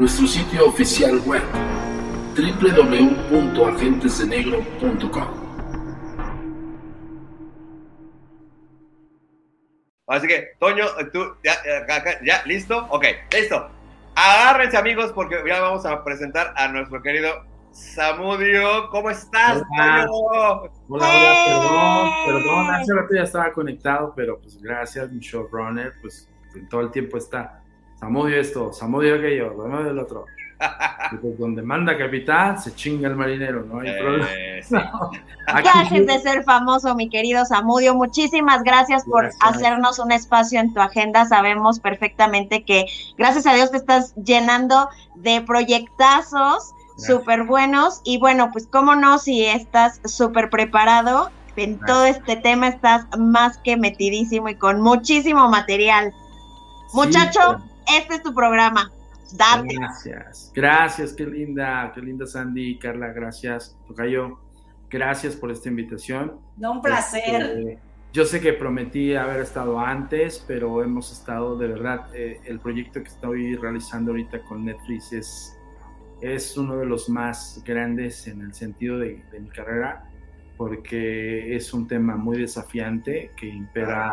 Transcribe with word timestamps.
Nuestro 0.00 0.26
sitio 0.26 0.66
oficial 0.66 1.20
web, 1.26 1.42
www.agentesdenegro.com. 2.34 5.28
Así 10.06 10.26
que, 10.26 10.52
Toño, 10.58 10.86
tú, 11.12 11.36
ya, 11.44 11.52
ya, 11.86 12.02
ya, 12.24 12.42
¿listo? 12.46 12.86
Ok, 12.88 13.04
listo. 13.30 13.68
Agárrense, 14.14 14.78
amigos, 14.78 15.12
porque 15.12 15.36
ya 15.46 15.60
vamos 15.60 15.84
a 15.84 16.02
presentar 16.02 16.54
a 16.56 16.68
nuestro 16.68 17.02
querido 17.02 17.44
Samudio. 17.70 18.88
¿Cómo 18.88 19.10
estás, 19.10 19.62
Hola. 19.70 20.06
Toño? 20.06 20.62
Hola, 20.88 20.88
hola, 20.88 21.44
perdón, 21.44 22.10
perdón, 22.24 22.70
hace 22.70 22.94
rato 22.94 23.14
ya 23.14 23.24
estaba 23.24 23.52
conectado, 23.52 24.14
pero 24.16 24.40
pues 24.40 24.62
gracias, 24.62 25.12
mi 25.12 25.20
showrunner, 25.20 25.92
pues 26.00 26.26
en 26.54 26.66
todo 26.70 26.80
el 26.80 26.90
tiempo 26.90 27.18
está 27.18 27.59
Samudio 28.00 28.40
esto, 28.40 28.72
Samudio 28.72 29.16
aquello, 29.16 29.54
Samudio 29.56 29.90
el 29.90 29.98
otro. 29.98 30.26
Y, 31.12 31.16
pues, 31.16 31.38
donde 31.38 31.62
manda 31.62 31.96
capitán, 31.96 32.60
se 32.60 32.72
chinga 32.74 33.08
el 33.08 33.16
marinero, 33.16 33.64
no 33.64 33.80
hay 33.80 33.98
problema. 33.98 34.26
Eh, 34.30 34.62
sí. 34.62 34.74
No, 35.50 35.80
Dejes 35.82 36.06
de 36.06 36.18
ser 36.20 36.44
famoso, 36.44 36.94
mi 36.94 37.08
querido 37.08 37.44
Samudio. 37.44 37.94
Muchísimas 37.94 38.62
gracias 38.62 39.04
por 39.04 39.22
Gracias. 39.22 39.42
hacernos 39.42 39.98
un 39.98 40.12
espacio 40.12 40.60
en 40.60 40.72
tu 40.72 40.80
agenda. 40.80 41.24
Sabemos 41.24 41.80
perfectamente 41.80 42.62
que, 42.62 42.86
gracias 43.18 43.46
a 43.46 43.54
Dios, 43.54 43.72
te 43.72 43.78
estás 43.78 44.14
llenando 44.14 44.88
de 45.16 45.40
proyectazos 45.40 46.72
súper 46.96 47.44
buenos. 47.44 48.00
Y 48.04 48.18
bueno, 48.18 48.50
pues 48.52 48.68
cómo 48.68 48.94
no, 48.94 49.18
si 49.18 49.44
estás 49.44 50.00
súper 50.04 50.50
preparado 50.50 51.30
en 51.56 51.80
todo 51.80 52.04
este 52.04 52.36
tema, 52.36 52.68
estás 52.68 53.06
más 53.18 53.58
que 53.58 53.76
metidísimo 53.76 54.48
y 54.50 54.54
con 54.54 54.80
muchísimo 54.80 55.48
material. 55.48 56.14
Muchacho, 56.92 57.60
este 57.98 58.14
es 58.16 58.22
tu 58.22 58.34
programa. 58.34 58.90
Date. 59.32 59.76
Gracias, 59.76 60.50
gracias, 60.54 61.12
qué 61.12 61.24
linda, 61.24 61.92
qué 61.94 62.00
linda 62.00 62.26
Sandy, 62.26 62.78
Carla, 62.78 63.12
gracias, 63.12 63.76
Tocayo, 63.86 64.40
gracias 64.88 65.36
por 65.36 65.52
esta 65.52 65.68
invitación. 65.68 66.40
No, 66.56 66.72
un 66.72 66.82
placer. 66.82 67.42
Este, 67.42 67.78
yo 68.12 68.24
sé 68.24 68.40
que 68.40 68.52
prometí 68.54 69.14
haber 69.14 69.40
estado 69.40 69.78
antes, 69.78 70.44
pero 70.48 70.82
hemos 70.82 71.12
estado 71.12 71.56
de 71.56 71.68
verdad. 71.68 72.08
eh, 72.12 72.40
el 72.44 72.58
proyecto 72.58 73.00
que 73.02 73.08
estoy 73.08 73.54
realizando 73.54 74.10
ahorita 74.10 74.42
con 74.42 74.64
Netflix 74.64 75.12
es, 75.12 75.56
es 76.20 76.56
uno 76.56 76.76
de 76.76 76.86
los 76.86 77.08
más 77.08 77.62
grandes 77.64 78.26
en 78.26 78.40
el 78.40 78.52
sentido 78.52 78.98
de, 78.98 79.22
de 79.30 79.38
mi 79.38 79.48
carrera, 79.50 80.10
porque 80.56 81.54
es 81.54 81.72
un 81.72 81.86
tema 81.86 82.16
muy 82.16 82.38
desafiante 82.38 83.30
que 83.36 83.46
impera 83.46 84.12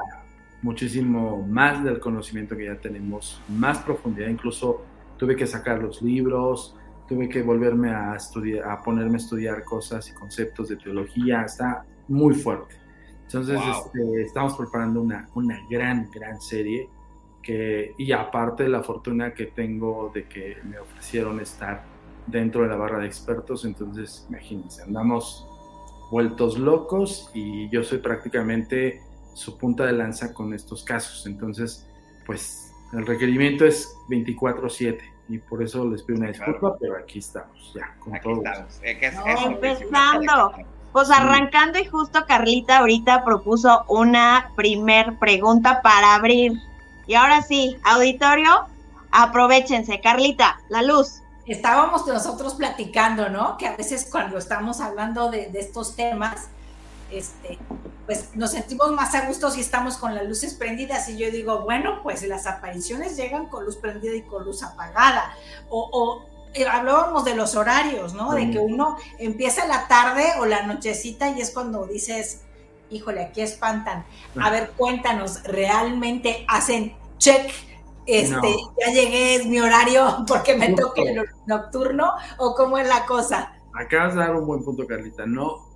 muchísimo 0.61 1.45
más 1.47 1.83
del 1.83 1.99
conocimiento 1.99 2.55
que 2.57 2.65
ya 2.65 2.75
tenemos, 2.79 3.41
más 3.49 3.79
profundidad. 3.79 4.27
Incluso 4.29 4.81
tuve 5.17 5.35
que 5.35 5.47
sacar 5.47 5.81
los 5.81 6.01
libros, 6.01 6.75
tuve 7.07 7.29
que 7.29 7.41
volverme 7.41 7.91
a 7.91 8.15
estudiar, 8.15 8.69
a 8.69 8.81
ponerme 8.81 9.13
a 9.13 9.17
estudiar 9.17 9.63
cosas 9.63 10.09
y 10.09 10.13
conceptos 10.13 10.69
de 10.69 10.77
teología. 10.77 11.43
Está 11.43 11.85
muy 12.07 12.33
fuerte. 12.33 12.75
Entonces, 13.23 13.59
Wow. 13.59 13.71
este, 13.85 14.21
estamos 14.23 14.55
preparando 14.57 15.01
una, 15.01 15.27
una 15.35 15.59
gran, 15.69 16.09
gran 16.11 16.39
serie. 16.41 16.89
Que, 17.41 17.93
y 17.97 18.11
aparte 18.11 18.67
la 18.67 18.83
fortuna 18.83 19.33
que 19.33 19.45
tengo 19.45 20.11
de 20.13 20.27
que 20.27 20.57
me 20.69 20.79
ofrecieron 20.79 21.39
estar 21.39 21.85
dentro 22.25 22.63
de 22.63 22.67
la 22.67 22.75
barra 22.75 22.99
de 22.99 23.05
expertos, 23.05 23.63
entonces 23.63 24.25
imagínense, 24.27 24.83
andamos 24.83 25.47
vueltos 26.11 26.57
locos 26.59 27.31
y 27.33 27.69
yo 27.69 27.83
soy 27.83 27.99
prácticamente 27.99 29.01
su 29.37 29.57
punta 29.57 29.85
de 29.85 29.93
lanza 29.93 30.33
con 30.33 30.53
estos 30.53 30.83
casos. 30.83 31.25
Entonces, 31.27 31.85
pues 32.25 32.71
el 32.93 33.05
requerimiento 33.05 33.65
es 33.65 33.93
24/7 34.09 34.99
y 35.29 35.37
por 35.37 35.61
eso 35.61 35.85
les 35.85 36.01
pido 36.03 36.19
una 36.19 36.29
disculpa, 36.29 36.59
Claro. 36.59 36.77
pero 36.79 36.97
aquí 36.97 37.19
estamos 37.19 37.71
ya 37.75 37.95
con 37.99 38.15
Aquí 38.15 38.23
todo. 38.23 38.43
estamos. 38.43 38.79
Que 38.79 39.05
es- 39.07 39.15
No, 39.15 39.25
es- 39.27 39.45
empezando. 39.45 40.51
Pues 40.93 41.11
arrancando 41.11 41.77
y 41.77 41.85
justo 41.85 42.25
Carlita 42.27 42.79
ahorita 42.79 43.23
propuso 43.23 43.83
una 43.87 44.51
primer 44.55 45.17
pregunta 45.19 45.81
para 45.83 46.15
abrir. 46.15 46.53
Y 47.05 47.13
ahora 47.13 47.41
sí, 47.43 47.77
auditorio, 47.83 48.65
aprovechense. 49.11 49.99
Carlita, 50.01 50.59
la 50.69 50.81
luz. 50.81 51.21
Estábamos 51.45 52.07
nosotros 52.07 52.55
platicando, 52.55 53.29
¿no? 53.29 53.57
Que 53.57 53.67
a 53.67 53.75
veces 53.75 54.07
cuando 54.11 54.37
estamos 54.37 54.81
hablando 54.81 55.29
de, 55.29 55.47
de 55.51 55.59
estos 55.59 55.95
temas, 55.95 56.49
este, 57.11 57.57
pues 58.07 58.35
nos 58.35 58.51
sentimos 58.51 58.91
más 58.93 59.13
a 59.13 59.27
gusto 59.27 59.51
si 59.51 59.61
estamos 59.61 59.97
con 59.97 60.15
las 60.15 60.25
luces 60.25 60.53
prendidas. 60.55 61.07
Y 61.09 61.17
yo 61.17 61.29
digo, 61.29 61.59
bueno, 61.59 61.99
pues 62.01 62.25
las 62.27 62.47
apariciones 62.47 63.15
llegan 63.17 63.47
con 63.47 63.65
luz 63.65 63.75
prendida 63.75 64.15
y 64.15 64.21
con 64.23 64.45
luz 64.45 64.63
apagada. 64.63 65.33
O, 65.69 65.89
o, 65.91 66.25
eh, 66.53 66.65
hablábamos 66.65 67.25
de 67.25 67.35
los 67.35 67.55
horarios, 67.55 68.13
¿no? 68.13 68.31
De 68.33 68.49
que 68.49 68.59
uno 68.59 68.97
empieza 69.19 69.67
la 69.67 69.87
tarde 69.89 70.25
o 70.39 70.45
la 70.45 70.65
nochecita 70.65 71.29
y 71.29 71.41
es 71.41 71.51
cuando 71.51 71.85
dices, 71.85 72.43
híjole, 72.89 73.21
aquí 73.25 73.41
espantan. 73.41 74.05
A 74.41 74.49
ver, 74.49 74.71
cuéntanos, 74.77 75.43
¿realmente 75.43 76.45
hacen 76.47 76.95
check? 77.17 77.51
Este, 78.05 78.31
No. 78.31 78.73
ya 78.79 78.93
llegué, 78.93 79.35
es 79.35 79.45
mi 79.47 79.59
horario 79.59 80.23
porque 80.29 80.55
me 80.55 80.71
toca 80.73 81.01
el 81.01 81.25
nocturno 81.45 82.13
o 82.37 82.55
cómo 82.55 82.77
es 82.77 82.87
la 82.87 83.05
cosa. 83.05 83.53
Acabas 83.73 84.13
de 84.15 84.21
dar 84.21 84.33
un 84.33 84.47
buen 84.47 84.63
punto, 84.63 84.87
Carlita. 84.87 85.25
No, 85.25 85.66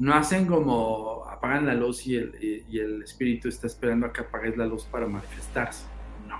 no 0.00 0.14
hacen 0.14 0.46
como 0.46 1.24
apagan 1.30 1.66
la 1.66 1.74
luz 1.74 2.06
y 2.06 2.16
el, 2.16 2.34
y- 2.68 2.78
el 2.80 3.02
espíritu 3.02 3.48
está 3.48 3.68
esperando 3.68 4.06
a 4.06 4.12
que 4.12 4.22
apagues 4.22 4.56
la 4.56 4.66
luz 4.66 4.84
para 4.84 5.06
manifestarse. 5.06 5.84
No. 6.28 6.38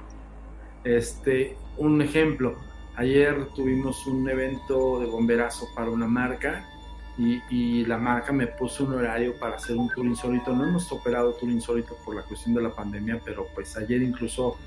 Este, 0.82 1.56
un 1.78 2.02
ejemplo, 2.02 2.56
Ayer 2.96 3.46
tuvimos 3.56 4.06
un 4.06 4.28
evento 4.28 5.00
de 5.00 5.06
bomberazo 5.06 5.68
para 5.74 5.88
una 5.90 6.06
marca 6.06 6.68
y, 7.16 7.40
y, 7.48 7.86
la 7.86 7.96
marca 7.96 8.30
me 8.30 8.46
puso 8.46 8.84
un 8.84 8.92
horario 8.92 9.38
para 9.38 9.56
hacer 9.56 9.76
un 9.76 9.88
tour 9.88 10.04
insólito. 10.04 10.54
No 10.54 10.64
hemos 10.64 10.90
operado 10.92 11.32
tour 11.32 11.50
insólito 11.50 11.96
por 12.04 12.14
la 12.14 12.22
cuestión 12.22 12.54
de 12.54 12.60
la 12.60 12.74
pandemia, 12.74 13.18
pero 13.24 13.46
pues 13.54 13.74
ayer 13.78 14.02
incluso 14.02 14.58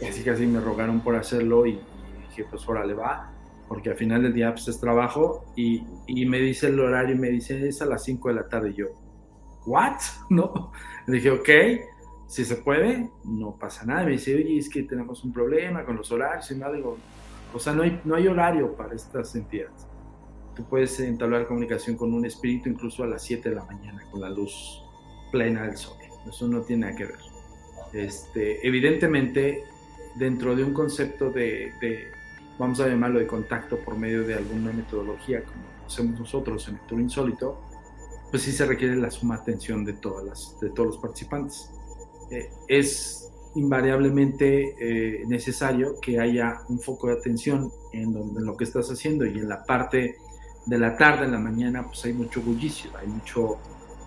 casi 0.00 0.22
casi 0.22 0.44
me 0.44 0.60
rogaron 0.60 1.00
por 1.00 1.14
hacerlo 1.16 1.64
y, 1.64 1.70
y 1.70 2.28
dije, 2.28 2.44
pues 2.50 2.62
le 2.86 2.92
va, 2.92 3.30
porque 3.68 3.90
al 3.90 3.96
final 3.96 4.22
del 4.22 4.32
día 4.32 4.52
pues 4.52 4.68
es 4.68 4.80
trabajo 4.80 5.44
y, 5.56 5.82
y, 6.06 6.26
me 6.26 6.38
dice 6.38 6.68
el 6.68 6.78
horario 6.78 7.14
y 7.14 7.18
me 7.18 7.30
dice, 7.30 7.66
es 7.68 7.82
a 7.82 7.86
las 7.86 8.04
5 8.04 8.28
de 8.28 8.34
la 8.34 8.48
tarde 8.48 8.70
y 8.70 8.74
yo, 8.74 8.86
¿what? 9.66 9.98
No, 10.30 10.72
le 11.06 11.16
dije, 11.16 11.30
ok, 11.30 11.48
si 12.26 12.44
se 12.44 12.56
puede, 12.56 13.10
no 13.24 13.56
pasa 13.56 13.84
nada. 13.84 14.04
Me 14.04 14.12
dice, 14.12 14.34
oye, 14.34 14.58
es 14.58 14.68
que 14.68 14.82
tenemos 14.82 15.24
un 15.24 15.32
problema 15.32 15.84
con 15.84 15.96
los 15.96 16.10
horarios 16.10 16.50
y 16.50 16.56
nada, 16.56 16.72
digo, 16.72 16.96
o 17.52 17.58
sea, 17.58 17.72
no 17.72 17.82
hay, 17.82 18.00
no 18.04 18.14
hay 18.14 18.26
horario 18.28 18.74
para 18.76 18.94
estas 18.94 19.34
entidades. 19.34 19.86
Tú 20.54 20.64
puedes 20.64 20.98
entablar 21.00 21.46
comunicación 21.46 21.96
con 21.96 22.14
un 22.14 22.24
espíritu 22.24 22.68
incluso 22.68 23.04
a 23.04 23.06
las 23.06 23.22
7 23.22 23.50
de 23.50 23.54
la 23.56 23.64
mañana 23.64 24.02
con 24.10 24.20
la 24.20 24.30
luz 24.30 24.82
plena 25.30 25.64
del 25.66 25.76
sol. 25.76 25.96
Eso 26.26 26.48
no 26.48 26.62
tiene 26.62 26.86
nada 26.86 26.96
que 26.96 27.04
ver. 27.04 27.18
Este, 27.92 28.66
evidentemente, 28.66 29.64
dentro 30.16 30.56
de 30.56 30.64
un 30.64 30.72
concepto 30.72 31.30
de, 31.30 31.72
de, 31.80 32.10
vamos 32.58 32.80
a 32.80 32.88
llamarlo 32.88 33.18
de 33.18 33.26
contacto 33.26 33.78
por 33.78 33.96
medio 33.96 34.26
de 34.26 34.34
alguna 34.34 34.72
metodología, 34.72 35.42
como 35.44 35.64
hacemos 35.86 36.20
nosotros 36.20 36.68
en 36.68 36.74
el 36.74 36.80
Tour 36.82 37.00
Insólito, 37.00 37.60
pues 38.30 38.42
sí 38.42 38.52
se 38.52 38.66
requiere 38.66 38.96
la 38.96 39.10
suma 39.10 39.36
atención 39.36 39.84
de, 39.84 39.94
todas 39.94 40.24
las, 40.24 40.60
de 40.60 40.70
todos 40.70 40.88
los 40.88 40.98
participantes. 40.98 41.70
Eh, 42.30 42.50
es 42.68 43.32
invariablemente 43.54 44.74
eh, 44.78 45.24
necesario 45.26 45.98
que 46.00 46.20
haya 46.20 46.60
un 46.68 46.78
foco 46.80 47.08
de 47.08 47.14
atención 47.14 47.70
en, 47.92 48.12
donde, 48.12 48.40
en 48.40 48.46
lo 48.46 48.56
que 48.56 48.64
estás 48.64 48.90
haciendo 48.90 49.24
y 49.24 49.38
en 49.38 49.48
la 49.48 49.64
parte 49.64 50.16
de 50.66 50.78
la 50.78 50.96
tarde, 50.96 51.26
en 51.26 51.32
la 51.32 51.38
mañana, 51.38 51.86
pues 51.86 52.04
hay 52.04 52.12
mucho 52.12 52.42
bullicio, 52.42 52.90
hay 52.98 53.06
mucho, 53.06 53.58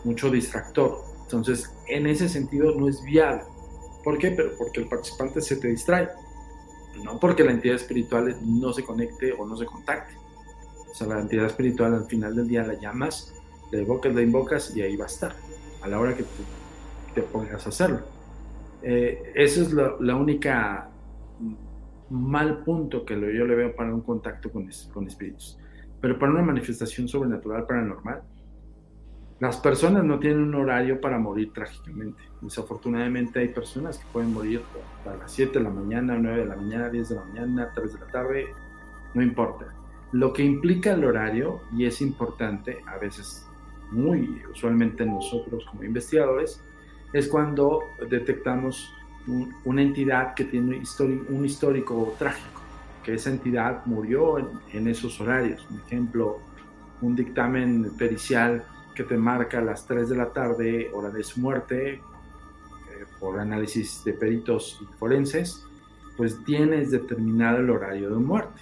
mucho 0.03 0.29
distractor. 0.29 0.99
Entonces, 1.23 1.73
en 1.87 2.05
ese 2.05 2.27
sentido 2.27 2.75
no 2.75 2.87
es 2.87 3.01
viable. 3.01 3.43
¿Por 4.03 4.17
qué? 4.17 4.31
Pero 4.31 4.51
porque 4.57 4.81
el 4.81 4.87
participante 4.87 5.41
se 5.41 5.55
te 5.55 5.69
distrae. 5.69 6.09
No 7.03 7.19
porque 7.19 7.43
la 7.43 7.51
entidad 7.51 7.75
espiritual 7.75 8.35
no 8.43 8.73
se 8.73 8.83
conecte 8.83 9.33
o 9.33 9.45
no 9.45 9.55
se 9.57 9.65
contacte. 9.65 10.13
O 10.89 10.93
sea, 10.93 11.07
la 11.07 11.19
entidad 11.19 11.45
espiritual 11.45 11.93
al 11.93 12.05
final 12.05 12.35
del 12.35 12.47
día 12.47 12.63
la 12.63 12.73
llamas, 12.73 13.33
la 13.71 13.79
evocas, 13.79 14.13
la 14.13 14.21
invocas 14.21 14.75
y 14.75 14.81
ahí 14.81 14.95
va 14.95 15.05
a 15.05 15.07
estar. 15.07 15.35
A 15.81 15.87
la 15.87 15.99
hora 15.99 16.15
que 16.15 16.25
te 17.13 17.21
pongas 17.21 17.65
a 17.65 17.69
hacerlo. 17.69 18.01
Eh, 18.81 19.31
es 19.35 19.71
lo, 19.71 20.01
la 20.01 20.15
única 20.15 20.89
mal 22.09 22.63
punto 22.63 23.05
que 23.05 23.13
yo 23.13 23.45
le 23.45 23.55
veo 23.55 23.75
para 23.75 23.93
un 23.93 24.01
contacto 24.01 24.51
con, 24.51 24.69
con 24.93 25.07
espíritus. 25.07 25.57
Pero 26.01 26.17
para 26.17 26.31
una 26.31 26.41
manifestación 26.41 27.07
sobrenatural 27.07 27.65
paranormal, 27.65 28.21
las 29.39 29.57
personas 29.57 30.03
no 30.03 30.19
tienen 30.19 30.43
un 30.43 30.55
horario 30.55 30.99
para 30.99 31.17
morir 31.17 31.53
trágicamente. 31.53 32.21
Desafortunadamente 32.41 33.39
hay 33.39 33.47
personas 33.49 33.97
que 33.97 34.05
pueden 34.11 34.33
morir 34.33 34.61
a 35.05 35.15
las 35.15 35.31
7 35.31 35.59
de 35.59 35.63
la 35.63 35.69
mañana, 35.69 36.17
9 36.19 36.39
de 36.39 36.45
la 36.45 36.55
mañana, 36.57 36.89
10 36.89 37.09
de 37.09 37.15
la 37.15 37.23
mañana, 37.23 37.71
3 37.73 37.93
de 37.93 37.99
la 37.99 38.07
tarde, 38.07 38.47
no 39.13 39.21
importa. 39.21 39.65
Lo 40.11 40.33
que 40.33 40.43
implica 40.43 40.91
el 40.91 41.05
horario, 41.05 41.61
y 41.75 41.85
es 41.85 42.01
importante, 42.01 42.79
a 42.85 42.97
veces 42.97 43.47
muy 43.91 44.41
usualmente 44.51 45.05
nosotros 45.05 45.65
como 45.69 45.83
investigadores, 45.83 46.61
es 47.13 47.27
cuando 47.29 47.83
detectamos 48.09 48.93
un, 49.25 49.53
una 49.63 49.81
entidad 49.81 50.33
que 50.33 50.45
tiene 50.45 50.81
un 51.29 51.45
histórico 51.45 52.13
trágico 52.19 52.61
que 53.03 53.13
esa 53.13 53.29
entidad 53.29 53.85
murió 53.85 54.37
en, 54.37 54.47
en 54.73 54.87
esos 54.89 55.21
horarios. 55.21 55.63
Por 55.63 55.79
ejemplo, 55.79 56.39
un 57.01 57.15
dictamen 57.15 57.91
pericial 57.97 58.65
que 58.99 59.05
te 59.05 59.17
marca 59.17 59.59
a 59.59 59.61
las 59.61 59.87
3 59.87 60.09
de 60.09 60.17
la 60.17 60.33
tarde, 60.33 60.91
hora 60.93 61.09
de 61.09 61.23
su 61.23 61.39
muerte, 61.39 61.93
eh, 61.93 62.01
por 63.17 63.39
análisis 63.39 64.03
de 64.03 64.11
peritos 64.11 64.77
y 64.81 64.85
forenses, 64.97 65.65
pues 66.17 66.43
tienes 66.43 66.91
determinado 66.91 67.59
el 67.59 67.69
horario 67.69 68.09
de 68.09 68.17
muerte. 68.17 68.61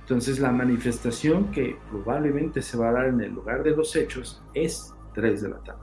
Entonces 0.00 0.40
la 0.40 0.52
manifestación 0.52 1.50
que 1.52 1.78
probablemente 1.88 2.60
se 2.60 2.76
va 2.76 2.90
a 2.90 2.92
dar 2.92 3.06
en 3.06 3.22
el 3.22 3.32
lugar 3.32 3.62
de 3.62 3.70
los 3.70 3.96
hechos 3.96 4.42
es 4.52 4.94
3 5.14 5.40
de 5.40 5.48
la 5.48 5.58
tarde. 5.60 5.80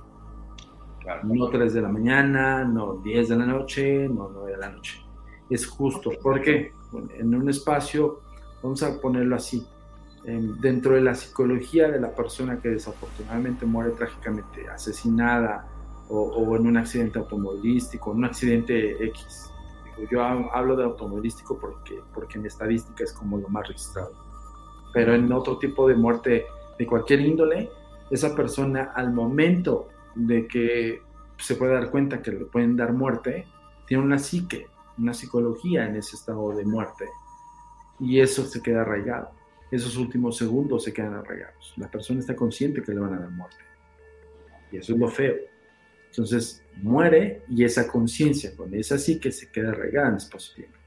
Claro. 0.99 1.21
No 1.23 1.49
3 1.49 1.73
de 1.73 1.81
la 1.81 1.89
mañana, 1.89 2.63
no 2.63 2.97
10 2.97 3.29
de 3.29 3.35
la 3.35 3.45
noche, 3.47 4.07
no 4.07 4.29
9 4.31 4.51
de 4.51 4.57
la 4.59 4.69
noche. 4.69 5.01
Es 5.49 5.65
justo. 5.65 6.11
¿Por 6.21 6.41
qué? 6.41 6.73
en 7.17 7.33
un 7.33 7.49
espacio, 7.49 8.21
vamos 8.61 8.83
a 8.83 9.01
ponerlo 9.01 9.35
así, 9.35 9.65
dentro 10.23 10.95
de 10.95 11.01
la 11.01 11.15
psicología 11.15 11.89
de 11.89 11.99
la 11.99 12.15
persona 12.15 12.59
que 12.59 12.69
desafortunadamente 12.69 13.65
muere 13.65 13.91
trágicamente 13.91 14.67
asesinada 14.69 15.67
o, 16.09 16.55
en 16.55 16.67
un 16.67 16.77
accidente 16.77 17.19
automovilístico, 17.19 18.11
en 18.11 18.17
un 18.17 18.25
accidente 18.25 19.03
X. 19.05 19.49
Yo 20.09 20.23
hablo 20.23 20.75
de 20.75 20.83
automovilístico 20.83 21.57
porque, 21.59 21.99
porque 22.13 22.37
en 22.37 22.45
estadística 22.45 23.03
es 23.03 23.13
como 23.13 23.37
lo 23.37 23.49
más 23.49 23.67
registrado. 23.67 24.11
Pero 24.93 25.13
en 25.13 25.31
otro 25.31 25.57
tipo 25.57 25.87
de 25.87 25.95
muerte 25.95 26.45
de 26.77 26.85
cualquier 26.85 27.21
índole, 27.21 27.69
esa 28.09 28.35
persona 28.35 28.91
al 28.95 29.11
momento 29.11 29.89
de 30.15 30.47
que 30.47 31.01
se 31.37 31.55
puede 31.55 31.73
dar 31.73 31.89
cuenta 31.89 32.21
que 32.21 32.31
le 32.31 32.45
pueden 32.45 32.75
dar 32.77 32.93
muerte, 32.93 33.47
tiene 33.87 34.03
una 34.03 34.19
psique, 34.19 34.67
una 34.97 35.13
psicología 35.13 35.85
en 35.85 35.95
ese 35.95 36.15
estado 36.15 36.55
de 36.55 36.65
muerte. 36.65 37.09
Y 37.99 38.19
eso 38.19 38.45
se 38.45 38.61
queda 38.61 38.81
arraigado. 38.81 39.31
Esos 39.73 39.97
últimos 39.97 40.37
segundos 40.37 40.83
se 40.83 40.93
quedan 40.93 41.15
arraigados. 41.15 41.73
La 41.77 41.89
persona 41.89 42.19
está 42.19 42.35
consciente 42.35 42.83
que 42.83 42.93
le 42.93 42.99
van 42.99 43.13
a 43.13 43.19
dar 43.19 43.29
muerte. 43.29 43.63
Y 44.71 44.77
eso 44.77 44.93
es 44.93 44.99
lo 44.99 45.07
feo. 45.07 45.35
Entonces 46.09 46.63
muere 46.75 47.41
y 47.49 47.63
esa 47.63 47.87
conciencia 47.87 48.55
con 48.55 48.73
esa 48.75 48.97
que 49.19 49.31
se 49.31 49.49
queda 49.51 49.69
arraigada 49.69 50.09
en 50.09 50.15
espacio-tiempo. 50.15 50.77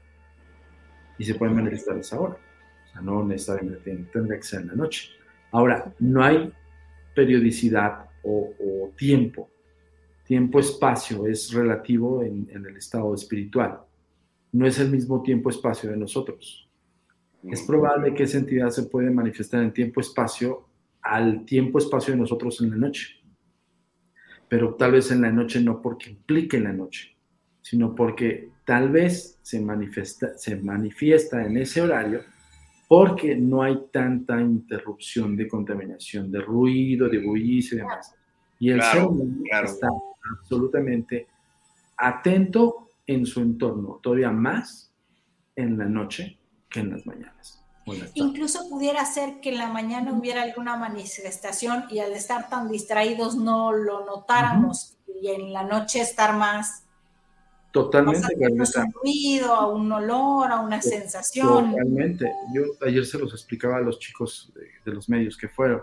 Y 1.17 1.25
se 1.25 1.35
puede 1.35 1.51
manifestar 1.51 1.97
esa 1.97 2.19
hora. 2.19 2.35
O 2.35 2.91
sea, 2.93 3.01
no 3.01 3.25
necesariamente 3.25 4.07
tendría 4.13 4.37
que 4.37 4.43
ser 4.43 4.61
en 4.61 4.67
la 4.67 4.75
noche. 4.75 5.09
Ahora, 5.51 5.93
no 5.99 6.23
hay 6.23 6.53
periodicidad 7.13 8.05
o, 8.23 8.53
o 8.59 8.89
tiempo. 8.95 9.49
Tiempo-espacio 10.23 11.27
es 11.27 11.51
relativo 11.51 12.23
en, 12.23 12.47
en 12.51 12.65
el 12.65 12.77
estado 12.77 13.13
espiritual 13.13 13.81
no 14.51 14.65
es 14.65 14.79
el 14.79 14.89
mismo 14.89 15.21
tiempo-espacio 15.21 15.89
de 15.91 15.97
nosotros. 15.97 16.66
Es 17.49 17.61
probable 17.63 18.13
que 18.13 18.23
esa 18.23 18.37
entidad 18.37 18.69
se 18.69 18.83
puede 18.83 19.09
manifestar 19.09 19.63
en 19.63 19.73
tiempo-espacio 19.73 20.67
al 21.01 21.45
tiempo-espacio 21.45 22.13
de 22.13 22.19
nosotros 22.19 22.61
en 22.61 22.71
la 22.71 22.75
noche. 22.75 23.15
Pero 24.49 24.75
tal 24.75 24.93
vez 24.93 25.11
en 25.11 25.21
la 25.21 25.31
noche 25.31 25.61
no 25.61 25.81
porque 25.81 26.09
implique 26.09 26.57
en 26.57 26.65
la 26.65 26.73
noche, 26.73 27.15
sino 27.61 27.95
porque 27.95 28.49
tal 28.65 28.89
vez 28.89 29.39
se 29.41 29.61
manifiesta, 29.61 30.37
se 30.37 30.55
manifiesta 30.57 31.45
en 31.45 31.57
ese 31.57 31.81
horario 31.81 32.21
porque 32.87 33.35
no 33.35 33.61
hay 33.61 33.77
tanta 33.91 34.39
interrupción 34.39 35.35
de 35.35 35.47
contaminación, 35.47 36.31
de 36.31 36.41
ruido, 36.41 37.09
de 37.09 37.19
bullicio 37.19 37.77
y 37.77 37.81
demás. 37.81 38.15
Y 38.59 38.71
el 38.71 38.81
ser 38.81 39.03
humano 39.03 39.43
está 39.63 39.89
absolutamente 40.39 41.27
atento 41.97 42.89
en 43.05 43.25
su 43.25 43.41
entorno, 43.41 43.99
todavía 44.01 44.31
más 44.31 44.91
en 45.55 45.77
la 45.77 45.85
noche 45.85 46.36
que 46.69 46.79
en 46.79 46.91
las 46.91 47.05
mañanas. 47.05 47.63
Incluso 48.15 48.67
pudiera 48.69 49.05
ser 49.05 49.39
que 49.39 49.49
en 49.49 49.59
la 49.59 49.67
mañana 49.67 50.11
hubiera 50.11 50.41
alguna 50.41 50.75
manifestación 50.75 51.85
y 51.89 51.99
al 51.99 52.11
estar 52.11 52.49
tan 52.49 52.69
distraídos 52.69 53.37
no 53.37 53.71
lo 53.71 54.05
notáramos 54.05 54.97
y 55.21 55.29
en 55.29 55.53
la 55.53 55.63
noche 55.63 56.01
estar 56.01 56.35
más 56.35 56.83
Totalmente, 57.71 58.33
a 58.33 58.83
un 58.83 58.91
ruido, 59.03 59.53
a 59.53 59.67
un 59.67 59.91
olor, 59.91 60.51
a 60.51 60.61
una 60.61 60.81
sensación. 60.81 61.71
Totalmente. 61.71 62.31
Yo 62.53 62.63
ayer 62.85 63.05
se 63.05 63.19
los 63.19 63.31
explicaba 63.33 63.77
a 63.77 63.81
los 63.81 63.99
chicos 63.99 64.51
de, 64.55 64.91
los 64.91 65.07
medios 65.09 65.37
que 65.37 65.47
fueron 65.47 65.81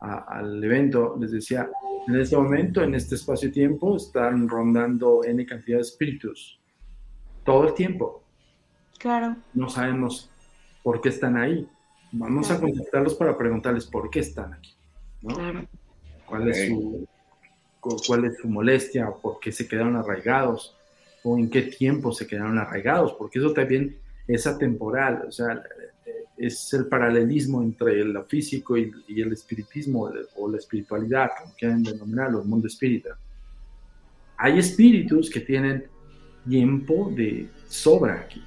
al 0.00 0.62
evento, 0.62 1.16
les 1.18 1.32
decía, 1.32 1.70
en 2.06 2.20
este 2.20 2.36
momento, 2.36 2.82
en 2.82 2.94
este 2.94 3.14
espacio-tiempo, 3.14 3.96
están 3.96 4.46
rondando 4.46 5.24
N 5.24 5.46
cantidad 5.46 5.78
de 5.78 5.82
espíritus. 5.82 6.60
Todo 7.44 7.68
el 7.68 7.74
tiempo. 7.74 8.22
Claro. 8.98 9.36
No 9.54 9.68
sabemos 9.68 10.30
por 10.82 11.00
qué 11.00 11.10
están 11.10 11.36
ahí. 11.36 11.68
Vamos 12.12 12.50
a 12.50 12.60
contactarlos 12.60 13.14
para 13.14 13.36
preguntarles 13.36 13.86
por 13.86 14.10
qué 14.10 14.20
están 14.20 14.54
aquí. 14.54 14.74
Claro. 15.26 15.66
¿Cuál, 16.24 16.48
es 16.48 16.68
su, 16.68 17.06
¿Cuál 17.80 18.24
es 18.24 18.38
su 18.38 18.48
molestia? 18.48 19.10
¿Por 19.10 19.38
qué 19.40 19.52
se 19.52 19.68
quedaron 19.68 19.96
arraigados? 19.96 20.76
¿O 21.22 21.36
en 21.36 21.50
qué 21.50 21.62
tiempo 21.62 22.12
se 22.12 22.26
quedaron 22.26 22.58
arraigados? 22.58 23.14
Porque 23.14 23.38
eso 23.38 23.52
también 23.52 23.96
es 24.26 24.46
atemporal. 24.46 25.24
O 25.28 25.32
sea, 25.32 25.62
es 26.36 26.72
el 26.74 26.86
paralelismo 26.86 27.62
entre 27.62 28.04
lo 28.04 28.24
físico 28.24 28.76
y, 28.76 28.92
el 29.08 29.32
espiritismo 29.32 30.10
o 30.36 30.48
la 30.50 30.58
espiritualidad, 30.58 31.30
como 31.40 31.54
quieran 31.54 31.82
denominarlo, 31.82 32.42
el 32.42 32.48
mundo 32.48 32.66
espírita. 32.66 33.18
Hay 34.36 34.58
espíritus 34.58 35.30
que 35.30 35.40
tienen 35.40 35.86
tiempo 36.48 37.10
de 37.14 37.48
sobra 37.68 38.20
aquí. 38.20 38.42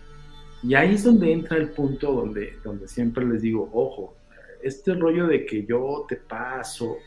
Y 0.61 0.75
ahí 0.75 0.95
es 0.95 1.03
donde 1.03 1.31
entra 1.31 1.57
el 1.57 1.69
punto 1.69 2.11
donde, 2.11 2.57
donde 2.63 2.87
siempre 2.87 3.25
les 3.25 3.41
digo, 3.41 3.69
ojo, 3.73 4.15
este 4.61 4.93
rollo 4.93 5.27
de 5.27 5.45
que 5.45 5.65
yo 5.65 6.05
te 6.07 6.17
paso, 6.17 6.97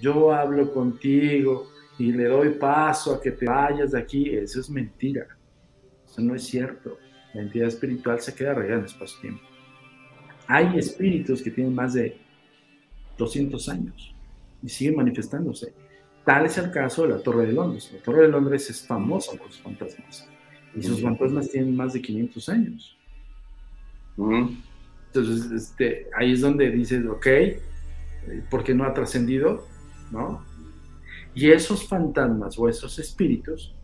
yo 0.00 0.32
hablo 0.32 0.72
contigo 0.72 1.68
y 1.98 2.12
le 2.12 2.24
doy 2.24 2.50
paso 2.50 3.14
a 3.14 3.20
que 3.20 3.32
te 3.32 3.46
vayas 3.46 3.92
de 3.92 3.98
aquí, 3.98 4.30
eso 4.30 4.60
es 4.60 4.70
mentira. 4.70 5.26
Eso 6.06 6.22
no 6.22 6.34
es 6.34 6.44
cierto. 6.44 6.98
La 7.34 7.42
entidad 7.42 7.68
espiritual 7.68 8.20
se 8.20 8.34
queda 8.34 8.54
regada 8.54 8.80
en 8.80 8.86
espacio-tiempo. 8.86 9.42
Hay 10.46 10.78
espíritus 10.78 11.42
que 11.42 11.50
tienen 11.50 11.74
más 11.74 11.92
de 11.92 12.16
200 13.18 13.68
años 13.68 14.14
y 14.62 14.68
siguen 14.70 14.96
manifestándose. 14.96 15.74
Tal 16.24 16.46
es 16.46 16.56
el 16.56 16.70
caso 16.70 17.02
de 17.02 17.10
la 17.10 17.18
Torre 17.18 17.46
de 17.46 17.52
Londres. 17.52 17.90
La 17.92 18.00
Torre 18.00 18.22
de 18.22 18.28
Londres 18.28 18.70
es 18.70 18.86
famosa 18.86 19.36
por 19.36 19.52
sus 19.52 19.60
fantasmas 19.60 20.26
y 20.78 20.82
sus 20.82 21.02
fantasmas 21.02 21.50
tienen 21.50 21.76
más 21.76 21.92
de 21.92 22.02
500 22.02 22.48
años. 22.48 22.96
Entonces, 24.16 25.50
este, 25.50 26.08
ahí 26.16 26.32
es 26.32 26.40
donde 26.40 26.70
dices, 26.70 27.04
ok, 27.06 27.26
¿por 28.50 28.64
qué 28.64 28.74
no 28.74 28.84
ha 28.84 28.92
trascendido? 28.92 29.66
¿No? 30.10 30.44
Y 31.34 31.50
esos 31.50 31.86
fantasmas 31.86 32.58
o 32.58 32.68
esos 32.68 32.98
espíritus 32.98 33.74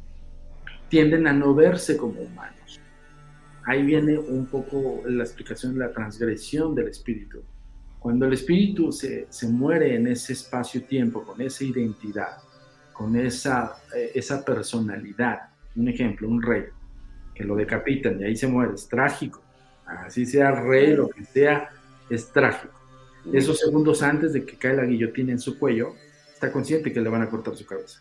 tienden 0.88 1.26
a 1.26 1.32
no 1.32 1.54
verse 1.54 1.96
como 1.96 2.20
humanos. 2.20 2.80
Ahí 3.66 3.82
viene 3.82 4.18
un 4.18 4.46
poco 4.46 5.02
la 5.06 5.24
explicación 5.24 5.74
de 5.74 5.80
la 5.80 5.92
transgresión 5.92 6.74
del 6.74 6.88
espíritu. 6.88 7.42
Cuando 7.98 8.26
el 8.26 8.34
espíritu 8.34 8.92
se, 8.92 9.26
se 9.30 9.48
muere 9.48 9.94
en 9.94 10.06
ese 10.06 10.34
espacio-tiempo, 10.34 11.24
con 11.24 11.40
esa 11.40 11.64
identidad, 11.64 12.36
con 12.92 13.16
esa, 13.16 13.76
eh, 13.94 14.12
esa 14.14 14.44
personalidad, 14.44 15.48
un 15.74 15.88
ejemplo, 15.88 16.28
un 16.28 16.42
rey, 16.42 16.64
que 17.35 17.45
lo 17.45 17.57
decapitan 17.57 18.21
y 18.21 18.25
ahí 18.25 18.37
se 18.37 18.47
muere, 18.47 18.75
es 18.75 18.88
trágico. 18.88 19.43
Así 19.87 20.25
sea 20.25 20.53
rey, 20.53 20.95
lo 20.95 21.09
que 21.09 21.25
sea, 21.25 21.71
es 22.09 22.33
trágico. 22.33 22.73
Esos 23.33 23.59
segundos 23.59 24.03
antes 24.03 24.33
de 24.33 24.45
que 24.45 24.57
cae 24.57 24.76
la 24.76 24.85
guillotina 24.85 25.33
en 25.33 25.38
su 25.38 25.59
cuello, 25.59 25.95
está 26.33 26.53
consciente 26.53 26.93
que 26.93 27.00
le 27.00 27.09
van 27.09 27.23
a 27.23 27.29
cortar 27.29 27.57
su 27.57 27.67
cabeza. 27.67 28.00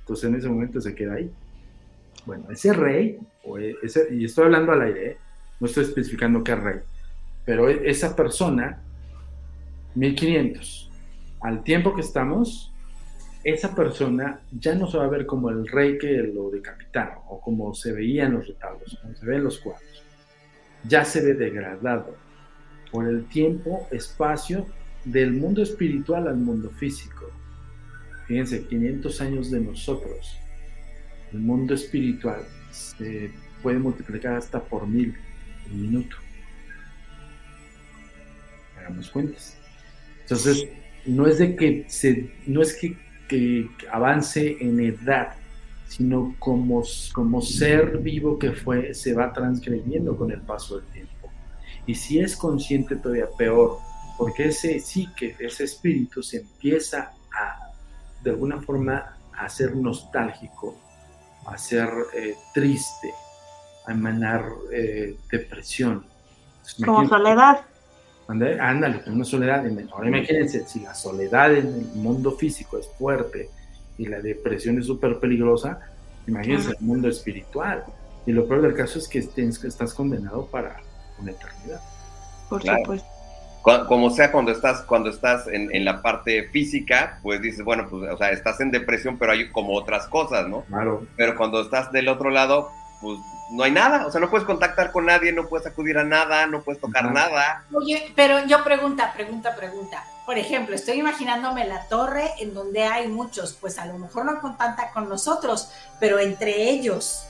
Entonces 0.00 0.28
en 0.28 0.36
ese 0.36 0.48
momento 0.48 0.80
se 0.80 0.94
queda 0.94 1.14
ahí. 1.14 1.30
Bueno, 2.26 2.50
ese 2.50 2.72
rey, 2.72 3.18
o 3.44 3.58
e, 3.58 3.76
ese, 3.82 4.08
y 4.10 4.24
estoy 4.24 4.44
hablando 4.44 4.72
al 4.72 4.82
aire, 4.82 5.10
¿eh? 5.10 5.18
no 5.60 5.66
estoy 5.66 5.84
especificando 5.84 6.42
qué 6.42 6.54
rey, 6.54 6.80
pero 7.44 7.68
e, 7.68 7.88
esa 7.88 8.16
persona, 8.16 8.82
1500, 9.94 10.90
al 11.40 11.62
tiempo 11.62 11.94
que 11.94 12.00
estamos, 12.00 12.73
esa 13.44 13.74
persona 13.74 14.40
ya 14.50 14.74
no 14.74 14.86
se 14.90 14.98
va 14.98 15.04
a 15.04 15.08
ver 15.08 15.26
como 15.26 15.50
el 15.50 15.68
rey 15.68 15.98
que 15.98 16.14
lo 16.22 16.50
decapitaron, 16.50 17.18
o 17.28 17.40
como 17.40 17.74
se 17.74 17.92
veía 17.92 18.26
en 18.26 18.32
los 18.32 18.48
retablos, 18.48 18.98
como 19.00 19.14
se 19.14 19.26
ve 19.26 19.36
en 19.36 19.44
los 19.44 19.58
cuadros. 19.58 20.02
Ya 20.88 21.04
se 21.04 21.22
ve 21.22 21.34
degradado 21.34 22.16
por 22.90 23.06
el 23.06 23.26
tiempo, 23.26 23.86
espacio 23.90 24.66
del 25.04 25.32
mundo 25.32 25.62
espiritual 25.62 26.26
al 26.26 26.36
mundo 26.36 26.70
físico. 26.70 27.30
Fíjense, 28.26 28.66
500 28.66 29.20
años 29.20 29.50
de 29.50 29.60
nosotros 29.60 30.38
el 31.34 31.40
mundo 31.40 31.74
espiritual 31.74 32.42
se 32.70 33.30
puede 33.62 33.78
multiplicar 33.78 34.36
hasta 34.36 34.62
por 34.62 34.86
mil 34.86 35.14
un 35.70 35.82
minuto. 35.82 36.16
Hagamos 38.78 39.10
cuentas. 39.10 39.56
Entonces, 40.22 40.68
no 41.06 41.26
es 41.26 41.38
de 41.38 41.56
que 41.56 41.84
se, 41.88 42.30
no 42.46 42.62
es 42.62 42.74
que, 42.74 42.96
avance 43.90 44.56
en 44.60 44.80
edad, 44.80 45.34
sino 45.86 46.34
como, 46.38 46.82
como 47.12 47.40
ser 47.40 47.98
vivo 47.98 48.38
que 48.38 48.52
fue, 48.52 48.94
se 48.94 49.14
va 49.14 49.32
transgrediendo 49.32 50.16
con 50.16 50.30
el 50.30 50.40
paso 50.40 50.78
del 50.78 50.86
tiempo. 50.86 51.30
Y 51.86 51.94
si 51.94 52.18
es 52.18 52.36
consciente 52.36 52.96
todavía 52.96 53.28
peor, 53.36 53.78
porque 54.16 54.46
ese 54.46 54.80
sí 54.80 55.08
que 55.16 55.36
ese 55.38 55.64
espíritu 55.64 56.22
se 56.22 56.38
empieza 56.38 57.12
a, 57.32 57.72
de 58.22 58.30
alguna 58.30 58.60
forma, 58.60 59.16
a 59.36 59.48
ser 59.48 59.74
nostálgico 59.74 60.78
a 61.46 61.58
ser 61.58 61.88
eh, 62.14 62.36
triste, 62.52 63.12
a 63.86 63.92
emanar 63.92 64.44
eh, 64.72 65.16
depresión. 65.30 66.06
Como 66.84 67.06
soledad. 67.08 67.60
Ándale, 68.28 69.02
una 69.06 69.24
soledad. 69.24 69.64
Ahora 69.92 70.08
imagínense, 70.08 70.66
si 70.66 70.80
la 70.80 70.94
soledad 70.94 71.54
en 71.54 71.66
el 71.66 71.86
mundo 71.94 72.32
físico 72.32 72.78
es 72.78 72.88
fuerte 72.98 73.50
y 73.98 74.06
la 74.06 74.20
depresión 74.20 74.78
es 74.78 74.86
súper 74.86 75.18
peligrosa, 75.18 75.80
imagínense 76.26 76.70
el 76.70 76.80
mundo 76.80 77.08
espiritual. 77.08 77.84
Y 78.26 78.32
lo 78.32 78.46
peor 78.48 78.62
del 78.62 78.74
caso 78.74 78.98
es 78.98 79.08
que 79.08 79.18
estás 79.18 79.92
condenado 79.92 80.46
para 80.46 80.80
una 81.18 81.32
eternidad. 81.32 81.80
Por 82.48 82.62
supuesto 82.62 83.14
como 83.88 84.10
sea 84.10 84.30
cuando 84.30 84.52
estás 84.52 84.82
cuando 84.82 85.08
estás 85.08 85.46
en, 85.48 85.84
la 85.84 86.02
parte 86.02 86.48
física, 86.50 87.18
pues 87.22 87.40
dices, 87.40 87.64
bueno, 87.64 87.86
pues, 87.88 88.12
o 88.12 88.16
sea, 88.18 88.30
estás 88.30 88.60
en 88.60 88.70
depresión, 88.70 89.18
pero 89.18 89.32
hay 89.32 89.50
como 89.50 89.74
otras 89.74 90.06
cosas, 90.08 90.46
¿no? 90.48 90.64
Claro. 90.64 91.06
Pero 91.16 91.34
cuando 91.34 91.62
estás 91.62 91.90
del 91.90 92.08
otro 92.08 92.28
lado, 92.28 92.70
pues 93.04 93.20
no 93.50 93.62
hay 93.62 93.70
nada, 93.70 94.06
o 94.06 94.10
sea, 94.10 94.18
no 94.18 94.30
puedes 94.30 94.46
contactar 94.46 94.90
con 94.90 95.04
nadie, 95.04 95.30
no 95.30 95.46
puedes 95.46 95.66
acudir 95.66 95.98
a 95.98 96.04
nada, 96.04 96.46
no 96.46 96.62
puedes 96.62 96.80
tocar 96.80 97.12
nada. 97.12 97.66
Oye, 97.74 98.12
pero 98.16 98.46
yo 98.46 98.64
pregunta, 98.64 99.12
pregunta, 99.12 99.54
pregunta. 99.54 100.02
Por 100.24 100.38
ejemplo, 100.38 100.74
estoy 100.74 101.00
imaginándome 101.00 101.66
la 101.66 101.86
torre 101.88 102.30
en 102.38 102.54
donde 102.54 102.84
hay 102.84 103.08
muchos, 103.08 103.52
pues 103.60 103.78
a 103.78 103.84
lo 103.84 103.98
mejor 103.98 104.24
no 104.24 104.40
contacta 104.40 104.90
con 104.92 105.06
nosotros, 105.10 105.70
pero 106.00 106.18
entre 106.18 106.70
ellos, 106.70 107.26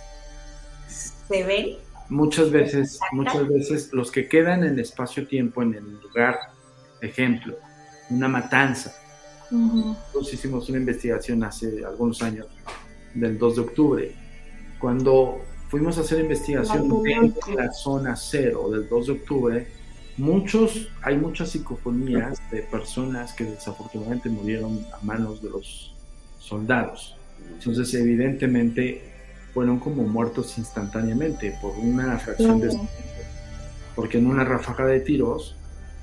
¿se 0.87 1.43
ven? 1.43 1.78
muchas 2.09 2.52
veces, 2.52 3.00
muchas 3.11 3.49
veces 3.49 3.93
los 3.93 4.12
que 4.12 4.28
quedan 4.28 4.62
en 4.62 4.78
espacio-tiempo, 4.78 5.62
en 5.62 5.75
el 5.75 6.00
lugar, 6.00 6.38
ejemplo, 7.00 7.57
una 8.11 8.28
matanza. 8.28 8.95
Nosotros 9.50 10.33
hicimos 10.33 10.69
una 10.69 10.78
investigación 10.78 11.43
hace 11.43 11.85
algunos 11.85 12.23
años, 12.23 12.47
del 13.14 13.38
2 13.38 13.57
de 13.57 13.61
octubre, 13.62 14.16
cuando 14.78 15.45
fuimos 15.75 15.99
a 15.99 16.02
hacer 16.02 16.21
investigación 16.21 16.88
en 17.04 17.35
la 17.57 17.73
zona 17.73 18.14
cero 18.14 18.71
del 18.71 18.88
2 18.88 19.07
de 19.09 19.12
octubre, 19.12 19.66
muchos, 20.16 20.88
hay 21.02 21.16
muchas 21.16 21.50
psicofonías 21.50 22.40
de 22.52 22.62
personas 22.62 23.33
que 23.33 23.43
desafortunadamente 23.43 24.28
murieron 24.28 24.87
a 24.93 25.04
manos 25.04 25.43
de 25.43 25.50
los 25.50 25.93
soldados. 26.38 27.16
Entonces, 27.59 27.93
evidentemente, 27.95 29.02
fueron 29.52 29.81
como 29.81 30.04
muertos 30.04 30.57
instantáneamente 30.59 31.59
por 31.61 31.73
una 31.76 32.21
fracción 32.21 32.61
de. 32.61 32.78
Porque 33.97 34.19
en 34.19 34.28
una 34.28 34.45
ráfaga 34.45 34.87
de 34.87 35.00
tiros, 35.00 35.57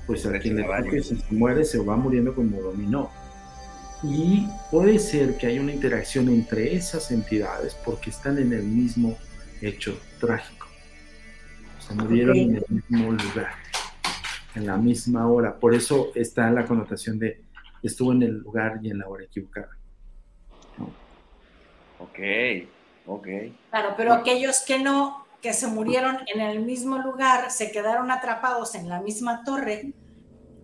pues 0.06 0.26
a 0.26 0.38
quien 0.38 0.56
le 0.56 0.64
toque 0.64 1.02
se 1.02 1.16
muere, 1.30 1.64
se 1.64 1.78
va 1.78 1.96
muriendo 1.96 2.34
como 2.34 2.60
dominó. 2.60 3.10
Y 4.02 4.46
puede 4.70 4.98
ser 4.98 5.38
que 5.38 5.46
haya 5.46 5.62
una 5.62 5.72
interacción 5.72 6.28
entre 6.28 6.76
esas 6.76 7.10
entidades 7.10 7.74
porque 7.86 8.10
están 8.10 8.36
en 8.36 8.52
el 8.52 8.64
mismo 8.64 9.16
hecho 9.62 9.98
trágico. 10.20 10.66
Se 11.78 11.94
murieron 11.94 12.36
en 12.36 12.56
el 12.56 12.64
mismo 12.68 13.12
lugar, 13.12 13.54
en 14.54 14.66
la 14.66 14.76
misma 14.76 15.26
hora. 15.28 15.58
Por 15.58 15.74
eso 15.74 16.12
está 16.14 16.50
la 16.50 16.64
connotación 16.64 17.18
de 17.18 17.42
estuvo 17.82 18.12
en 18.12 18.22
el 18.22 18.38
lugar 18.38 18.78
y 18.82 18.90
en 18.90 18.98
la 18.98 19.08
hora 19.08 19.24
equivocada. 19.24 19.70
Ok. 21.98 22.18
Ok. 23.06 23.26
Claro, 23.70 23.94
pero 23.96 24.12
aquellos 24.12 24.60
que 24.60 24.78
no, 24.78 25.26
que 25.40 25.52
se 25.52 25.66
murieron 25.66 26.18
en 26.32 26.40
el 26.40 26.60
mismo 26.60 26.98
lugar, 26.98 27.50
se 27.50 27.72
quedaron 27.72 28.10
atrapados 28.10 28.74
en 28.74 28.88
la 28.88 29.00
misma 29.00 29.42
torre, 29.44 29.92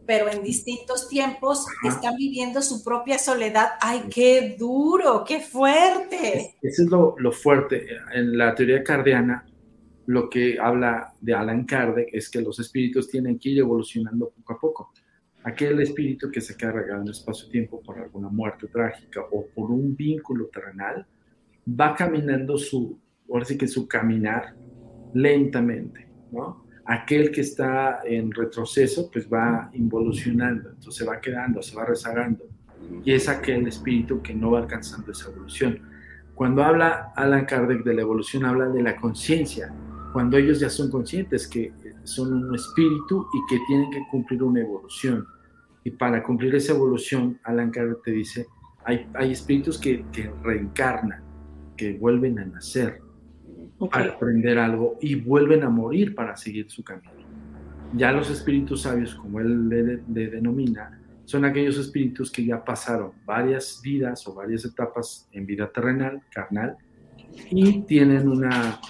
pero 0.09 0.33
en 0.33 0.43
distintos 0.43 1.07
tiempos 1.07 1.67
están 1.87 2.17
viviendo 2.17 2.63
su 2.63 2.83
propia 2.83 3.19
soledad. 3.19 3.73
¡Ay, 3.79 4.05
qué 4.11 4.57
duro, 4.59 5.23
qué 5.23 5.41
fuerte! 5.41 6.55
Eso 6.63 6.83
es 6.85 6.89
lo, 6.89 7.15
lo 7.19 7.31
fuerte. 7.31 7.87
En 8.15 8.39
la 8.39 8.55
teoría 8.55 8.83
cardiana, 8.83 9.47
lo 10.07 10.31
que 10.31 10.59
habla 10.59 11.13
de 11.21 11.35
Alan 11.35 11.67
Kardec 11.67 12.09
es 12.11 12.31
que 12.31 12.41
los 12.41 12.59
espíritus 12.59 13.11
tienen 13.11 13.39
que 13.39 13.51
ir 13.51 13.59
evolucionando 13.59 14.31
poco 14.31 14.53
a 14.55 14.59
poco. 14.59 14.93
Aquel 15.45 15.79
espíritu 15.83 16.31
que 16.31 16.41
se 16.41 16.57
queda 16.57 16.73
regado 16.73 17.03
en 17.03 17.09
el 17.09 17.13
espacio-tiempo 17.13 17.83
por 17.83 17.99
alguna 17.99 18.31
muerte 18.31 18.67
trágica 18.69 19.21
o 19.31 19.47
por 19.49 19.71
un 19.71 19.95
vínculo 19.95 20.47
terrenal, 20.47 21.07
va 21.69 21.95
caminando 21.95 22.57
su, 22.57 22.99
ahora 23.31 23.45
sí 23.45 23.59
que 23.59 23.69
su 23.69 23.87
caminar 23.87 24.55
lentamente, 25.13 26.09
¿no? 26.33 26.67
Aquel 26.91 27.31
que 27.31 27.43
está 27.43 28.01
en 28.03 28.33
retroceso, 28.33 29.11
pues 29.13 29.29
va 29.31 29.69
involucionando, 29.75 30.71
entonces 30.71 30.95
se 30.95 31.05
va 31.05 31.21
quedando, 31.21 31.61
se 31.61 31.77
va 31.77 31.85
rezagando. 31.85 32.47
Y 33.05 33.13
es 33.13 33.29
aquel 33.29 33.67
espíritu 33.67 34.23
que 34.23 34.35
no 34.35 34.53
va 34.53 34.61
alcanzando 34.61 35.13
esa 35.13 35.29
evolución. 35.29 35.81
Cuando 36.35 36.65
habla 36.65 37.13
Alan 37.15 37.45
Kardec 37.45 37.85
de 37.85 37.93
la 37.93 38.01
evolución, 38.01 38.47
habla 38.47 38.71
de 38.71 38.83
la 38.83 38.97
conciencia, 38.97 39.71
cuando 40.15 40.39
ellos 40.39 40.61
ya 40.61 40.71
son 40.71 40.91
conscientes 40.91 41.47
que 41.47 41.75
son 42.05 42.33
un 42.33 42.55
espíritu 42.55 43.27
y 43.35 43.39
que 43.51 43.61
tienen 43.67 43.91
que 43.91 44.01
cumplir 44.11 44.43
una 44.43 44.61
evolución. 44.61 45.27
Y 45.85 45.91
para 45.91 46.23
cumplir 46.23 46.55
esa 46.55 46.73
evolución, 46.73 47.39
Alan 47.45 47.71
Kardec 47.71 48.03
te 48.03 48.13
dice, 48.13 48.47
hay, 48.87 49.07
hay 49.13 49.33
espíritus 49.33 49.77
que, 49.77 50.07
que 50.11 50.33
reencarnan, 50.43 51.23
que 51.77 51.99
vuelven 51.99 52.39
a 52.39 52.47
nacer. 52.47 53.03
Para 53.87 54.13
aprender 54.13 54.59
algo 54.59 54.99
y 55.01 55.15
vuelven 55.15 55.63
a 55.63 55.69
morir 55.69 56.15
para 56.15 56.37
seguir 56.37 56.69
su 56.71 56.83
camino. 56.83 57.13
Ya 57.95 58.13
los 58.13 58.29
espíritus 58.31 58.83
sabios, 58.83 59.15
como 59.15 59.41
él 59.41 59.69
le, 59.69 60.29
denomina, 60.29 61.01
son 61.25 61.45
aquellos 61.45 61.79
espíritus 61.79 62.31
que 62.31 62.45
ya 62.45 62.65
pasaron 62.65 63.13
varias 63.25 63.81
vidas 63.83 64.27
o 64.27 64.35
varias 64.35 64.65
etapas 64.65 65.29
en 65.33 65.47
vida 65.47 65.71
terrenal, 65.71 66.23
carnal, 66.31 66.77
y 67.51 67.83
tienen 67.83 68.29
una, 68.29 68.81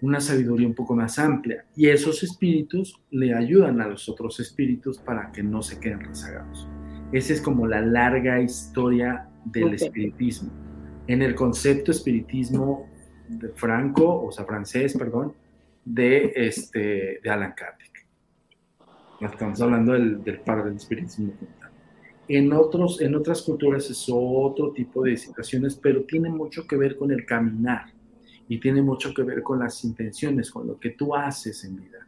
una 0.00 0.20
sabiduría 0.20 0.66
un 0.66 0.74
poco 0.74 0.94
más 0.94 1.18
amplia. 1.18 1.64
Y 1.76 1.88
esos 1.88 2.22
espíritus 2.22 3.00
le 3.10 3.34
ayudan 3.34 3.80
a 3.80 3.86
los 3.86 4.08
otros 4.08 4.40
espíritus 4.40 4.98
para 4.98 5.30
que 5.30 5.42
no 5.42 5.62
se 5.62 5.78
queden 5.78 6.00
rezagados. 6.00 6.68
Esa 7.12 7.34
es 7.34 7.40
como 7.40 7.66
la 7.66 7.80
larga 7.80 8.40
historia 8.40 9.28
del 9.44 9.74
espiritismo. 9.74 10.50
En 11.06 11.20
el 11.20 11.34
concepto 11.34 11.90
espiritismo 11.90 12.88
de 13.38 13.48
Franco, 13.48 14.24
o 14.24 14.32
sea, 14.32 14.44
francés, 14.44 14.96
perdón, 14.96 15.32
de, 15.84 16.32
este, 16.34 17.20
de 17.22 17.30
Alan 17.30 17.54
Kardec. 17.56 18.06
Estamos 19.20 19.60
hablando 19.60 19.92
del, 19.92 20.22
del 20.22 20.40
padre 20.40 20.64
del 20.64 20.76
espiritismo. 20.76 21.32
En, 22.28 22.52
otros, 22.52 23.00
en 23.00 23.14
otras 23.14 23.42
culturas 23.42 23.88
es 23.90 24.06
otro 24.10 24.72
tipo 24.72 25.04
de 25.04 25.16
situaciones, 25.16 25.76
pero 25.76 26.02
tiene 26.04 26.28
mucho 26.28 26.66
que 26.66 26.76
ver 26.76 26.96
con 26.96 27.12
el 27.12 27.24
caminar 27.24 27.92
y 28.48 28.58
tiene 28.58 28.82
mucho 28.82 29.14
que 29.14 29.22
ver 29.22 29.42
con 29.42 29.60
las 29.60 29.84
intenciones, 29.84 30.50
con 30.50 30.66
lo 30.66 30.78
que 30.78 30.90
tú 30.90 31.14
haces 31.14 31.64
en 31.64 31.76
vida. 31.76 32.06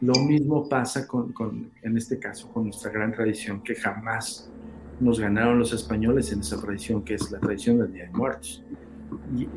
Lo 0.00 0.14
mismo 0.24 0.68
pasa 0.68 1.06
con, 1.06 1.32
con, 1.32 1.70
en 1.82 1.96
este 1.96 2.18
caso 2.18 2.50
con 2.52 2.64
nuestra 2.64 2.90
gran 2.90 3.12
tradición 3.12 3.62
que 3.62 3.74
jamás 3.74 4.50
nos 5.00 5.20
ganaron 5.20 5.58
los 5.58 5.72
españoles 5.72 6.32
en 6.32 6.40
esa 6.40 6.60
tradición 6.60 7.02
que 7.02 7.14
es 7.14 7.30
la 7.30 7.38
tradición 7.38 7.78
del 7.78 7.92
Día 7.92 8.04
de 8.04 8.10
Muertos. 8.10 8.64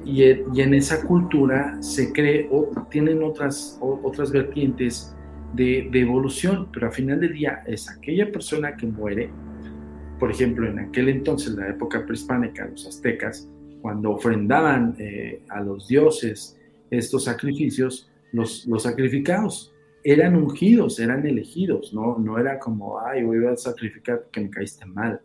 Y, 0.05 0.23
en 0.23 0.73
esa 0.73 1.05
cultura 1.05 1.81
se 1.81 2.11
cree, 2.13 2.47
o 2.51 2.71
tienen 2.89 3.23
otras, 3.23 3.77
otras 3.81 4.31
vertientes 4.31 5.15
de, 5.53 5.89
evolución, 5.93 6.69
pero 6.71 6.87
al 6.87 6.93
final 6.93 7.19
del 7.19 7.33
día 7.33 7.63
es 7.65 7.89
aquella 7.89 8.31
persona 8.31 8.75
que 8.75 8.87
muere, 8.87 9.29
por 10.19 10.31
ejemplo, 10.31 10.69
en 10.69 10.79
aquel 10.79 11.09
entonces, 11.09 11.53
la 11.55 11.69
época 11.69 12.05
prehispánica, 12.05 12.67
los 12.67 12.85
aztecas, 12.87 13.49
cuando 13.81 14.11
ofrendaban 14.11 14.95
eh, 14.99 15.41
a 15.49 15.61
los 15.61 15.87
dioses 15.87 16.59
estos 16.91 17.23
sacrificios, 17.23 18.09
los, 18.31 18.65
los 18.67 18.83
sacrificados 18.83 19.73
eran 20.03 20.35
ungidos, 20.35 20.99
eran 20.99 21.25
elegidos, 21.25 21.93
¿no? 21.93 22.17
No 22.17 22.37
era 22.37 22.59
como, 22.59 22.99
ay, 22.99 23.23
voy 23.23 23.45
a 23.45 23.55
sacrificar 23.55 24.21
porque 24.23 24.41
me 24.41 24.49
caíste 24.49 24.85
mal. 24.85 25.21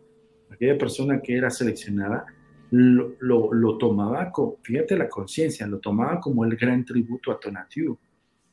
Aquella 0.49 0.77
persona 0.77 1.21
que 1.21 1.37
era 1.37 1.49
seleccionada 1.49 2.25
lo, 2.71 3.53
lo, 3.53 3.77
tomaba, 3.77 4.31
con, 4.31 4.55
fíjate 4.61 4.97
la 4.97 5.07
conciencia, 5.07 5.67
lo 5.67 5.79
tomaba 5.79 6.19
como 6.19 6.43
el 6.43 6.55
gran 6.55 6.83
tributo 6.83 7.31
a 7.31 7.39
Tonatiuh, 7.39 7.97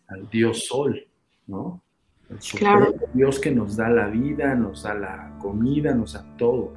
al 0.09 0.29
dios 0.29 0.67
sol, 0.67 1.07
¿no? 1.47 1.83
El 2.31 2.39
claro. 2.39 2.95
dios 3.13 3.39
que 3.39 3.51
nos 3.51 3.77
da 3.77 3.89
la 3.89 4.09
vida, 4.09 4.55
nos 4.55 4.85
da 4.85 4.95
la 4.95 5.37
comida, 5.41 5.95
nos 5.95 6.15
da 6.15 6.25
todo. 6.37 6.73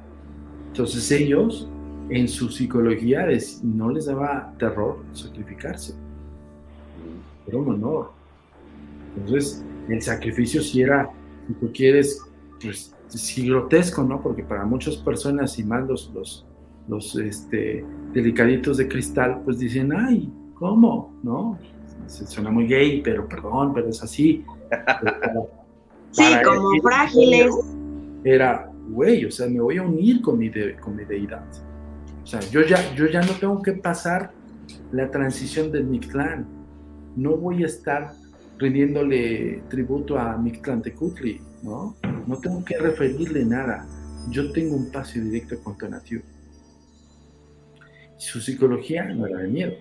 Entonces 0.68 1.10
ellos, 1.10 1.68
en 2.10 2.28
su 2.28 2.50
psicología, 2.50 3.26
no 3.62 3.90
les 3.90 4.06
daba 4.06 4.52
terror 4.58 5.04
sacrificarse. 5.12 5.94
Era 7.46 7.58
un 7.58 7.70
honor. 7.70 8.12
Entonces, 9.16 9.64
el 9.88 10.02
sacrificio 10.02 10.62
si 10.62 10.82
era, 10.82 11.10
si 11.46 11.54
tú 11.54 11.72
quieres, 11.72 12.22
pues 12.60 12.94
sí 13.08 13.48
grotesco, 13.48 14.02
¿no? 14.02 14.22
Porque 14.22 14.42
para 14.42 14.64
muchas 14.64 14.96
personas 14.96 15.58
y 15.58 15.64
más 15.64 15.86
los, 15.88 16.12
los 16.14 16.47
los 16.88 17.14
este, 17.16 17.84
delicaditos 18.12 18.78
de 18.78 18.88
cristal, 18.88 19.42
pues 19.44 19.58
dicen, 19.58 19.92
ay, 19.92 20.32
¿cómo? 20.54 21.14
¿No? 21.22 21.58
Se 22.06 22.26
suena 22.26 22.50
muy 22.50 22.66
gay, 22.66 23.02
pero 23.02 23.28
perdón, 23.28 23.72
pero 23.74 23.88
es 23.88 24.02
así. 24.02 24.44
sí, 26.10 26.24
como 26.44 26.70
frágiles. 26.82 27.54
Era, 28.24 28.70
güey, 28.88 29.26
o 29.26 29.30
sea, 29.30 29.46
me 29.48 29.60
voy 29.60 29.76
a 29.76 29.82
unir 29.82 30.22
con 30.22 30.38
mi, 30.38 30.50
con 30.80 30.96
mi 30.96 31.04
deidad. 31.04 31.44
O 32.22 32.26
sea, 32.26 32.40
yo 32.40 32.62
ya, 32.62 32.94
yo 32.94 33.06
ya 33.06 33.20
no 33.20 33.32
tengo 33.34 33.62
que 33.62 33.72
pasar 33.72 34.32
la 34.92 35.10
transición 35.10 35.70
del 35.70 35.84
Mictlán. 35.84 36.46
No 37.16 37.36
voy 37.36 37.62
a 37.62 37.66
estar 37.66 38.12
rindiéndole 38.58 39.62
tributo 39.68 40.18
a 40.18 40.36
Mictlán 40.36 40.82
Tecutli, 40.82 41.40
¿no? 41.62 41.94
No 42.26 42.36
tengo 42.38 42.64
que 42.64 42.78
referirle 42.78 43.44
nada. 43.44 43.86
Yo 44.30 44.50
tengo 44.52 44.76
un 44.76 44.90
paso 44.90 45.20
directo 45.20 45.62
con 45.62 45.76
Tonatiuh 45.78 46.22
su 48.18 48.40
psicología 48.40 49.04
no 49.04 49.26
era 49.26 49.38
de 49.38 49.48
miedo. 49.48 49.74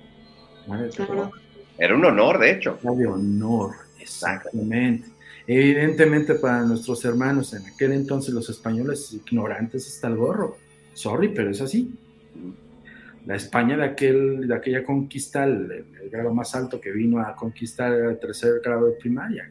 Era 1.78 1.96
un 1.96 2.06
honor, 2.06 2.40
de 2.40 2.52
hecho. 2.52 2.80
Era 2.82 2.94
de 2.94 3.08
honor, 3.08 3.72
exactamente. 4.00 5.10
Evidentemente 5.46 6.36
para 6.36 6.64
nuestros 6.64 7.04
hermanos 7.06 7.54
en 7.54 7.66
aquel 7.66 7.94
entonces 7.94 8.34
los 8.34 8.50
españoles 8.50 9.14
ignorantes 9.14 9.88
hasta 9.88 10.08
el 10.08 10.18
gorro. 10.18 10.58
Sorry, 10.94 11.30
pero 11.30 11.52
es 11.52 11.62
así. 11.62 11.94
La 13.26 13.36
España 13.36 13.78
de, 13.78 13.86
aquel, 13.86 14.48
de 14.48 14.56
aquella 14.56 14.84
conquista, 14.84 15.44
el, 15.44 15.86
grado 16.10 16.34
más 16.34 16.56
alto 16.56 16.80
que 16.80 16.92
vino 16.92 17.20
a 17.20 17.36
conquistar 17.36 17.94
era 17.94 18.10
el 18.12 18.20
tercer 18.20 18.62
grado 18.64 18.86
de 18.86 18.94
primaria. 18.94 19.50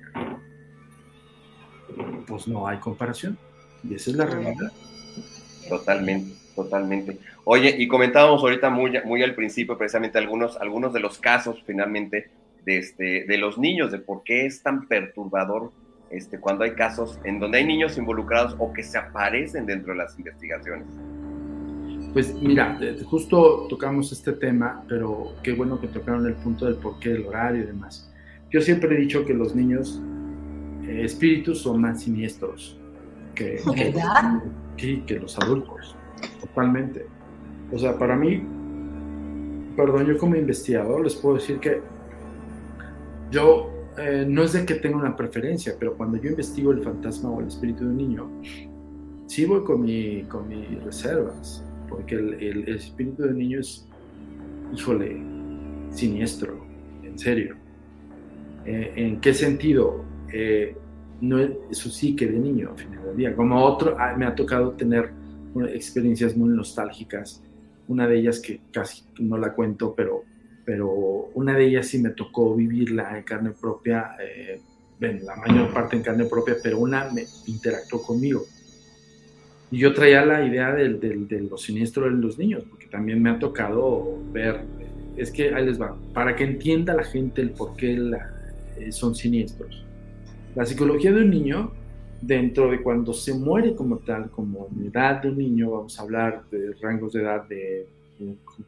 Pues 2.27 2.49
no 2.49 2.67
hay 2.67 2.79
comparación. 2.79 3.39
Y 3.83 3.95
esa 3.95 4.11
es 4.11 4.17
la 4.17 4.27
realidad. 4.27 4.73
Totalmente, 5.69 6.35
totalmente. 6.57 7.19
Oye, 7.45 7.77
y 7.79 7.87
comentábamos 7.87 8.43
ahorita 8.43 8.71
muy, 8.71 8.99
muy 9.05 9.23
al 9.23 9.35
principio 9.35 9.79
precisamente 9.79 10.19
algunos, 10.19 10.57
algunos 10.57 10.93
de 10.93 11.01
los 11.01 11.19
casos 11.19 11.63
finalmente 11.65 12.31
de, 12.65 12.79
este, 12.79 13.25
de 13.25 13.39
los 13.39 13.59
niños, 13.59 13.93
de 13.93 13.99
por 13.99 14.25
qué 14.25 14.47
es 14.47 14.63
tan 14.63 14.89
perturbador 14.89 15.71
este, 16.11 16.41
cuando 16.41 16.65
hay 16.65 16.73
casos 16.73 17.21
en 17.25 17.39
donde 17.39 17.59
hay 17.59 17.65
niños 17.65 17.97
involucrados 17.99 18.57
o 18.59 18.73
que 18.73 18.83
se 18.83 18.99
aparecen 18.99 19.67
dentro 19.67 19.93
de 19.93 19.99
las 19.99 20.19
investigaciones. 20.19 20.87
Pues 22.13 22.35
mira, 22.41 22.79
justo 23.05 23.67
tocamos 23.69 24.11
este 24.11 24.33
tema, 24.33 24.83
pero 24.89 25.35
qué 25.43 25.53
bueno 25.53 25.79
que 25.79 25.87
tocaron 25.89 26.27
el 26.27 26.35
punto 26.35 26.65
del 26.65 26.77
por 26.77 26.99
qué, 26.99 27.11
el 27.11 27.27
horario 27.27 27.63
y 27.63 27.67
demás. 27.67 28.11
Yo 28.51 28.63
siempre 28.63 28.97
he 28.97 29.01
dicho 29.01 29.25
que 29.27 29.35
los 29.35 29.55
niños 29.55 30.01
eh, 30.89 31.03
espíritus 31.05 31.61
son 31.61 31.83
más 31.83 32.03
siniestros 32.03 32.79
que, 33.35 33.61
que, 34.79 35.05
que 35.05 35.19
los 35.19 35.39
adultos, 35.39 35.95
totalmente. 36.41 37.07
O 37.73 37.79
sea, 37.79 37.99
para 37.99 38.17
mí, 38.17 38.43
perdón, 39.77 40.07
yo 40.07 40.19
como 40.19 40.37
investigador 40.37 41.03
les 41.03 41.15
puedo 41.17 41.37
decir 41.37 41.59
que 41.59 41.81
yo 43.31 43.71
eh, 43.99 44.25
no 44.29 44.43
es 44.43 44.53
de 44.53 44.65
que 44.65 44.75
tenga 44.75 44.97
una 44.97 45.17
preferencia, 45.17 45.75
pero 45.79 45.97
cuando 45.97 46.19
yo 46.19 46.31
investigo 46.31 46.73
el 46.73 46.83
fantasma 46.83 47.31
o 47.31 47.41
el 47.41 47.49
espíritu 47.49 47.85
de 47.85 47.91
un 47.91 47.97
niño, 47.97 48.31
sí 49.27 49.45
voy 49.45 49.65
con, 49.65 49.83
mi, 49.83 50.23
con 50.25 50.49
mis 50.49 50.83
reservas, 50.85 51.65
porque 51.89 52.15
el, 52.15 52.69
espíritu 52.69 53.25
de 53.25 53.31
un 53.31 53.39
niño 53.39 53.61
es, 53.61 53.89
híjole, 54.75 55.21
siniestro, 55.91 56.65
en 57.03 57.19
serio. 57.19 57.57
Eh, 58.65 58.93
¿En 58.97 59.21
qué 59.21 59.33
sentido? 59.33 60.05
Eh, 60.33 60.77
no, 61.21 61.39
eso 61.39 61.89
sí 61.89 62.15
que 62.15 62.27
de 62.27 62.39
niño, 62.39 62.71
al 62.73 62.79
final 62.79 63.05
del 63.05 63.17
día. 63.17 63.35
Como 63.35 63.65
otro, 63.65 63.97
ah, 63.99 64.15
me 64.17 64.27
ha 64.27 64.35
tocado 64.35 64.73
tener 64.73 65.11
experiencias 65.65 66.37
muy 66.37 66.51
nostálgicas 66.51 67.43
una 67.89 68.09
de 68.09 68.19
ellas 68.19 68.41
que 68.41 68.61
casi 68.73 69.05
no 69.21 69.39
la 69.39 69.53
cuento, 69.53 69.95
pero, 69.95 70.25
pero 70.65 70.91
una 71.35 71.57
de 71.57 71.67
ellas 71.67 71.87
sí 71.87 71.99
me 71.99 72.11
tocó 72.11 72.55
vivirla 72.55 73.17
en 73.17 73.25
carne 73.25 73.51
propia, 73.53 74.17
eh, 74.21 74.61
la 74.99 75.37
mayor 75.37 75.73
parte 75.73 75.97
en 75.97 76.03
carne 76.03 76.25
propia, 76.25 76.57
pero 76.63 76.79
una 76.79 77.11
me 77.13 77.25
interactuó 77.47 78.03
conmigo. 78.03 78.45
Y 79.71 79.79
yo 79.79 79.93
traía 79.93 80.25
la 80.25 80.45
idea 80.45 80.73
del, 80.73 81.01
del, 81.01 81.29
de 81.29 81.43
lo 81.43 81.59
siniestro 81.59 82.05
de 82.05 82.13
los 82.13 82.39
niños, 82.39 82.65
porque 82.69 82.87
también 82.87 83.23
me 83.23 83.31
ha 83.31 83.39
tocado 83.39 84.19
ver, 84.33 84.61
es 85.17 85.31
que 85.31 85.55
ahí 85.55 85.67
les 85.67 85.81
va, 85.81 85.97
para 86.15 86.35
que 86.35 86.45
entienda 86.45 86.95
la 86.95 87.05
gente 87.05 87.43
el 87.43 87.51
por 87.51 87.77
qué 87.77 87.99
eh, 88.79 88.93
son 88.93 89.15
siniestros. 89.15 89.85
La 90.55 90.65
psicología 90.65 91.13
de 91.13 91.23
un 91.23 91.31
niño 91.31 91.73
dentro 92.27 92.71
de 92.71 92.83
cuando 92.83 93.13
se 93.13 93.35
muere 93.35 93.75
como 93.75 93.99
tal, 93.99 94.31
como 94.31 94.69
en 94.75 94.87
edad 94.87 95.23
de 95.23 95.29
un 95.29 95.39
niño, 95.39 95.71
vamos 95.71 95.99
a 95.99 96.03
hablar 96.03 96.45
de 96.51 96.73
rangos 96.81 97.13
de 97.13 97.23
edad 97.23 97.45
de 97.47 97.87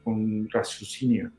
con 0.05 0.49
raciocinio, 0.51 1.33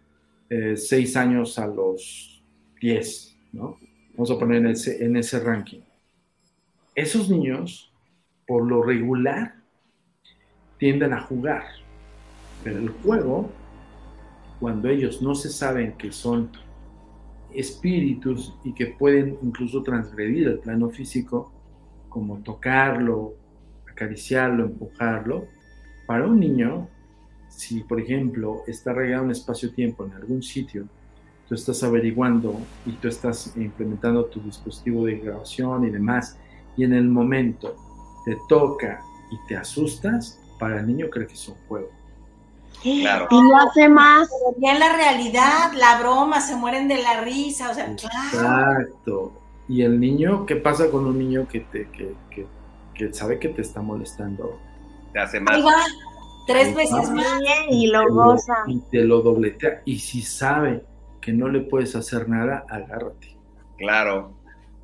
eh, 0.49 0.75
6 0.75 1.15
años 1.15 1.59
a 1.59 1.67
los 1.67 2.43
10, 2.81 3.37
¿no? 3.53 3.77
Vamos 4.13 4.31
a 4.31 4.39
poner 4.39 4.57
en 4.57 4.67
ese, 4.67 5.05
en 5.05 5.15
ese 5.15 5.39
ranking. 5.39 5.81
Esos 6.95 7.29
niños, 7.29 7.93
por 8.47 8.65
lo 8.65 8.81
regular, 8.81 9.55
tienden 10.77 11.13
a 11.13 11.21
jugar, 11.21 11.63
pero 12.63 12.79
el 12.79 12.89
juego, 12.89 13.49
cuando 14.59 14.89
ellos 14.89 15.21
no 15.21 15.35
se 15.35 15.49
saben 15.49 15.93
que 15.93 16.11
son 16.11 16.49
espíritus 17.53 18.55
y 18.63 18.73
que 18.73 18.87
pueden 18.87 19.37
incluso 19.41 19.83
transgredir 19.83 20.47
el 20.47 20.59
plano 20.59 20.89
físico, 20.89 21.53
como 22.09 22.39
tocarlo, 22.39 23.35
acariciarlo, 23.89 24.65
empujarlo, 24.65 25.45
para 26.05 26.25
un 26.25 26.39
niño, 26.39 26.87
si 27.49 27.81
por 27.81 28.01
ejemplo 28.01 28.63
está 28.67 28.93
regado 28.93 29.23
un 29.23 29.31
espacio-tiempo 29.31 30.05
en 30.05 30.13
algún 30.13 30.41
sitio 30.41 30.87
tú 31.49 31.55
estás 31.55 31.81
averiguando 31.81 32.61
y 32.85 32.91
tú 32.91 33.07
estás 33.07 33.53
implementando 33.57 34.25
tu 34.25 34.39
dispositivo 34.39 35.05
de 35.05 35.17
grabación 35.17 35.83
y 35.83 35.89
demás, 35.89 36.37
y 36.77 36.83
en 36.83 36.93
el 36.93 37.09
momento 37.09 37.75
te 38.23 38.37
toca 38.47 39.01
y 39.31 39.47
te 39.47 39.57
asustas, 39.57 40.39
para 40.59 40.79
el 40.79 40.87
niño 40.87 41.09
cree 41.09 41.25
que 41.25 41.33
es 41.33 41.47
un 41.47 41.55
juego. 41.67 41.89
Claro. 42.83 43.27
Y 43.31 43.41
lo 43.41 43.57
hace 43.57 43.89
más. 43.89 44.29
ya 44.59 44.73
en 44.73 44.79
la 44.79 44.95
realidad, 44.95 45.71
la 45.73 45.99
broma, 45.99 46.39
se 46.39 46.55
mueren 46.55 46.87
de 46.87 47.01
la 47.01 47.21
risa, 47.21 47.71
o 47.71 47.73
sea, 47.73 47.95
claro. 48.31 49.33
Y 49.69 49.83
el 49.83 49.99
niño, 49.99 50.45
¿qué 50.47 50.55
pasa 50.55 50.89
con 50.89 51.05
un 51.05 51.17
niño 51.19 51.47
que, 51.47 51.59
te, 51.59 51.87
que, 51.91 52.15
que, 52.31 52.47
que 52.95 53.13
sabe 53.13 53.39
que 53.39 53.49
te 53.49 53.61
está 53.61 53.81
molestando? 53.81 54.59
Te 55.13 55.19
hace 55.19 55.39
más. 55.39 55.63
tres 56.47 56.75
veces 56.75 57.11
más. 57.11 57.39
Y 57.69 57.87
lo 57.87 58.11
goza. 58.11 58.63
Y 58.67 58.79
te 58.91 59.05
lo 59.05 59.21
dobletea. 59.21 59.83
Y 59.85 59.99
si 59.99 60.23
sabe 60.23 60.83
que 61.21 61.31
no 61.31 61.47
le 61.47 61.61
puedes 61.61 61.95
hacer 61.95 62.27
nada, 62.27 62.65
agárrate. 62.67 63.37
Claro, 63.77 64.33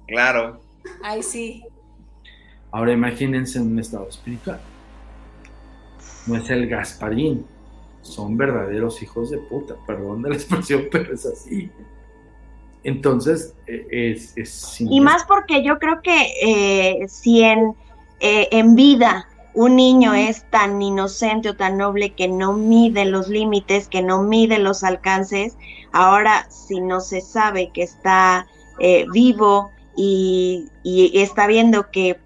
claro. 0.07 0.61
Ay, 1.03 1.23
sí. 1.23 1.63
Ahora 2.71 2.91
imagínense 2.91 3.59
un 3.59 3.79
estado 3.79 4.07
espiritual. 4.07 4.59
No 6.27 6.35
es 6.35 6.49
el 6.49 6.67
Gasparín, 6.67 7.45
son 8.01 8.37
verdaderos 8.37 9.01
hijos 9.01 9.31
de 9.31 9.37
puta, 9.37 9.75
perdón 9.87 10.21
de 10.21 10.29
la 10.29 10.35
expresión, 10.35 10.83
pero 10.91 11.13
es 11.13 11.25
así. 11.25 11.71
Entonces, 12.85 13.55
e, 13.65 13.87
es... 13.89 14.37
es 14.37 14.79
y 14.79 15.01
más. 15.01 15.25
porque 15.25 15.63
yo 15.63 15.79
creo 15.79 16.01
que 16.03 16.31
eh, 16.41 17.07
si 17.09 17.41
en, 17.41 17.73
eh, 18.19 18.47
en 18.51 18.75
vida 18.75 19.27
un 19.55 19.75
niño 19.75 20.13
es 20.13 20.47
tan 20.51 20.79
inocente 20.79 21.49
o 21.49 21.55
tan 21.55 21.77
noble 21.77 22.13
que 22.13 22.27
no 22.27 22.53
mide 22.53 23.05
los 23.05 23.27
límites, 23.27 23.87
que 23.87 24.03
no 24.03 24.21
mide 24.21 24.59
los 24.59 24.83
alcances, 24.83 25.57
ahora 25.93 26.45
si 26.51 26.79
no 26.79 27.01
se 27.01 27.21
sabe 27.21 27.71
que 27.73 27.81
está 27.81 28.45
eh, 28.79 29.05
vivo 29.11 29.71
y, 29.95 30.67
y, 30.83 31.19
está 31.19 31.47
viendo 31.47 31.89
que 31.89 32.19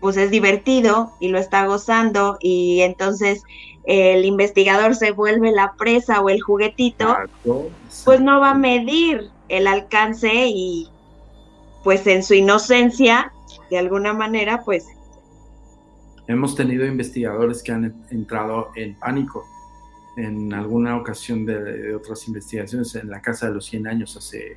pues 0.00 0.16
es 0.18 0.30
divertido 0.30 1.14
y 1.18 1.28
lo 1.28 1.38
está 1.38 1.66
gozando 1.66 2.36
y 2.40 2.82
entonces 2.82 3.42
el 3.86 4.24
investigador 4.24 4.94
se 4.94 5.10
vuelve 5.10 5.50
la 5.50 5.72
presa 5.72 6.20
o 6.20 6.28
el 6.28 6.40
juguetito, 6.42 7.16
pues 8.04 8.20
no 8.20 8.38
va 8.38 8.50
a 8.50 8.54
medir 8.54 9.30
el 9.48 9.66
alcance 9.66 10.30
y 10.48 10.88
pues 11.84 12.06
en 12.06 12.22
su 12.22 12.34
inocencia, 12.34 13.32
de 13.70 13.78
alguna 13.78 14.12
manera, 14.12 14.62
pues... 14.64 14.86
Hemos 16.26 16.56
tenido 16.56 16.84
investigadores 16.84 17.62
que 17.62 17.70
han 17.70 18.06
entrado 18.10 18.70
en 18.74 18.96
pánico 18.96 19.44
en 20.16 20.52
alguna 20.52 20.96
ocasión 20.96 21.46
de, 21.46 21.94
otras 21.94 22.26
investigaciones 22.26 22.94
en 22.96 23.08
la 23.08 23.20
Casa 23.20 23.48
de 23.48 23.54
los 23.54 23.66
100 23.66 23.86
años, 23.86 24.16
hace 24.16 24.56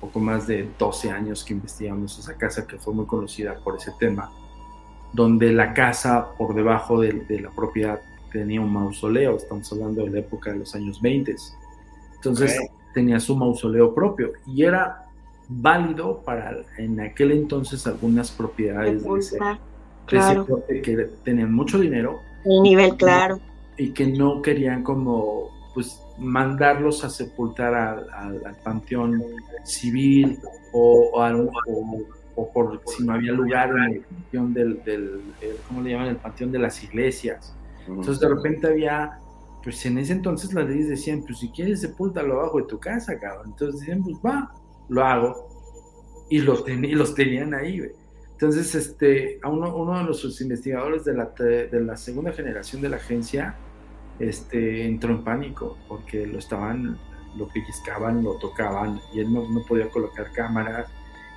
poco 0.00 0.18
más 0.20 0.46
de 0.46 0.68
12 0.78 1.10
años 1.10 1.44
que 1.44 1.54
investigamos 1.54 2.18
esa 2.18 2.36
casa 2.36 2.66
que 2.66 2.76
fue 2.76 2.92
muy 2.92 3.06
conocida 3.06 3.58
por 3.62 3.76
ese 3.76 3.92
tema, 3.98 4.30
donde 5.12 5.52
la 5.52 5.72
casa 5.72 6.32
por 6.36 6.54
debajo 6.54 7.00
de, 7.00 7.12
de 7.12 7.40
la 7.40 7.50
propiedad 7.50 8.00
tenía 8.32 8.60
un 8.60 8.72
mausoleo, 8.72 9.36
estamos 9.36 9.70
hablando 9.72 10.04
de 10.04 10.10
la 10.10 10.18
época 10.18 10.52
de 10.52 10.58
los 10.58 10.74
años 10.74 11.00
20. 11.00 11.36
Entonces 12.16 12.58
tenía 12.94 13.20
su 13.20 13.36
mausoleo 13.36 13.94
propio 13.94 14.32
y 14.46 14.64
era 14.64 15.04
válido 15.48 16.22
para 16.24 16.56
en 16.78 17.00
aquel 17.00 17.32
entonces 17.32 17.86
algunas 17.86 18.30
propiedades 18.30 19.02
de 19.02 19.18
ese, 19.18 19.38
claro. 20.06 20.46
que 20.68 21.10
tenían 21.24 21.52
mucho 21.52 21.78
dinero. 21.78 22.20
Un 22.44 22.62
nivel 22.62 22.96
claro. 22.96 23.40
Y 23.76 23.90
que 23.90 24.06
no 24.06 24.42
querían 24.42 24.82
como 24.82 25.50
pues 25.74 26.02
mandarlos 26.18 27.04
a 27.04 27.10
sepultar 27.10 27.74
al, 27.74 28.56
panteón 28.62 29.22
civil 29.64 30.38
o, 30.72 31.10
o, 32.36 32.52
por 32.52 32.80
si 32.86 33.04
no 33.04 33.14
había 33.14 33.32
lugar 33.32 33.70
en 33.70 33.94
el 33.94 34.00
panteón 34.00 34.54
del, 34.54 34.84
del, 34.84 35.20
¿cómo 35.66 35.82
le 35.82 35.90
llaman? 35.90 36.08
El 36.08 36.16
panteón 36.16 36.52
de 36.52 36.58
las 36.58 36.82
iglesias. 36.82 37.54
Entonces 37.86 38.20
de 38.20 38.28
repente 38.28 38.66
había, 38.66 39.18
pues 39.62 39.84
en 39.86 39.98
ese 39.98 40.12
entonces 40.12 40.52
las 40.54 40.68
leyes 40.68 40.88
decían, 40.88 41.22
pues 41.22 41.38
si 41.38 41.50
quieres 41.50 41.80
sepúltalo 41.80 42.40
abajo 42.40 42.58
de 42.58 42.64
tu 42.64 42.78
casa, 42.78 43.18
cabrón. 43.18 43.50
Entonces 43.50 43.80
decían, 43.80 44.02
pues 44.02 44.16
va, 44.16 44.52
lo 44.88 45.04
hago. 45.04 45.48
Y 46.28 46.38
los, 46.40 46.64
los 46.68 47.14
tenían 47.14 47.54
ahí, 47.54 47.78
güey. 47.78 47.90
Entonces, 48.32 48.74
este, 48.74 49.38
a 49.42 49.48
uno, 49.50 49.76
uno 49.76 49.98
de 49.98 50.04
nuestros 50.04 50.40
investigadores 50.40 51.04
de 51.04 51.14
la, 51.14 51.26
de 51.26 51.80
la 51.80 51.96
segunda 51.96 52.32
generación 52.32 52.80
de 52.80 52.88
la 52.88 52.96
agencia 52.96 53.54
este, 54.18 54.86
entró 54.86 55.10
en 55.10 55.24
pánico 55.24 55.76
porque 55.88 56.26
lo 56.26 56.38
estaban, 56.38 56.98
lo 57.36 57.48
pellizcaban, 57.48 58.22
lo 58.22 58.38
tocaban 58.38 59.00
y 59.12 59.20
él 59.20 59.32
no, 59.32 59.46
no 59.50 59.62
podía 59.66 59.90
colocar 59.90 60.32
cámaras. 60.32 60.88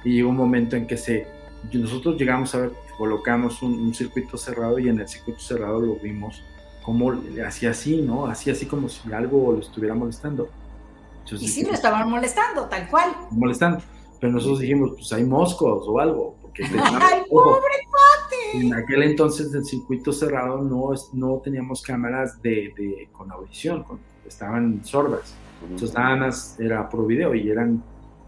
Y 0.06 0.16
llegó 0.16 0.30
un 0.30 0.38
momento 0.38 0.78
en 0.78 0.88
que 0.88 0.96
se, 0.96 1.28
nosotros 1.74 2.18
llegamos 2.18 2.56
a 2.56 2.60
ver 2.60 2.72
colocamos 2.98 3.62
un, 3.62 3.94
circuito 3.94 4.38
cerrado 4.38 4.80
y 4.80 4.90
en 4.90 5.00
el 5.00 5.08
circuito 5.08 5.40
cerrado 5.40 5.82
lo 5.82 5.96
vimos 5.96 6.44
como 6.84 7.14
hacía 7.46 7.72
así, 7.72 8.02
¿no? 8.02 8.28
Hacía 8.28 8.54
así 8.54 8.66
como 8.66 8.90
si 8.90 9.12
algo 9.12 9.54
lo 9.54 9.60
estuviera 9.60 9.96
molestando. 9.96 10.50
y 11.32 11.48
sí, 11.48 11.64
lo 11.64 11.74
estaban 11.74 12.10
molestando, 12.10 12.66
tal 12.68 12.88
cual. 12.90 13.16
Molestando. 13.32 13.84
Pero 14.20 14.34
nosotros 14.34 14.60
dijimos, 14.60 14.92
pues 14.96 15.12
hay 15.14 15.24
moscos 15.24 15.86
o 15.88 16.00
algo. 16.00 16.36
Porque 16.42 16.64
¡Ay, 16.84 17.24
pobre 17.30 17.88
cuate! 17.90 18.66
En 18.66 18.74
aquel 18.74 19.04
entonces 19.04 19.52
del 19.52 19.66
circuito 19.66 20.12
cerrado 20.12 20.62
no, 20.62 20.92
no 21.14 21.42
teníamos 21.44 21.82
cámaras 21.82 22.42
de, 22.42 22.74
de 22.78 23.10
con 23.12 23.32
audición, 23.32 23.86
estaban 24.28 24.84
sordas. 24.86 25.34
Entonces 25.64 25.94
nada 25.94 26.16
más 26.18 26.60
era 26.60 26.90
pro 26.90 27.06
video 27.06 27.34
y 27.34 27.50
eran 27.50 27.84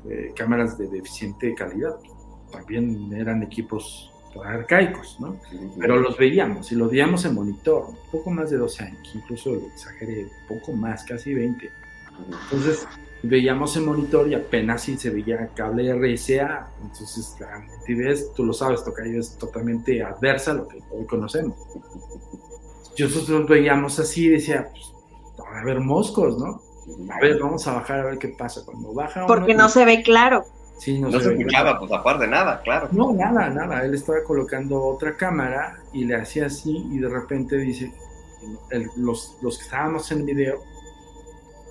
eh, 0.10 0.34
cámaras 0.36 0.78
de 0.78 0.88
deficiente 0.88 1.54
calidad. 1.54 1.96
También 2.52 3.12
eran 3.14 3.44
equipos 3.44 4.12
arcaicos, 4.44 5.20
¿no? 5.20 5.38
Pero 5.80 6.00
los 6.00 6.18
veíamos 6.18 6.72
y 6.72 6.76
los 6.76 6.92
veíamos 6.92 7.26
en 7.26 7.36
monitor, 7.36 7.88
poco 8.12 8.32
más 8.32 8.50
de 8.50 8.58
12 8.58 8.84
años, 8.84 9.12
incluso 9.14 9.54
lo 9.54 9.68
exageré, 9.68 10.28
poco 10.48 10.74
más, 10.74 11.04
casi 11.04 11.34
20. 11.34 11.70
Entonces 12.44 12.88
veíamos 13.24 13.76
en 13.78 13.86
monitor 13.86 14.28
y 14.28 14.36
apenas 14.36 14.84
si 14.84 14.98
se 14.98 15.10
veía 15.10 15.50
cable 15.56 15.94
RSA, 15.94 16.68
entonces 16.82 17.36
la 17.40 17.60
nitidez, 17.60 18.34
tú 18.34 18.46
lo 18.46 18.54
sabes, 18.54 18.84
Tocayo, 18.84 19.20
es 19.20 19.38
totalmente 19.38 20.04
adversa 20.04 20.52
a 20.52 20.54
lo 20.56 20.68
que 20.68 20.82
hoy 20.92 21.06
conocemos. 21.06 21.58
Nosotros 22.98 23.48
veíamos 23.48 24.00
así 24.00 24.26
y 24.26 24.30
decía, 24.30 24.70
pues, 24.72 24.94
a 25.54 25.64
ver 25.66 25.82
moscos, 25.82 26.38
¿no? 26.38 26.62
A 27.12 27.20
ver, 27.20 27.40
vamos 27.40 27.68
a 27.68 27.74
bajar 27.74 28.00
a 28.00 28.06
ver 28.06 28.20
qué 28.20 28.30
pasa. 28.30 28.62
Cuando 28.64 28.94
baja. 28.94 29.26
Porque 29.26 29.54
no 29.54 29.70
se 29.70 29.84
ve 29.86 30.04
claro 30.04 30.46
no, 31.00 31.20
se, 31.20 31.34
escuchaba, 31.34 31.80
pues 31.80 31.92
aparte 31.92 32.28
nada, 32.28 32.62
claro. 32.62 32.90
No, 32.92 33.14
nada, 33.14 33.50
nada. 33.50 33.84
Él 33.86 33.94
estaba 33.94 34.24
colocando 34.24 34.84
otra 34.84 35.16
cámara 35.16 35.80
y 35.94 36.06
le 36.06 36.16
hacía 36.16 36.48
así 36.48 36.86
y 36.92 37.00
de 37.00 37.10
repente 37.10 37.58
dice, 37.58 37.94
los, 38.98 39.38
los 39.42 39.58
que 39.58 39.64
estábamos 39.64 40.12
en 40.12 40.20
el 40.20 40.26
video, 40.26 40.64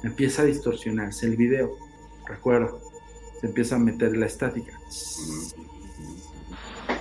empieza 0.02 0.42
a 0.42 0.44
distorsionarse 0.44 1.26
el 1.26 1.36
video, 1.36 1.76
recuerdo, 2.26 2.80
se 3.40 3.46
empieza 3.46 3.76
a 3.76 3.78
meter 3.78 4.16
la 4.16 4.26
estática. 4.26 4.78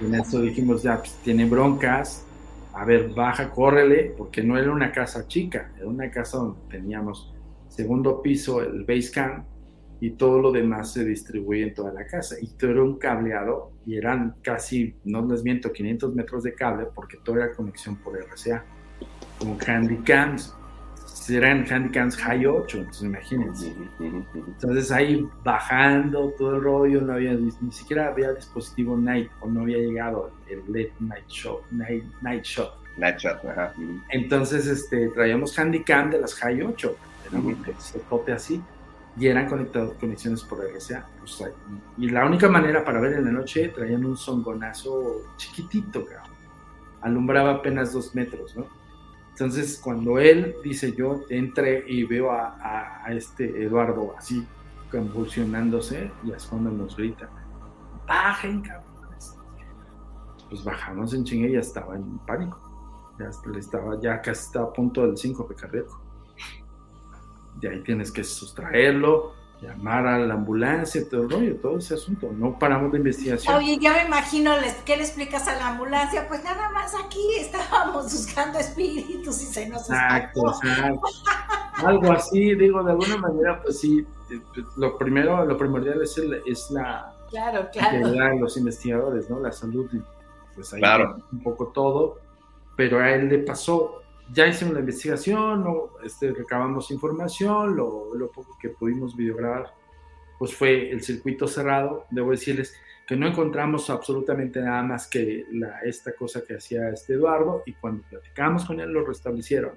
Y 0.02 0.06
en 0.06 0.16
eso 0.16 0.42
dijimos, 0.42 0.84
ya, 0.84 1.00
pues 1.00 1.14
tiene 1.24 1.46
broncas, 1.46 2.26
a 2.74 2.86
ver, 2.86 3.10
baja, 3.10 3.52
córrele, 3.52 4.14
porque 4.18 4.44
no 4.44 4.58
era 4.58 4.72
una 4.72 4.92
casa 4.92 5.28
chica, 5.28 5.72
era 5.78 5.88
una 5.88 6.10
casa 6.12 6.38
donde 6.38 6.60
teníamos 6.70 7.34
segundo 7.70 8.22
piso, 8.22 8.62
el 8.62 8.84
base 8.84 9.12
camp, 9.12 9.46
y 10.04 10.12
todo 10.12 10.38
lo 10.42 10.52
demás 10.52 10.92
se 10.92 11.06
distribuye 11.06 11.64
en 11.64 11.74
toda 11.74 11.94
la 11.94 12.06
casa. 12.06 12.36
Y 12.42 12.48
todo 12.48 12.72
era 12.72 12.84
un 12.84 12.98
cableado 12.98 13.72
y 13.86 13.96
eran 13.96 14.36
casi, 14.42 14.94
no 15.06 15.26
les 15.26 15.46
miento, 15.46 15.72
500 15.72 16.14
metros 16.14 16.44
de 16.44 16.54
cable 16.54 16.88
porque 16.94 17.16
todo 17.24 17.38
era 17.38 17.54
conexión 17.54 17.96
por 17.96 18.18
RCA. 18.18 18.66
Con 19.40 19.58
handycams, 19.66 20.54
eran 21.30 21.66
handycams 21.72 22.18
high 22.18 22.46
8, 22.46 22.78
entonces 22.80 23.04
imagínense. 23.04 23.74
Entonces 24.34 24.92
ahí 24.92 25.26
bajando 25.42 26.34
todo 26.38 26.58
el 26.58 26.62
rollo, 26.62 27.00
no 27.00 27.14
había, 27.14 27.36
ni 27.36 27.72
siquiera 27.72 28.10
había 28.10 28.34
dispositivo 28.34 28.98
night 28.98 29.32
o 29.40 29.48
no 29.48 29.62
había 29.62 29.78
llegado 29.78 30.34
el 30.50 30.70
LED 30.70 30.90
night 31.00 31.30
shot. 31.30 31.62
Night, 31.72 32.04
night 32.22 32.44
shot. 32.44 32.74
Night 32.98 33.20
shot, 33.20 33.40
Entonces 34.10 34.68
este, 34.68 35.08
traíamos 35.12 35.58
handycam 35.58 36.12
de 36.12 36.20
las 36.20 36.36
high 36.36 36.62
8, 36.62 36.96
era 37.30 37.40
un 37.40 37.56
así 38.36 38.62
y 39.18 39.28
eran 39.28 39.48
conectados, 39.48 39.94
conexiones 40.00 40.44
por 40.44 40.64
RCA. 40.64 41.06
Pues, 41.20 41.44
y 41.98 42.10
la 42.10 42.26
única 42.26 42.50
manera 42.50 42.84
para 42.84 43.00
ver 43.00 43.14
en 43.14 43.26
la 43.26 43.32
noche 43.32 43.70
traían 43.70 44.06
un 44.06 44.18
songonazo 44.18 45.22
chiquitito, 45.38 46.06
alumbraba 47.02 47.52
apenas 47.52 47.94
dos 47.94 48.16
metros, 48.16 48.56
¿no? 48.56 48.66
Entonces, 49.32 49.80
cuando 49.84 50.20
él 50.20 50.56
dice, 50.64 50.94
yo 50.94 51.24
entré 51.30 51.84
y 51.88 52.04
veo 52.04 52.32
a, 52.32 53.04
este 53.10 53.64
Eduardo 53.64 54.16
así 54.18 54.46
convulsionándose, 54.92 56.12
y 56.24 56.32
es 56.32 56.46
cuando 56.46 56.70
nos 56.70 56.96
grita, 56.96 57.30
bajen, 58.08 58.62
cabrones. 58.62 59.36
Pues 60.50 60.64
bajamos 60.64 61.14
en 61.16 61.24
chingue 61.24 61.50
y 61.50 61.54
ya 61.54 61.60
estaba 61.60 61.96
en 61.96 62.20
pánico. 62.20 62.60
Ya 63.20 63.30
estaba, 63.58 64.00
ya 64.00 64.22
casi 64.22 64.46
estaba 64.46 64.68
a 64.68 64.74
punto 64.74 65.06
del 65.06 65.18
5 65.18 65.48
cardíaco 65.56 66.04
de 67.68 67.76
ahí 67.76 67.82
tienes 67.82 68.12
que 68.12 68.24
sustraerlo, 68.24 69.34
llamar 69.62 70.06
a 70.06 70.20
la 70.20 70.34
ambulancia, 70.34 71.02
todo 71.10 71.22
el 71.24 71.30
rollo, 71.30 71.56
todo 71.58 71.78
ese 71.78 71.94
asunto. 71.94 72.30
No 72.34 72.60
paramos 72.60 72.92
de 72.92 72.98
investigación. 72.98 73.56
Oye, 73.56 73.78
ya 73.80 73.94
me 73.94 74.04
imagino, 74.06 74.52
¿qué 74.86 74.98
le 74.98 75.04
explicas 75.04 75.48
a 75.48 75.56
la 75.56 75.68
ambulancia? 75.70 76.28
Pues 76.28 76.44
nada 76.44 76.70
más 76.72 76.94
aquí 77.06 77.26
estábamos 77.40 78.04
buscando 78.12 78.60
espíritus 78.60 79.42
y 79.42 79.46
se 79.46 79.70
nos 79.70 79.90
Exacto, 79.90 80.42
exacto. 80.62 81.02
Algo 81.86 82.12
así, 82.12 82.54
digo, 82.56 82.84
de 82.84 82.92
alguna 82.92 83.18
manera, 83.18 83.62
pues 83.64 83.80
sí, 83.80 84.06
eh, 84.32 84.40
pues, 84.54 84.66
lo 84.76 84.98
primero, 84.98 85.44
lo 85.46 85.58
primordial 85.58 86.02
es, 86.02 86.18
el- 86.18 86.42
es 86.46 86.70
la 86.70 87.14
Claro, 87.30 87.68
claro. 87.72 87.98
integridad 87.98 88.32
de 88.32 88.40
los 88.40 88.58
investigadores, 88.58 89.30
¿no? 89.30 89.40
La 89.40 89.52
salud, 89.52 89.90
pues 90.54 90.72
ahí 90.74 90.82
Claro. 90.82 91.18
un 91.32 91.42
poco 91.42 91.68
todo, 91.68 92.20
pero 92.76 93.00
a 93.00 93.10
él 93.12 93.28
le 93.30 93.40
pasó, 93.40 94.03
ya 94.32 94.48
hicimos 94.48 94.74
la 94.74 94.80
investigación, 94.80 95.64
¿no? 95.64 95.90
este, 96.04 96.32
recabamos 96.32 96.92
información, 96.92 97.76
lo, 97.76 98.16
lo 98.16 98.32
poco 98.32 98.58
que 98.60 98.70
pudimos 98.70 99.16
videograbar, 99.16 99.74
pues 100.40 100.54
fue 100.56 100.92
el 100.92 101.02
circuito 101.02 101.48
cerrado, 101.48 102.06
debo 102.10 102.32
decirles 102.32 102.74
que 103.08 103.16
no 103.16 103.28
encontramos 103.28 103.90
absolutamente 103.90 104.62
nada 104.62 104.82
más 104.84 105.08
que 105.08 105.46
la, 105.52 105.80
esta 105.82 106.14
cosa 106.14 106.44
que 106.46 106.56
hacía 106.56 106.90
este 106.90 107.14
Eduardo, 107.14 107.64
y 107.66 107.74
cuando 107.74 108.04
platicamos 108.04 108.66
con 108.66 108.80
él 108.80 108.92
lo 108.92 109.06
restablecieron. 109.06 109.74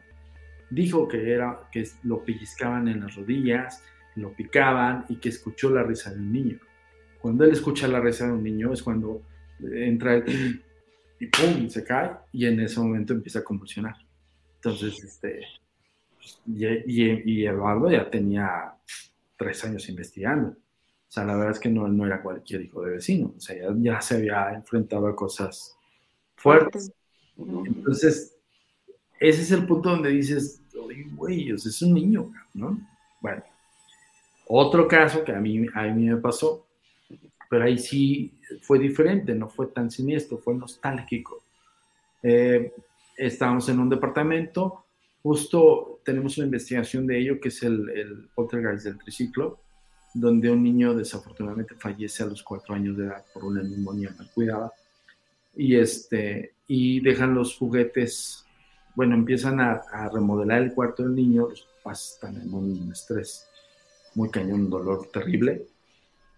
Dijo 0.70 1.06
que 1.08 1.32
era 1.32 1.68
que 1.70 1.88
lo 2.04 2.24
pellizcaban 2.24 2.88
en 2.88 3.00
las 3.00 3.14
rodillas, 3.16 3.82
lo 4.14 4.32
picaban 4.32 5.04
y 5.08 5.16
que 5.16 5.28
escuchó 5.28 5.70
la 5.70 5.82
risa 5.82 6.10
de 6.10 6.18
un 6.18 6.32
niño. 6.32 6.58
Cuando 7.20 7.44
él 7.44 7.52
escucha 7.52 7.88
la 7.88 8.00
risa 8.00 8.26
de 8.26 8.32
un 8.32 8.42
niño 8.42 8.72
es 8.72 8.82
cuando 8.82 9.22
entra 9.60 10.14
el 10.14 10.62
y 11.18 11.26
pum, 11.26 11.68
se 11.68 11.82
cae 11.82 12.10
y 12.32 12.46
en 12.46 12.60
ese 12.60 12.78
momento 12.80 13.12
empieza 13.12 13.40
a 13.40 13.44
convulsionar. 13.44 13.96
Entonces, 14.66 15.02
este, 15.04 15.40
y, 16.46 16.66
y- 16.66 17.22
y 17.24 17.46
Eduardo 17.46 17.90
ya 17.90 18.10
tenía 18.10 18.72
tres 19.36 19.64
años 19.64 19.88
investigando. 19.88 20.50
O 20.50 21.12
sea, 21.12 21.24
la 21.24 21.36
verdad 21.36 21.52
es 21.52 21.60
que 21.60 21.68
no, 21.68 21.88
no 21.88 22.06
era 22.06 22.22
cualquier 22.22 22.62
hijo 22.62 22.82
de 22.82 22.92
vecino. 22.92 23.34
O 23.36 23.40
sea, 23.40 23.56
ya, 23.56 23.74
ya 23.78 24.00
se 24.00 24.16
había 24.16 24.52
enfrentado 24.54 25.06
a 25.06 25.16
cosas 25.16 25.76
fuertes. 26.36 26.92
Entonces, 27.38 28.36
ese 29.20 29.42
es 29.42 29.50
el 29.52 29.66
punto 29.66 29.90
donde 29.90 30.10
dices, 30.10 30.62
"Oye, 30.80 31.06
güey, 31.14 31.50
es 31.50 31.82
un 31.82 31.94
niño, 31.94 32.32
¿no? 32.54 32.78
Bueno, 33.20 33.42
otro 34.48 34.86
caso 34.86 35.24
que 35.24 35.32
a 35.32 35.40
mí, 35.40 35.66
a 35.74 35.82
mí 35.88 36.06
me 36.06 36.16
pasó, 36.18 36.66
pero 37.50 37.64
ahí 37.64 37.78
sí 37.78 38.32
fue 38.62 38.78
diferente, 38.78 39.34
no 39.34 39.48
fue 39.48 39.68
tan 39.68 39.90
siniestro, 39.90 40.38
fue 40.38 40.54
nostálgico. 40.54 41.42
Eh, 42.22 42.72
estábamos 43.16 43.68
en 43.68 43.80
un 43.80 43.88
departamento, 43.88 44.86
justo 45.22 46.00
tenemos 46.04 46.38
una 46.38 46.46
investigación 46.46 47.06
de 47.06 47.18
ello, 47.18 47.40
que 47.40 47.48
es 47.48 47.62
el, 47.62 47.88
el 47.90 48.28
poltergeist 48.34 48.84
del 48.84 48.98
triciclo, 48.98 49.58
donde 50.14 50.50
un 50.50 50.62
niño 50.62 50.94
desafortunadamente 50.94 51.74
fallece 51.74 52.22
a 52.22 52.26
los 52.26 52.42
cuatro 52.42 52.74
años 52.74 52.96
de 52.96 53.06
edad 53.06 53.24
por 53.34 53.44
una 53.44 53.62
neumonía 53.62 54.14
mal 54.16 54.30
cuidada. 54.32 54.72
Y, 55.54 55.76
este, 55.76 56.54
y 56.66 57.00
dejan 57.00 57.34
los 57.34 57.56
juguetes, 57.56 58.44
bueno, 58.94 59.14
empiezan 59.14 59.60
a, 59.60 59.82
remodelar 60.12 60.62
el 60.62 60.72
cuarto 60.72 61.02
del 61.02 61.14
niño, 61.14 61.48
los 61.48 61.66
papás 61.82 62.14
están 62.14 62.40
en 62.40 62.52
un 62.52 62.92
estrés 62.92 63.46
muy 64.14 64.30
cañón, 64.30 64.62
un 64.62 64.70
dolor 64.70 65.08
terrible. 65.12 65.66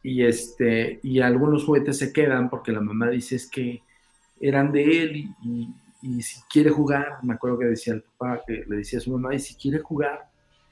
Y, 0.03 0.25
este, 0.25 1.01
y 1.03 1.21
algunos 1.21 1.65
juguetes 1.65 1.99
se 1.99 2.13
quedan 2.13 2.49
porque 2.51 2.73
la 2.73 2.81
mamá 2.81 3.11
dice 3.11 3.37
es 3.37 3.49
que 3.49 3.83
eran 4.41 4.73
de 4.73 5.03
él 5.03 5.17
y- 5.43 5.69
y 6.03 6.23
si 6.23 6.41
quiere 6.51 6.71
jugar, 6.71 7.19
me 7.23 7.35
acuerdo 7.35 7.59
que 7.59 7.67
decía 7.67 7.95
el 7.95 8.03
papá, 8.03 8.43
que 8.47 8.65
le 8.67 8.77
decía 8.77 8.99
a 8.99 9.03
su 9.03 9.11
mamá, 9.11 9.35
y 9.35 9.41
si 9.41 9.55
quiere 9.55 9.81
jugar, 9.81 10.29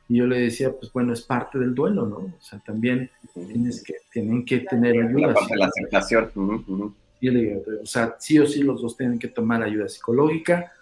y 0.09 0.19
yo 0.19 0.27
le 0.27 0.41
decía, 0.41 0.73
pues 0.73 0.93
bueno, 0.93 1.13
es 1.13 1.23
parte 1.23 1.59
del 1.59 1.75
duelo, 1.75 2.07
¿no? 2.07 2.17
O 2.17 2.41
sea, 2.41 2.61
también 2.61 3.11
tienes 3.35 3.83
que, 3.83 3.95
tienen 4.13 4.45
que 4.45 4.61
tener 4.61 4.95
La 4.95 5.09
ayuda. 5.09 5.35
parte 5.35 5.55
de 5.55 5.59
la 5.59 5.67
aceptación. 5.67 6.95
Y 7.21 7.31
le 7.31 7.41
digo, 7.41 7.63
o 7.83 7.87
sea, 7.87 8.15
sí 8.21 8.39
o 8.39 8.47
sí 8.47 8.63
los 8.63 8.83
dos 8.83 8.97
tienen 8.97 9.19
que 9.19 9.29
tomar 9.29 9.63
ayuda 9.63 9.89
psicológica, 9.89 10.73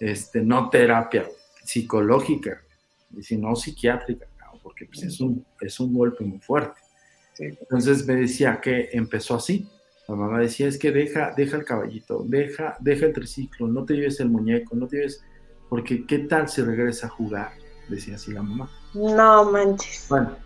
este, 0.00 0.42
no 0.42 0.68
terapia 0.68 1.24
psicológica, 1.62 2.60
y 3.16 3.22
si 3.22 3.38
no 3.38 3.56
psiquiátrica, 3.56 4.26
¿no? 4.40 4.58
porque 4.62 4.84
pues, 4.84 5.02
es, 5.04 5.20
un, 5.20 5.46
es 5.60 5.80
un 5.80 5.94
golpe 5.94 6.24
muy 6.24 6.40
fuerte. 6.40 6.78
Sí. 7.32 7.44
Entonces 7.44 8.06
me 8.06 8.16
decía 8.16 8.60
que 8.60 8.90
empezó 8.92 9.36
así. 9.36 9.66
La 10.08 10.14
mamá 10.16 10.38
decía, 10.40 10.68
es 10.68 10.78
que 10.78 10.92
deja, 10.92 11.32
deja 11.36 11.56
el 11.56 11.64
caballito, 11.64 12.24
deja, 12.26 12.76
deja 12.80 13.06
el 13.06 13.12
triciclo, 13.14 13.66
no 13.68 13.84
te 13.84 13.94
lleves 13.94 14.20
el 14.20 14.28
muñeco, 14.28 14.76
no 14.76 14.86
te 14.86 14.96
lleves, 14.98 15.24
porque 15.68 16.04
qué 16.06 16.18
tal 16.20 16.48
si 16.48 16.60
regresa 16.62 17.06
a 17.06 17.10
jugar, 17.10 17.52
decía 17.88 18.16
así 18.16 18.32
la 18.32 18.42
mamá. 18.42 18.70
No 18.94 19.50
manches. 19.50 20.06
Bueno, 20.10 20.36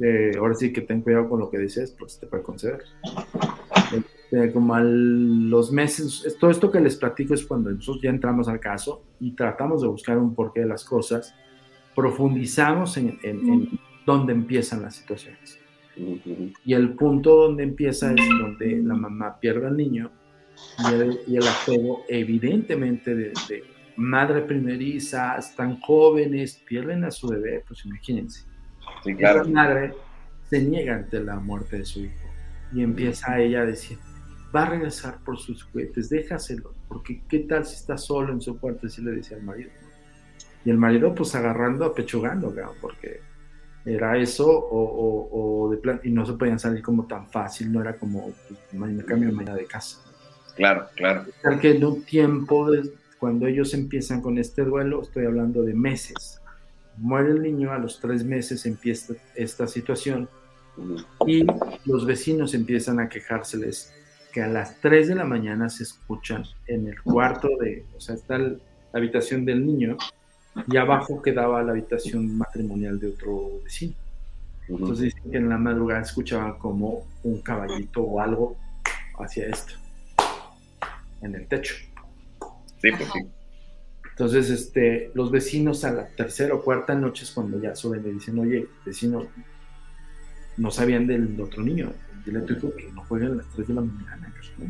eh, 0.00 0.32
ahora 0.38 0.54
sí 0.54 0.72
que 0.72 0.80
ten 0.82 1.02
cuidado 1.02 1.28
con 1.28 1.38
lo 1.40 1.48
que 1.50 1.58
dices, 1.58 1.94
pues 1.98 2.18
te 2.18 2.26
puede 2.26 2.42
conceder. 2.42 2.82
Este, 3.92 4.52
como 4.52 4.74
a 4.74 4.80
los 4.82 5.70
meses, 5.70 6.24
es- 6.26 6.36
todo 6.38 6.50
esto 6.50 6.70
que 6.70 6.80
les 6.80 6.96
platico 6.96 7.32
es 7.34 7.46
cuando 7.46 7.70
nosotros 7.70 8.02
ya 8.02 8.10
entramos 8.10 8.48
al 8.48 8.58
caso 8.58 9.02
y 9.20 9.36
tratamos 9.36 9.82
de 9.82 9.88
buscar 9.88 10.18
un 10.18 10.34
porqué 10.34 10.60
de 10.60 10.66
las 10.66 10.84
cosas, 10.84 11.32
profundizamos 11.94 12.96
en, 12.96 13.18
en- 13.22 13.48
en 13.48 13.80
dónde 14.04 14.32
empiezan 14.32 14.82
las 14.82 14.96
situaciones. 14.96 15.58
Y 15.96 16.74
el 16.74 16.90
punto 16.94 17.36
donde 17.36 17.62
empieza 17.62 18.12
es 18.12 18.28
donde 18.38 18.82
la 18.82 18.94
mamá 18.94 19.38
pierde 19.40 19.66
al 19.66 19.76
niño 19.76 20.10
y 20.78 20.94
el, 20.94 21.20
y 21.26 21.36
el 21.36 21.48
apego, 21.48 22.04
evidentemente, 22.08 23.14
de, 23.14 23.32
de 23.48 23.64
madre 23.96 24.42
primeriza, 24.42 25.36
están 25.36 25.80
jóvenes, 25.80 26.62
pierden 26.66 27.04
a 27.04 27.10
su 27.10 27.28
bebé, 27.28 27.64
pues 27.66 27.84
imagínense. 27.86 28.44
Sí, 29.04 29.14
claro. 29.14 29.42
Esa 29.42 29.50
madre 29.50 29.94
se 30.48 30.62
niega 30.62 30.96
ante 30.96 31.20
la 31.20 31.36
muerte 31.36 31.78
de 31.78 31.84
su 31.84 32.00
hijo 32.00 32.26
y 32.72 32.82
empieza 32.82 33.38
ella 33.40 33.62
a 33.62 33.66
decir, 33.66 33.98
va 34.54 34.64
a 34.64 34.70
regresar 34.70 35.18
por 35.24 35.38
sus 35.38 35.62
juguetes, 35.64 36.08
déjaselo, 36.08 36.74
porque 36.88 37.22
qué 37.28 37.40
tal 37.40 37.64
si 37.64 37.74
está 37.74 37.96
solo 37.96 38.32
en 38.32 38.40
su 38.40 38.58
cuarto, 38.58 38.86
así 38.86 39.02
le 39.02 39.12
decía 39.12 39.36
al 39.36 39.42
marido. 39.42 39.70
Y 40.64 40.70
el 40.70 40.78
marido 40.78 41.14
pues 41.14 41.34
agarrando, 41.34 41.84
apechugando, 41.84 42.54
porque 42.80 43.20
era 43.86 44.18
eso 44.18 44.46
o, 44.50 44.82
o- 44.82 45.64
o 45.66 45.70
de 45.70 45.76
plan, 45.78 46.00
y 46.04 46.10
no 46.10 46.26
se 46.26 46.32
podían 46.34 46.58
salir 46.58 46.82
como 46.82 47.06
tan 47.06 47.28
fácil, 47.30 47.72
no 47.72 47.80
era 47.80 47.96
como, 47.96 48.32
pues, 48.48 48.60
me 48.92 49.04
cambio 49.04 49.32
mañana 49.32 49.54
de 49.56 49.64
casa. 49.64 49.98
Claro, 50.56 50.86
claro. 50.96 51.24
Tal 51.42 51.60
que 51.60 51.76
en 51.76 51.84
un 51.84 52.02
tiempo, 52.02 52.70
de- 52.70 52.90
cuando 53.18 53.46
ellos 53.46 53.72
empiezan 53.74 54.20
con 54.20 54.36
este 54.38 54.62
duelo, 54.64 55.02
estoy 55.02 55.24
hablando 55.26 55.62
de 55.62 55.72
meses. 55.74 56.40
Muere 56.98 57.30
el 57.30 57.42
niño, 57.42 57.72
a 57.72 57.78
los 57.78 58.00
tres 58.00 58.24
meses 58.24 58.66
empieza 58.66 59.14
esta 59.34 59.66
situación 59.66 60.28
y 61.26 61.46
los 61.84 62.04
vecinos 62.06 62.52
empiezan 62.54 63.00
a 63.00 63.08
quejárseles 63.08 63.92
que 64.32 64.42
a 64.42 64.48
las 64.48 64.78
3 64.80 65.08
de 65.08 65.14
la 65.14 65.24
mañana 65.24 65.70
se 65.70 65.84
escuchan 65.84 66.44
en 66.66 66.86
el 66.88 67.00
cuarto 67.02 67.48
de, 67.60 67.86
o 67.96 68.00
sea, 68.00 68.14
está 68.14 68.36
la 68.38 68.56
habitación 68.92 69.44
del 69.46 69.64
niño 69.64 69.96
y 70.66 70.76
abajo 70.76 71.20
quedaba 71.22 71.62
la 71.62 71.72
habitación 71.72 72.36
matrimonial 72.36 72.98
de 72.98 73.08
otro 73.08 73.60
vecino. 73.64 73.94
Entonces 74.68 75.14
dicen 75.14 75.30
que 75.30 75.36
en 75.36 75.48
la 75.48 75.58
madrugada 75.58 76.02
escuchaban 76.02 76.58
como 76.58 77.06
un 77.22 77.40
caballito 77.40 78.02
o 78.02 78.20
algo 78.20 78.56
hacia 79.18 79.46
esto, 79.46 79.74
en 81.22 81.34
el 81.34 81.46
techo. 81.46 81.74
Sí, 82.80 82.90
pues 82.90 83.10
sí. 83.12 83.20
Entonces, 84.10 84.48
este, 84.48 85.10
los 85.14 85.30
vecinos 85.30 85.84
a 85.84 85.92
la 85.92 86.06
tercera 86.06 86.54
o 86.54 86.62
cuarta 86.62 86.94
noche 86.94 87.24
es 87.24 87.30
cuando 87.30 87.60
ya 87.60 87.74
suben 87.76 88.02
y 88.06 88.12
dicen, 88.12 88.38
oye, 88.38 88.66
vecino, 88.84 89.26
no 90.56 90.70
sabían 90.70 91.06
del 91.06 91.38
otro 91.38 91.62
niño. 91.62 91.92
Dile 92.24 92.38
a 92.38 92.46
tu 92.46 92.54
hijo 92.54 92.74
que 92.74 92.90
no 92.92 93.04
juegue 93.04 93.26
a 93.26 93.28
las 93.28 93.46
3 93.48 93.68
de 93.68 93.74
la 93.74 93.82
mañana. 93.82 94.32
¿no? 94.58 94.66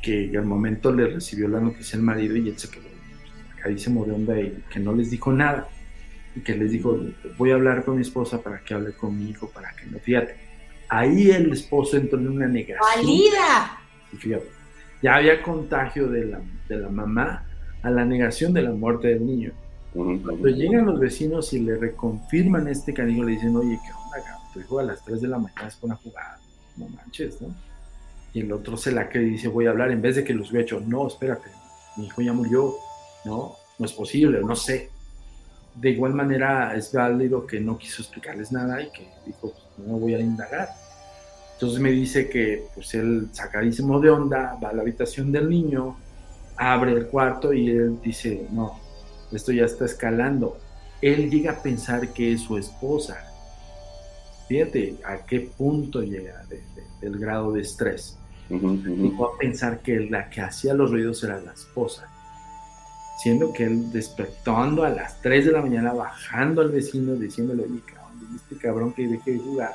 Que 0.00 0.30
al 0.36 0.46
momento 0.46 0.92
le 0.92 1.08
recibió 1.08 1.48
la 1.48 1.60
noticia 1.60 1.96
el 1.96 2.02
marido 2.02 2.36
y 2.36 2.48
él 2.48 2.56
se 2.58 2.70
quedó 2.70 2.89
carísimo 3.60 4.04
de 4.04 4.12
onda 4.12 4.40
y 4.40 4.64
que 4.70 4.80
no 4.80 4.92
les 4.92 5.10
dijo 5.10 5.32
nada. 5.32 5.68
Y 6.34 6.40
que 6.40 6.54
les 6.54 6.70
dijo, 6.70 6.98
voy 7.38 7.50
a 7.50 7.54
hablar 7.54 7.84
con 7.84 7.96
mi 7.96 8.02
esposa 8.02 8.40
para 8.40 8.60
que 8.60 8.74
hable 8.74 8.92
con 8.92 9.18
mi 9.18 9.30
hijo, 9.30 9.48
para 9.50 9.72
que 9.72 9.86
no, 9.86 9.98
fíjate. 9.98 10.36
Ahí 10.88 11.30
el 11.30 11.52
esposo 11.52 11.96
entró 11.96 12.18
en 12.18 12.28
una 12.28 12.46
negación. 12.46 12.78
¡Valida! 12.96 13.78
Y 14.12 14.16
fíjate, 14.16 14.46
ya 15.02 15.16
había 15.16 15.42
contagio 15.42 16.08
de 16.08 16.26
la, 16.26 16.40
de 16.68 16.76
la 16.76 16.88
mamá 16.88 17.46
a 17.82 17.90
la 17.90 18.04
negación 18.04 18.52
de 18.52 18.62
la 18.62 18.72
muerte 18.72 19.08
del 19.08 19.26
niño. 19.26 19.52
Cuando 19.92 20.46
llegan 20.48 20.86
los 20.86 21.00
vecinos 21.00 21.52
y 21.52 21.60
le 21.60 21.76
reconfirman 21.76 22.68
este 22.68 22.94
cariño, 22.94 23.24
le 23.24 23.32
dicen, 23.32 23.56
oye, 23.56 23.78
¿qué 23.84 23.92
onda, 23.92 24.24
cabrón? 24.24 24.52
Tu 24.52 24.60
hijo 24.60 24.78
a 24.78 24.82
las 24.84 25.04
3 25.04 25.20
de 25.20 25.28
la 25.28 25.38
mañana 25.38 25.66
es 25.66 25.76
con 25.76 25.90
una 25.90 25.96
jugada. 25.96 26.38
No 26.76 26.88
manches, 26.88 27.40
¿no? 27.40 27.54
Y 28.32 28.40
el 28.40 28.52
otro 28.52 28.76
se 28.76 28.92
la 28.92 29.08
cree 29.08 29.26
y 29.26 29.30
dice, 29.30 29.48
voy 29.48 29.66
a 29.66 29.70
hablar, 29.70 29.90
en 29.90 30.00
vez 30.00 30.16
de 30.16 30.24
que 30.24 30.32
los 30.32 30.50
hubiera 30.50 30.64
hecho, 30.64 30.80
no, 30.80 31.08
espérate, 31.08 31.50
mi 31.96 32.06
hijo 32.06 32.22
ya 32.22 32.32
murió, 32.32 32.74
no, 33.24 33.56
no 33.78 33.86
es 33.86 33.92
posible, 33.92 34.40
no 34.40 34.56
sé. 34.56 34.90
De 35.74 35.90
igual 35.90 36.14
manera 36.14 36.74
es 36.76 36.92
válido 36.92 37.46
que 37.46 37.60
no 37.60 37.78
quiso 37.78 38.02
explicarles 38.02 38.52
nada 38.52 38.82
y 38.82 38.90
que 38.90 39.08
dijo, 39.24 39.52
pues, 39.52 39.86
no 39.86 39.98
voy 39.98 40.14
a 40.14 40.20
indagar. 40.20 40.68
Entonces 41.54 41.80
me 41.80 41.90
dice 41.90 42.28
que 42.28 42.68
pues 42.74 42.94
él 42.94 43.28
sacadísimo 43.32 44.00
de 44.00 44.08
onda, 44.08 44.58
va 44.62 44.70
a 44.70 44.72
la 44.72 44.82
habitación 44.82 45.30
del 45.30 45.48
niño, 45.48 45.96
abre 46.56 46.92
el 46.92 47.06
cuarto 47.06 47.52
y 47.52 47.68
él 47.68 48.00
dice, 48.02 48.46
no, 48.50 48.80
esto 49.30 49.52
ya 49.52 49.64
está 49.64 49.84
escalando. 49.84 50.58
él 51.02 51.30
llega 51.30 51.52
a 51.52 51.62
pensar 51.62 52.12
que 52.12 52.32
es 52.32 52.42
su 52.42 52.56
esposa. 52.56 53.26
Fíjate 54.48 54.96
a 55.04 55.18
qué 55.18 55.40
punto 55.40 56.02
llega 56.02 56.44
del 57.00 57.18
grado 57.18 57.52
de 57.52 57.60
estrés. 57.60 58.18
Llegó 58.48 59.26
a 59.26 59.38
pensar 59.38 59.80
que 59.80 60.00
la 60.00 60.28
que 60.28 60.40
hacía 60.40 60.74
los 60.74 60.90
ruidos 60.90 61.22
era 61.22 61.40
la 61.40 61.52
esposa. 61.52 62.08
Siendo 63.22 63.52
que 63.52 63.64
él 63.64 63.92
despertando 63.92 64.84
a 64.84 64.88
las 64.88 65.20
3 65.20 65.46
de 65.46 65.52
la 65.52 65.62
mañana, 65.62 65.92
bajando 65.92 66.62
al 66.62 66.70
vecino, 66.70 67.14
diciéndole, 67.14 67.64
oye, 67.64 67.80
cabrón, 67.84 68.36
este 68.36 68.56
cabrón 68.56 68.92
que 68.92 69.06
deje 69.06 69.32
de 69.32 69.38
jugar. 69.38 69.74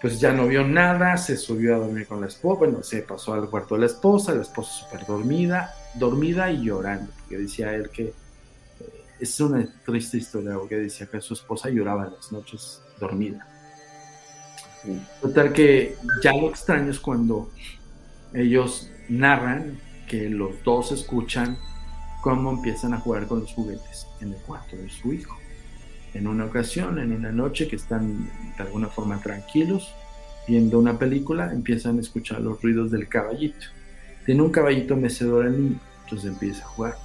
Pues 0.00 0.20
ya 0.20 0.32
no 0.32 0.46
vio 0.46 0.64
nada, 0.64 1.16
se 1.16 1.36
subió 1.36 1.74
a 1.74 1.78
dormir 1.78 2.06
con 2.06 2.20
la 2.20 2.28
esposa, 2.28 2.58
bueno, 2.60 2.82
se 2.84 3.02
pasó 3.02 3.34
al 3.34 3.50
cuarto 3.50 3.74
de 3.74 3.80
la 3.80 3.86
esposa, 3.86 4.32
la 4.32 4.42
esposa 4.42 4.84
súper 4.84 5.04
dormida, 5.04 5.74
dormida 5.94 6.52
y 6.52 6.64
llorando, 6.64 7.10
porque 7.18 7.38
decía 7.38 7.74
él 7.74 7.90
que 7.90 8.12
es 9.18 9.40
una 9.40 9.68
triste 9.84 10.18
historia, 10.18 10.54
porque 10.54 10.76
decía 10.76 11.08
que 11.08 11.20
su 11.20 11.34
esposa 11.34 11.68
lloraba 11.68 12.06
en 12.06 12.12
las 12.12 12.30
noches 12.30 12.80
dormida. 13.00 13.46
Total 15.20 15.52
que 15.52 15.96
ya 16.22 16.32
lo 16.32 16.48
extraño 16.48 16.92
es 16.92 17.00
cuando 17.00 17.50
ellos 18.32 18.90
narran 19.08 19.80
que 20.06 20.28
los 20.28 20.62
dos 20.62 20.92
escuchan 20.92 21.58
cómo 22.22 22.50
empiezan 22.50 22.94
a 22.94 23.00
jugar 23.00 23.26
con 23.26 23.40
los 23.40 23.52
juguetes 23.52 24.06
en 24.20 24.32
el 24.32 24.38
cuarto 24.40 24.76
de 24.76 24.88
su 24.88 25.12
hijo. 25.12 25.36
En 26.14 26.26
una 26.26 26.46
ocasión, 26.46 26.98
en 26.98 27.12
una 27.12 27.30
noche 27.30 27.68
que 27.68 27.76
están 27.76 28.30
de 28.56 28.62
alguna 28.62 28.88
forma 28.88 29.20
tranquilos, 29.20 29.94
viendo 30.46 30.78
una 30.78 30.98
película, 30.98 31.52
empiezan 31.52 31.98
a 31.98 32.00
escuchar 32.00 32.40
los 32.40 32.60
ruidos 32.62 32.90
del 32.90 33.08
caballito. 33.08 33.66
Tiene 34.24 34.42
un 34.42 34.50
caballito 34.50 34.96
mecedor 34.96 35.46
el 35.46 35.62
niño, 35.62 35.80
entonces 36.04 36.30
empieza 36.30 36.64
a 36.64 36.68
jugar. 36.68 36.96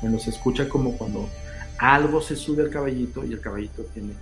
Bueno, 0.00 0.18
se 0.18 0.30
escucha 0.30 0.68
como 0.68 0.96
cuando 0.96 1.28
algo 1.78 2.20
se 2.20 2.36
sube 2.36 2.62
al 2.62 2.70
caballito 2.70 3.24
y 3.24 3.32
el 3.32 3.40
caballito 3.40 3.82
tiene 3.92 4.14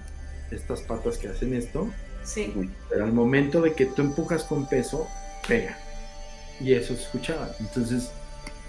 estas 0.50 0.80
patas 0.82 1.18
que 1.18 1.28
hacen 1.28 1.54
esto. 1.54 1.88
Sí. 2.24 2.52
Pero 2.88 3.04
al 3.04 3.12
momento 3.12 3.60
de 3.60 3.74
que 3.74 3.86
tú 3.86 4.02
empujas 4.02 4.44
con 4.44 4.66
peso, 4.66 5.06
pega. 5.46 5.78
Y 6.60 6.72
eso 6.72 6.94
se 6.94 7.02
escuchaba. 7.02 7.50
Entonces, 7.60 8.10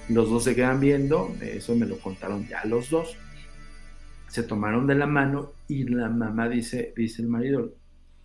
los 0.10 0.30
dos 0.30 0.44
se 0.44 0.56
quedan 0.56 0.80
viendo, 0.80 1.34
eso 1.42 1.76
me 1.76 1.86
lo 1.86 1.98
contaron 2.00 2.48
ya 2.48 2.66
los 2.66 2.90
dos. 2.90 3.18
Se 4.28 4.44
tomaron 4.44 4.88
de 4.88 4.96
la 4.96 5.08
mano 5.08 5.52
y 5.68 5.84
la 5.84 6.10
mamá 6.10 6.48
dice, 6.48 6.94
dice 6.96 7.22
el 7.22 7.28
marido, 7.28 7.74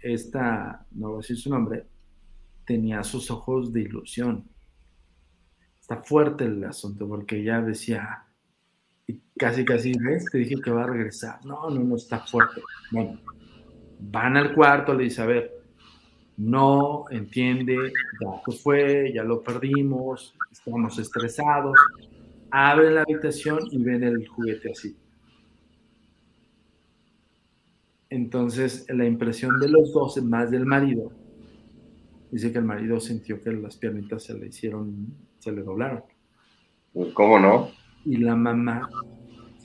esta, 0.00 0.86
no 0.92 1.08
voy 1.08 1.16
a 1.16 1.20
decir 1.22 1.36
su 1.36 1.50
nombre, 1.50 1.86
tenía 2.64 3.02
sus 3.02 3.30
ojos 3.30 3.72
de 3.72 3.82
ilusión. 3.82 4.48
Está 5.80 6.02
fuerte 6.02 6.44
el 6.44 6.64
asunto 6.64 7.08
porque 7.08 7.40
ella 7.40 7.60
decía, 7.60 8.24
y 9.06 9.20
casi, 9.36 9.64
casi, 9.64 9.92
¿ves? 9.98 10.24
Te 10.30 10.38
dije 10.38 10.56
que 10.62 10.70
va 10.70 10.84
a 10.84 10.88
regresar. 10.88 11.44
No, 11.44 11.70
no, 11.70 11.80
no 11.80 11.96
está 11.96 12.20
fuerte. 12.20 12.60
Bueno, 12.90 13.20
van 14.00 14.36
al 14.36 14.54
cuarto, 14.54 14.94
le 14.94 15.04
dice, 15.04 15.22
a 15.22 15.26
ver, 15.26 15.55
no 16.36 17.04
entiende, 17.10 17.76
ya 18.20 18.42
que 18.44 18.52
fue, 18.52 19.12
ya 19.12 19.22
lo 19.22 19.42
perdimos, 19.42 20.34
estamos 20.50 20.98
estresados. 20.98 21.74
Abre 22.50 22.90
la 22.90 23.02
habitación 23.02 23.60
y 23.70 23.82
ven 23.82 24.04
el 24.04 24.26
juguete 24.28 24.70
así. 24.70 24.96
Entonces, 28.08 28.86
la 28.88 29.04
impresión 29.04 29.58
de 29.58 29.68
los 29.68 29.92
dos, 29.92 30.22
más 30.22 30.50
del 30.50 30.64
marido, 30.64 31.10
dice 32.30 32.52
que 32.52 32.58
el 32.58 32.64
marido 32.64 33.00
sintió 33.00 33.42
que 33.42 33.52
las 33.52 33.76
piernitas 33.76 34.24
se 34.24 34.34
le 34.34 34.46
hicieron, 34.46 35.14
se 35.38 35.52
le 35.52 35.62
doblaron. 35.62 36.04
¿Cómo 37.14 37.38
no? 37.38 37.70
y 38.06 38.18
la 38.18 38.36
mamá 38.36 38.88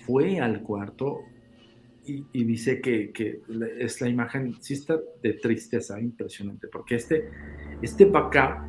fue 0.06 0.40
al 0.40 0.64
cuarto 0.64 1.20
y, 2.04 2.44
dice 2.44 2.82
que, 2.82 3.12
que, 3.12 3.42
es 3.80 4.02
la 4.02 4.10
imagen, 4.10 4.56
sí 4.60 4.74
está 4.74 5.00
de 5.22 5.34
tristeza, 5.34 6.00
impresionante, 6.00 6.68
porque 6.68 6.96
este, 6.96 7.30
este 7.82 8.10
acá 8.14 8.68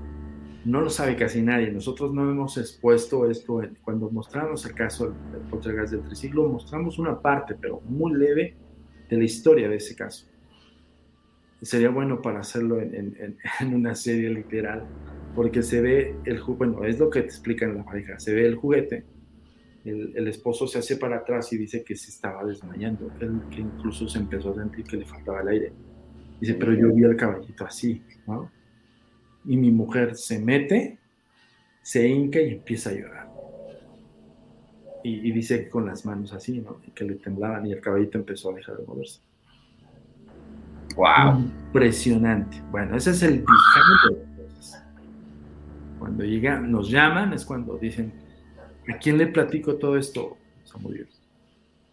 no 0.64 0.80
lo 0.80 0.90
sabe 0.90 1.16
casi 1.16 1.42
nadie. 1.42 1.70
Nosotros 1.70 2.12
no 2.12 2.30
hemos 2.30 2.56
expuesto 2.58 3.30
esto 3.30 3.62
cuando 3.82 4.10
mostramos 4.10 4.64
el 4.66 4.74
caso 4.74 5.14
del 5.32 5.42
poltergeist 5.50 5.92
del 5.92 6.02
triciclo, 6.02 6.48
mostramos 6.48 6.98
una 6.98 7.20
parte, 7.20 7.56
pero 7.60 7.80
muy 7.80 8.14
leve, 8.14 8.56
de 9.08 9.16
la 9.16 9.24
historia 9.24 9.68
de 9.68 9.76
ese 9.76 9.94
caso. 9.94 10.26
Sería 11.60 11.90
bueno 11.90 12.20
para 12.22 12.40
hacerlo 12.40 12.80
en, 12.80 13.16
en 13.60 13.74
una 13.74 13.94
serie 13.94 14.30
literal, 14.30 14.84
porque 15.34 15.62
se 15.62 15.80
ve 15.80 16.14
el 16.24 16.38
juguete, 16.38 16.58
bueno, 16.58 16.84
es 16.84 16.98
lo 16.98 17.10
que 17.10 17.20
te 17.20 17.26
explica 17.26 17.64
en 17.64 17.76
la 17.76 17.84
pareja, 17.84 18.18
se 18.18 18.34
ve 18.34 18.46
el 18.46 18.56
juguete, 18.56 19.04
el, 19.84 20.28
esposo 20.28 20.66
se 20.66 20.78
hace 20.78 20.96
para 20.96 21.18
atrás 21.18 21.52
y 21.52 21.58
dice 21.58 21.82
que 21.82 21.96
se 21.96 22.10
estaba 22.10 22.44
desmayando, 22.44 23.10
que, 23.18 23.60
incluso 23.60 24.08
se 24.08 24.18
empezó 24.18 24.50
a 24.50 24.54
sentir 24.54 24.84
que 24.84 24.96
le 24.96 25.04
faltaba 25.04 25.40
el 25.40 25.48
aire. 25.48 25.72
Dice, 26.40 26.54
pero 26.54 26.74
yo 26.74 26.92
vi 26.92 27.04
al 27.04 27.16
caballito 27.16 27.64
así, 27.64 28.02
¿no? 28.26 28.50
Y 29.44 29.56
mi 29.56 29.70
mujer 29.70 30.14
se 30.14 30.38
mete, 30.38 30.98
se 31.82 32.06
hinca 32.06 32.40
y 32.40 32.52
empieza 32.52 32.90
a 32.90 32.92
llorar. 32.94 33.32
Y, 35.04 35.32
dice 35.32 35.64
que 35.64 35.70
con 35.70 35.84
las 35.86 36.06
manos 36.06 36.32
así, 36.32 36.60
¿no? 36.60 36.80
Y 36.86 36.92
que 36.92 37.04
le 37.04 37.16
temblaban 37.16 37.66
y 37.66 37.72
el 37.72 37.80
caballito 37.80 38.18
empezó 38.18 38.50
a 38.50 38.54
dejar 38.54 38.76
de 38.76 38.86
moverse. 38.86 39.20
¡Wow! 40.94 41.40
Impresionante. 41.40 42.62
Bueno, 42.70 42.96
ese 42.96 43.10
es 43.10 43.22
el 43.24 43.44
Cuando 45.98 46.24
llega, 46.24 46.60
nos 46.60 46.88
llaman, 46.88 47.32
es 47.32 47.44
cuando 47.44 47.76
dicen, 47.78 48.12
¿A 48.88 48.98
quién 48.98 49.18
le 49.18 49.28
platico 49.28 49.76
todo 49.76 49.96
esto, 49.96 50.36
Samuel? 50.64 51.06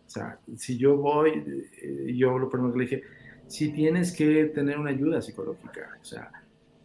O 0.07 0.09
sea, 0.09 0.39
si 0.57 0.77
yo 0.77 0.97
voy, 0.97 1.43
eh, 1.81 2.13
yo 2.15 2.37
lo 2.39 2.49
primero 2.49 2.73
que 2.73 2.79
le 2.79 2.85
dije, 2.85 3.03
sí 3.47 3.71
tienes 3.71 4.11
que 4.11 4.45
tener 4.45 4.79
una 4.79 4.89
ayuda 4.89 5.21
psicológica. 5.21 5.97
O 6.01 6.05
sea, 6.05 6.31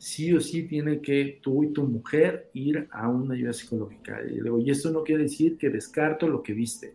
sí 0.04 0.34
o 0.34 0.40
sí 0.40 0.64
tiene 0.64 1.00
que 1.00 1.38
tú 1.42 1.64
y 1.64 1.72
tu 1.72 1.84
mujer 1.84 2.50
ir 2.52 2.86
a 2.90 3.08
una 3.08 3.34
ayuda 3.34 3.54
psicológica. 3.54 4.20
Y 4.28 4.42
digo, 4.42 4.58
y 4.58 4.70
esto 4.70 4.90
no 4.90 5.02
quiere 5.02 5.22
decir 5.22 5.56
que 5.56 5.70
descarto 5.70 6.28
lo 6.28 6.42
que 6.42 6.52
viste, 6.52 6.92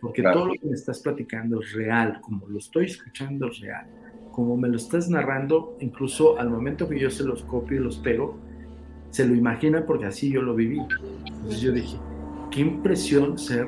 porque 0.00 0.22
todo 0.22 0.46
lo 0.46 0.52
que 0.54 0.66
me 0.66 0.74
estás 0.74 0.98
platicando 1.00 1.60
es 1.60 1.72
real, 1.72 2.20
como 2.20 2.48
lo 2.48 2.58
estoy 2.58 2.86
escuchando 2.86 3.46
es 3.46 3.60
real, 3.60 3.86
como 4.32 4.56
me 4.56 4.68
lo 4.68 4.76
estás 4.76 5.08
narrando, 5.08 5.76
incluso 5.80 6.36
al 6.38 6.50
momento 6.50 6.88
que 6.88 6.98
yo 6.98 7.08
se 7.08 7.22
los 7.22 7.44
copio 7.44 7.80
y 7.80 7.84
los 7.84 7.98
pego, 7.98 8.36
se 9.10 9.24
lo 9.24 9.36
imagina 9.36 9.86
porque 9.86 10.06
así 10.06 10.32
yo 10.32 10.42
lo 10.42 10.56
viví. 10.56 10.80
Entonces 11.24 11.60
yo 11.60 11.70
dije, 11.70 11.96
qué 12.54 12.60
impresión 12.60 13.36
ser 13.36 13.66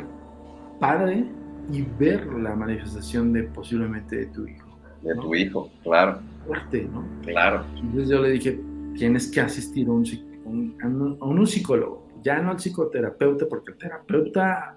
padre 0.79 1.25
y 1.73 1.83
ver 1.83 2.25
la 2.27 2.55
manifestación 2.55 3.33
de 3.33 3.43
posiblemente 3.43 4.17
de 4.17 4.27
tu 4.27 4.47
hijo. 4.47 4.79
De 5.03 5.15
tu 5.17 5.35
hijo, 5.35 5.71
claro. 5.83 6.21
Fuerte, 6.47 6.89
¿no? 6.93 7.05
Claro. 7.23 7.67
Entonces 7.75 8.09
yo 8.09 8.23
le 8.23 8.31
dije, 8.31 8.61
tienes 8.97 9.29
que 9.29 9.41
asistir 9.41 9.89
a 9.89 9.91
un, 9.91 11.19
a 11.21 11.25
un, 11.25 11.47
psicólogo, 11.49 12.07
ya 12.23 12.41
no 12.41 12.53
al 12.53 12.61
psicoterapeuta, 12.61 13.47
porque 13.49 13.73
el 13.73 13.79
terapeuta 13.79 14.77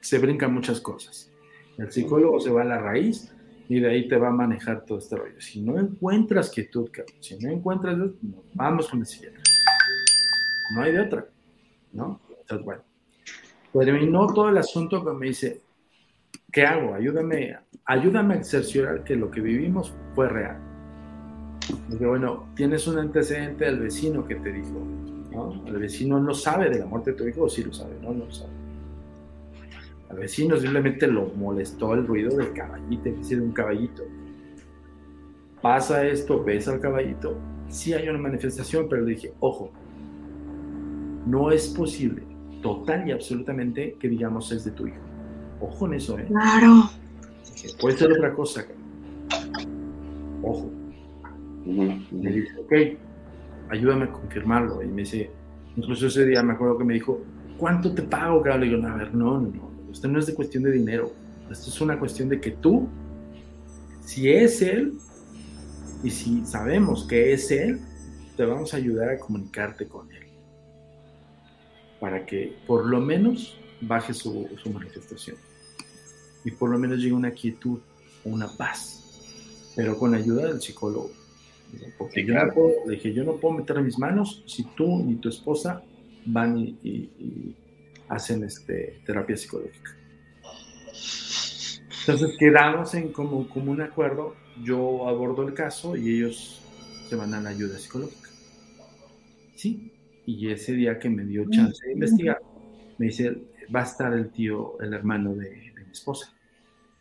se 0.00 0.18
brinca 0.18 0.48
muchas 0.48 0.80
cosas. 0.80 1.30
El 1.76 1.92
psicólogo 1.92 2.40
se 2.40 2.50
va 2.50 2.62
a 2.62 2.64
la 2.64 2.78
raíz 2.78 3.34
y 3.68 3.80
de 3.80 3.90
ahí 3.90 4.08
te 4.08 4.16
va 4.16 4.28
a 4.28 4.32
manejar 4.32 4.86
todo 4.86 4.96
este 4.96 5.16
rollo. 5.16 5.38
Si 5.40 5.60
no 5.60 5.78
encuentras 5.78 6.48
quietud, 6.48 6.88
si 7.20 7.36
no 7.38 7.50
encuentras, 7.50 7.98
vamos 8.54 8.88
con 8.88 9.00
el 9.00 9.06
siguiente. 9.06 9.42
No 10.74 10.82
hay 10.82 10.92
de 10.92 11.00
otra, 11.00 11.26
¿no? 11.92 12.18
Entonces, 12.40 12.64
bueno 12.64 12.91
terminó 13.80 14.26
todo 14.26 14.50
el 14.50 14.58
asunto 14.58 15.04
que 15.04 15.12
me 15.12 15.26
dice, 15.26 15.62
¿qué 16.52 16.64
hago? 16.64 16.94
Ayúdame, 16.94 17.56
ayúdame 17.86 18.34
a 18.34 18.44
cerciorar 18.44 19.02
que 19.02 19.16
lo 19.16 19.30
que 19.30 19.40
vivimos 19.40 19.94
fue 20.14 20.28
real. 20.28 20.58
Dije, 21.88 22.06
bueno, 22.06 22.48
tienes 22.54 22.86
un 22.86 22.98
antecedente 22.98 23.64
del 23.64 23.80
vecino 23.80 24.26
que 24.26 24.34
te 24.36 24.52
dijo, 24.52 24.78
¿no? 25.30 25.66
El 25.66 25.78
vecino 25.78 26.20
no 26.20 26.34
sabe 26.34 26.68
de 26.68 26.80
la 26.80 26.86
muerte 26.86 27.12
de 27.12 27.16
tu 27.16 27.26
hijo, 27.26 27.44
o 27.44 27.48
sí 27.48 27.64
lo 27.64 27.72
sabe, 27.72 27.94
no, 28.02 28.12
no 28.12 28.26
lo 28.26 28.32
sabe. 28.32 28.52
Al 30.10 30.18
vecino 30.18 30.56
simplemente 30.58 31.06
lo 31.06 31.28
molestó 31.28 31.94
el 31.94 32.06
ruido 32.06 32.36
del 32.36 32.52
caballito, 32.52 33.08
es 33.08 33.16
decir, 33.16 33.40
un 33.40 33.52
caballito. 33.52 34.02
Pasa 35.62 36.04
esto, 36.06 36.44
ves 36.44 36.68
al 36.68 36.80
caballito, 36.80 37.38
sí 37.68 37.94
hay 37.94 38.08
una 38.08 38.18
manifestación, 38.18 38.88
pero 38.90 39.02
le 39.02 39.14
dije, 39.14 39.32
ojo, 39.40 39.70
no 41.24 41.50
es 41.50 41.68
posible 41.68 42.31
total 42.62 43.06
y 43.06 43.12
absolutamente 43.12 43.96
que 44.00 44.08
digamos 44.08 44.50
es 44.52 44.64
de 44.64 44.70
tu 44.70 44.86
hijo. 44.86 45.02
Ojo 45.60 45.86
en 45.86 45.94
eso, 45.94 46.18
¿eh? 46.18 46.24
Claro. 46.28 46.90
Puede 47.80 47.98
ser 47.98 48.12
otra 48.12 48.32
cosa. 48.32 48.64
Ojo. 50.42 50.70
Me 51.66 52.32
dice, 52.32 52.58
ok, 52.58 52.72
ayúdame 53.70 54.04
a 54.04 54.12
confirmarlo. 54.12 54.82
Y 54.82 54.88
me 54.88 55.02
dice, 55.02 55.30
incluso 55.76 56.06
ese 56.06 56.24
día 56.24 56.42
me 56.42 56.54
acuerdo 56.54 56.78
que 56.78 56.84
me 56.84 56.94
dijo, 56.94 57.20
¿cuánto 57.58 57.94
te 57.94 58.02
pago, 58.02 58.42
cabrón? 58.42 58.62
Le 58.62 58.66
digo, 58.68 58.86
a 58.88 58.96
ver, 58.96 59.14
no, 59.14 59.40
no, 59.40 59.48
no. 59.48 59.70
Esto 59.92 60.08
no 60.08 60.18
es 60.18 60.26
de 60.26 60.34
cuestión 60.34 60.62
de 60.62 60.72
dinero. 60.72 61.12
Esto 61.50 61.68
es 61.68 61.80
una 61.80 61.98
cuestión 61.98 62.28
de 62.28 62.40
que 62.40 62.52
tú, 62.52 62.88
si 64.00 64.30
es 64.30 64.62
él, 64.62 64.94
y 66.02 66.10
si 66.10 66.44
sabemos 66.44 67.04
que 67.04 67.32
es 67.32 67.50
él, 67.50 67.80
te 68.36 68.44
vamos 68.44 68.74
a 68.74 68.78
ayudar 68.78 69.10
a 69.10 69.18
comunicarte 69.18 69.86
con 69.86 70.10
él 70.10 70.21
para 72.02 72.26
que 72.26 72.52
por 72.66 72.84
lo 72.86 73.00
menos 73.00 73.56
baje 73.80 74.12
su, 74.12 74.48
manifestación. 74.72 75.36
y 76.44 76.50
por 76.50 76.68
lo 76.68 76.76
menos 76.76 76.98
llega 76.98 77.14
una 77.14 77.30
quietud, 77.30 77.78
una 78.24 78.48
paz, 78.48 79.70
pero 79.76 79.96
con 79.96 80.12
ayuda 80.12 80.48
del 80.48 80.60
psicólogo. 80.60 81.12
Porque 81.96 82.26
yo 82.26 82.34
no 82.34 82.52
puedo, 82.52 82.70
le 82.88 82.96
dije, 82.96 83.14
yo 83.14 83.22
no 83.22 83.36
puedo 83.36 83.54
meter 83.54 83.80
mis 83.82 84.00
manos 84.00 84.42
si 84.46 84.64
tú 84.74 85.04
ni 85.04 85.14
tu 85.14 85.28
esposa 85.28 85.80
van 86.26 86.58
y, 86.58 87.54
hacen 88.08 88.42
este, 88.42 89.00
terapia 89.06 89.36
psicológica. 89.36 89.96
Entonces 92.00 92.36
quedamos 92.36 92.94
en 92.94 93.12
como, 93.12 93.48
como 93.48 93.70
un 93.70 93.80
acuerdo, 93.80 94.34
yo 94.64 95.06
abordo 95.08 95.46
el 95.46 95.54
caso 95.54 95.96
y 95.96 96.16
ellos 96.16 96.62
se 97.08 97.14
van 97.14 97.32
a 97.32 97.40
la 97.40 97.50
ayuda 97.50 97.78
psicológica. 97.78 98.28
Sí, 99.54 99.91
y 100.26 100.50
ese 100.50 100.72
día 100.74 100.98
que 100.98 101.10
me 101.10 101.24
dio 101.24 101.48
chance 101.50 101.86
de 101.86 101.92
investigar, 101.92 102.40
me 102.98 103.06
dice, 103.06 103.36
va 103.74 103.80
a 103.80 103.84
estar 103.84 104.12
el 104.12 104.30
tío, 104.30 104.80
el 104.80 104.92
hermano 104.94 105.34
de, 105.34 105.72
mi 105.74 105.92
esposa. 105.92 106.32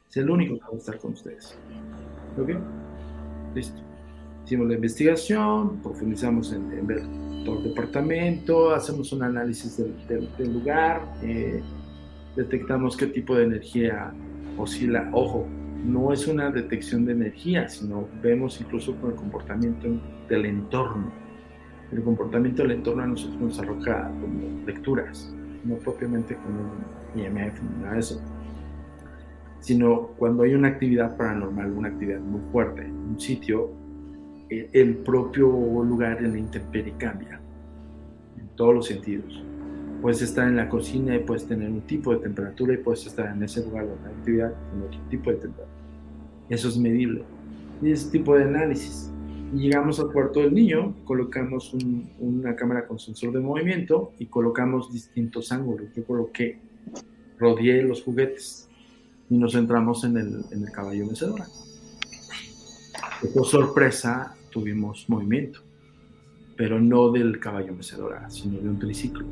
Es 0.09 0.17
el 0.17 0.29
único 0.29 0.55
que 0.55 0.61
va 0.61 0.73
a 0.73 0.77
estar 0.77 0.97
con 0.97 1.13
ustedes. 1.13 1.57
¿Ok? 2.37 2.49
Listo. 3.55 3.81
Hicimos 4.45 4.67
la 4.67 4.75
investigación, 4.75 5.81
profundizamos 5.81 6.51
en, 6.51 6.85
ver 6.87 7.01
todo 7.45 7.59
el 7.59 7.69
departamento, 7.69 8.73
hacemos 8.73 9.11
un 9.13 9.23
análisis 9.23 9.77
del, 9.77 10.53
lugar, 10.53 11.07
eh, 11.23 11.61
detectamos 12.35 12.97
qué 12.97 13.07
tipo 13.07 13.35
de 13.35 13.45
energía 13.45 14.13
oscila. 14.57 15.09
Ojo, 15.13 15.47
no 15.85 16.11
es 16.11 16.27
una 16.27 16.51
detección 16.51 17.05
de 17.05 17.13
energía, 17.13 17.67
sino 17.69 18.07
vemos 18.21 18.59
incluso 18.59 18.95
con 18.95 19.11
el 19.11 19.15
comportamiento 19.15 19.87
del 20.27 20.45
entorno. 20.45 21.11
El 21.91 22.03
comportamiento 22.03 22.63
del 22.63 22.71
entorno 22.71 23.03
a 23.03 23.07
nosotros 23.07 23.41
nos 23.41 23.59
arroja 23.59 24.09
como 24.21 24.65
lecturas, 24.65 25.33
no 25.65 25.75
propiamente 25.75 26.35
con 26.35 26.53
un 26.53 27.21
IMF 27.21 27.61
ni 27.61 27.83
nada 27.83 27.93
de 27.93 27.99
eso, 27.99 28.21
sino 29.59 30.07
cuando 30.17 30.43
hay 30.43 30.53
una 30.53 30.69
actividad 30.69 31.15
paranormal, 31.17 31.71
una 31.71 31.89
actividad 31.89 32.19
muy 32.19 32.41
fuerte 32.51 32.81
en 32.81 32.93
un 32.93 33.19
sitio, 33.19 33.69
eh, 34.49 34.69
el 34.73 34.97
propio 34.97 35.47
lugar 35.47 36.23
en 36.23 36.31
la 36.31 36.39
intemperie 36.39 36.93
cambia, 36.97 37.39
en 38.37 38.47
todos 38.55 38.73
los 38.73 38.87
sentidos. 38.87 39.43
Puedes 40.01 40.21
estar 40.21 40.47
en 40.47 40.55
la 40.55 40.67
cocina 40.67 41.15
y 41.15 41.19
puedes 41.19 41.45
tener 41.45 41.69
un 41.69 41.81
tipo 41.81 42.11
de 42.13 42.21
temperatura 42.21 42.73
y 42.73 42.77
puedes 42.77 43.05
estar 43.05 43.35
en 43.35 43.43
ese 43.43 43.63
lugar 43.63 43.85
de 43.85 43.95
la 44.03 44.09
actividad 44.09 44.53
con 44.71 44.81
otro 44.81 44.99
tipo 45.09 45.29
de 45.29 45.37
temperatura. 45.37 45.81
Eso 46.49 46.67
es 46.69 46.77
medible. 46.77 47.23
Y 47.83 47.91
ese 47.91 48.09
tipo 48.09 48.35
de 48.35 48.43
análisis. 48.43 49.11
Llegamos 49.53 49.99
al 49.99 50.13
cuarto 50.13 50.39
del 50.39 50.53
niño, 50.53 50.95
colocamos 51.03 51.75
una 52.19 52.55
cámara 52.55 52.87
con 52.87 52.99
sensor 52.99 53.33
de 53.33 53.41
movimiento 53.41 54.13
y 54.17 54.27
colocamos 54.27 54.93
distintos 54.93 55.51
ángulos. 55.51 55.87
Yo 55.93 56.05
coloqué, 56.05 56.57
rodeé 57.37 57.83
los 57.83 58.01
juguetes 58.01 58.69
y 59.29 59.37
nos 59.37 59.51
centramos 59.51 60.05
en 60.05 60.15
el, 60.15 60.45
en 60.51 60.63
el 60.63 60.71
caballo 60.71 61.05
mecedora. 61.05 61.45
Por 63.33 63.45
sorpresa, 63.45 64.35
tuvimos 64.51 65.09
movimiento, 65.09 65.59
pero 66.55 66.79
no 66.79 67.11
del 67.11 67.37
caballo 67.39 67.73
mecedora, 67.73 68.29
sino 68.29 68.57
de 68.57 68.69
un 68.69 68.79
triciclo. 68.79 69.25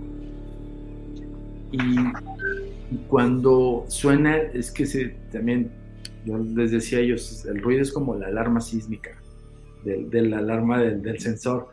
Y, 1.71 2.99
cuando 3.07 3.85
suena, 3.87 4.35
es 4.35 4.71
que 4.71 4.85
se, 4.85 5.09
también, 5.31 5.71
yo 6.25 6.39
les 6.39 6.71
decía 6.71 6.97
a 6.97 7.01
ellos, 7.01 7.45
el 7.45 7.61
ruido 7.61 7.83
es 7.83 7.91
como 7.91 8.15
la 8.15 8.27
alarma 8.27 8.59
sísmica 8.59 9.18
de, 9.83 10.21
la 10.21 10.39
alarma 10.39 10.81
del, 10.81 11.19
sensor. 11.19 11.69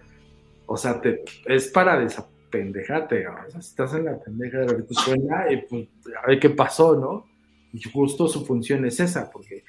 O 0.66 0.76
sea, 0.76 1.00
te, 1.00 1.24
es 1.46 1.68
para 1.68 1.98
desapendejarte. 1.98 3.26
O 3.26 3.50
sea, 3.50 3.60
estás 3.60 3.94
en 3.94 4.06
la 4.06 4.18
pendeja 4.18 4.58
de 4.58 4.68
repente 4.68 4.94
suena 4.94 5.50
y 5.50 5.56
pues 5.62 5.88
a 6.22 6.26
ver 6.26 6.40
qué 6.40 6.50
pasó, 6.50 6.96
¿no? 6.96 7.26
Y 7.72 7.82
justo 7.82 8.28
su 8.28 8.44
función 8.44 8.84
es 8.84 9.00
esa, 9.00 9.30
porque 9.30 9.64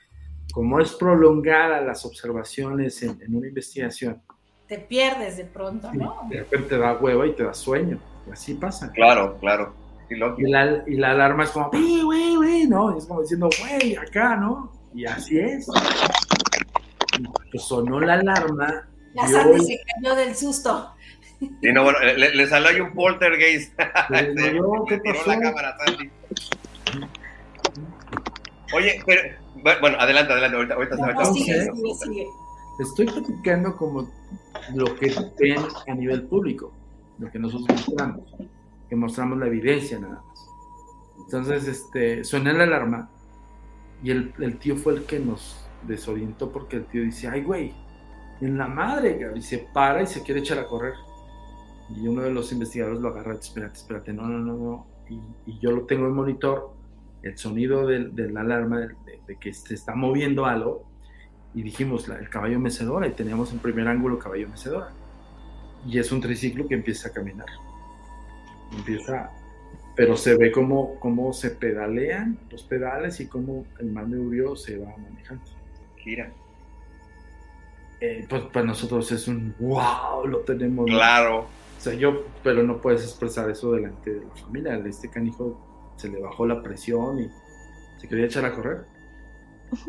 como 0.53 0.79
es 0.79 0.93
prolongada 0.93 1.81
las 1.81 2.05
observaciones 2.05 3.03
en, 3.03 3.19
una 3.29 3.47
investigación. 3.47 4.21
Te 4.67 4.79
pierdes 4.79 5.37
de 5.37 5.45
pronto, 5.45 5.93
¿no? 5.93 6.27
De 6.29 6.39
repente 6.39 6.69
te 6.69 6.77
da 6.77 6.97
hueva 6.97 7.27
y 7.27 7.33
te 7.33 7.43
da 7.43 7.53
sueño. 7.53 7.99
así 8.31 8.53
pasa. 8.53 8.91
Claro, 8.91 9.37
claro. 9.39 9.73
Y, 10.09 10.15
la, 10.49 10.83
y 10.87 10.95
la 10.95 11.11
alarma 11.11 11.43
es 11.43 11.51
como, 11.51 11.69
güey, 11.69 12.35
güey, 12.35 12.67
¿no? 12.67 12.97
es 12.97 13.05
como 13.05 13.21
diciendo, 13.21 13.49
güey, 13.59 13.95
acá, 13.95 14.37
¿no? 14.37 14.71
Y 14.93 15.05
así 15.05 15.37
es 15.37 15.67
pues 17.51 17.63
sonó 17.63 17.99
la 17.99 18.15
alarma. 18.15 18.87
Ya 19.15 19.27
Sandy 19.27 19.65
se 19.65 19.79
cayó 19.95 20.15
del 20.15 20.35
susto. 20.35 20.93
Sí, 21.39 21.71
no, 21.73 21.83
bueno, 21.83 21.99
le, 21.99 22.35
le 22.35 22.47
salió 22.47 22.69
ahí 22.69 22.79
un 22.79 22.93
poltergeist. 22.93 23.75
¿qué 24.87 24.99
pasó? 25.03 25.29
la 25.29 25.39
cámara, 25.39 25.77
Sandy. 25.85 26.11
Oye, 28.73 29.01
pero, 29.05 29.21
bueno, 29.81 29.97
adelante, 29.99 30.33
adelante, 30.33 30.57
ahorita, 30.57 30.75
ahorita, 30.75 31.13
no, 31.13 31.33
sigue, 31.33 31.61
sigue, 31.73 31.93
sigue. 31.95 32.27
Estoy 32.79 33.05
platicando 33.05 33.75
como 33.75 34.09
lo 34.75 34.95
que 34.95 35.13
ven 35.39 35.59
a 35.87 35.93
nivel 35.93 36.23
público, 36.23 36.73
lo 37.17 37.31
que 37.31 37.39
nosotros 37.39 37.67
mostramos, 37.69 38.35
que 38.89 38.95
mostramos 38.95 39.37
la 39.37 39.47
evidencia 39.47 39.99
nada 39.99 40.21
más. 40.25 40.49
Entonces, 41.25 41.67
este, 41.67 42.23
suena 42.23 42.53
la 42.53 42.63
alarma 42.65 43.09
y 44.03 44.11
el, 44.11 44.33
el 44.39 44.57
tío 44.57 44.75
fue 44.75 44.93
el 44.93 45.05
que 45.05 45.19
nos 45.19 45.66
desorientó 45.83 46.51
porque 46.51 46.77
el 46.77 46.85
tío 46.85 47.03
dice, 47.03 47.27
ay, 47.27 47.43
güey, 47.43 47.73
en 48.41 48.57
la 48.57 48.67
madre, 48.67 49.19
y 49.35 49.41
se 49.41 49.59
para 49.73 50.01
y 50.01 50.07
se 50.07 50.23
quiere 50.23 50.41
echar 50.41 50.59
a 50.59 50.67
correr. 50.67 50.93
Y 51.95 52.07
uno 52.07 52.21
de 52.21 52.31
los 52.31 52.51
investigadores 52.51 52.99
lo 52.99 53.09
agarra, 53.09 53.33
espérate, 53.33 53.77
espérate, 53.77 54.13
no, 54.13 54.27
no, 54.27 54.39
no, 54.39 54.57
no. 54.57 54.87
Y, 55.09 55.59
yo 55.59 55.71
lo 55.71 55.85
tengo 55.85 56.05
en 56.07 56.13
monitor, 56.13 56.73
el 57.23 57.37
sonido 57.37 57.87
de, 57.87 58.11
la 58.29 58.41
alarma 58.41 58.79
de, 58.79 59.35
que 59.39 59.53
se 59.53 59.73
está 59.73 59.95
moviendo 59.95 60.45
algo, 60.45 60.85
y 61.53 61.63
dijimos, 61.63 62.07
el 62.09 62.29
caballo 62.29 62.59
mecedora, 62.59 63.07
y 63.07 63.11
teníamos 63.11 63.51
en 63.53 63.59
primer 63.59 63.87
ángulo 63.87 64.19
caballo 64.19 64.49
mecedora. 64.49 64.89
Y 65.85 65.97
es 65.97 66.11
un 66.11 66.21
triciclo 66.21 66.67
que 66.67 66.75
empieza 66.75 67.09
a 67.09 67.11
caminar. 67.13 67.47
Empieza 68.77 69.31
pero 69.97 70.15
se 70.15 70.37
ve 70.37 70.51
cómo, 70.51 70.99
cómo 70.99 71.33
se 71.33 71.49
pedalean 71.49 72.37
los 72.51 72.61
pedales 72.61 73.19
y 73.19 73.25
cómo 73.25 73.65
el 73.79 73.91
manubrio 73.91 74.55
se 74.55 74.77
va 74.77 74.95
manejando. 74.95 75.56
Eh, 77.99 78.25
pues 78.29 78.43
para 78.43 78.65
nosotros 78.65 79.11
es 79.11 79.27
un 79.27 79.55
wow, 79.59 80.25
lo 80.25 80.39
tenemos. 80.39 80.85
Claro. 80.85 81.47
O 81.77 81.81
sea, 81.81 81.93
yo, 81.93 82.25
pero 82.43 82.63
no 82.63 82.79
puedes 82.79 83.03
expresar 83.03 83.49
eso 83.49 83.73
delante 83.73 84.13
de 84.13 84.25
la 84.25 84.35
familia. 84.35 84.81
Este 84.85 85.09
canijo 85.09 85.93
se 85.97 86.09
le 86.09 86.19
bajó 86.19 86.45
la 86.45 86.61
presión 86.61 87.19
y 87.19 87.29
se 87.99 88.07
quería 88.07 88.25
echar 88.25 88.45
a 88.45 88.53
correr. 88.53 88.85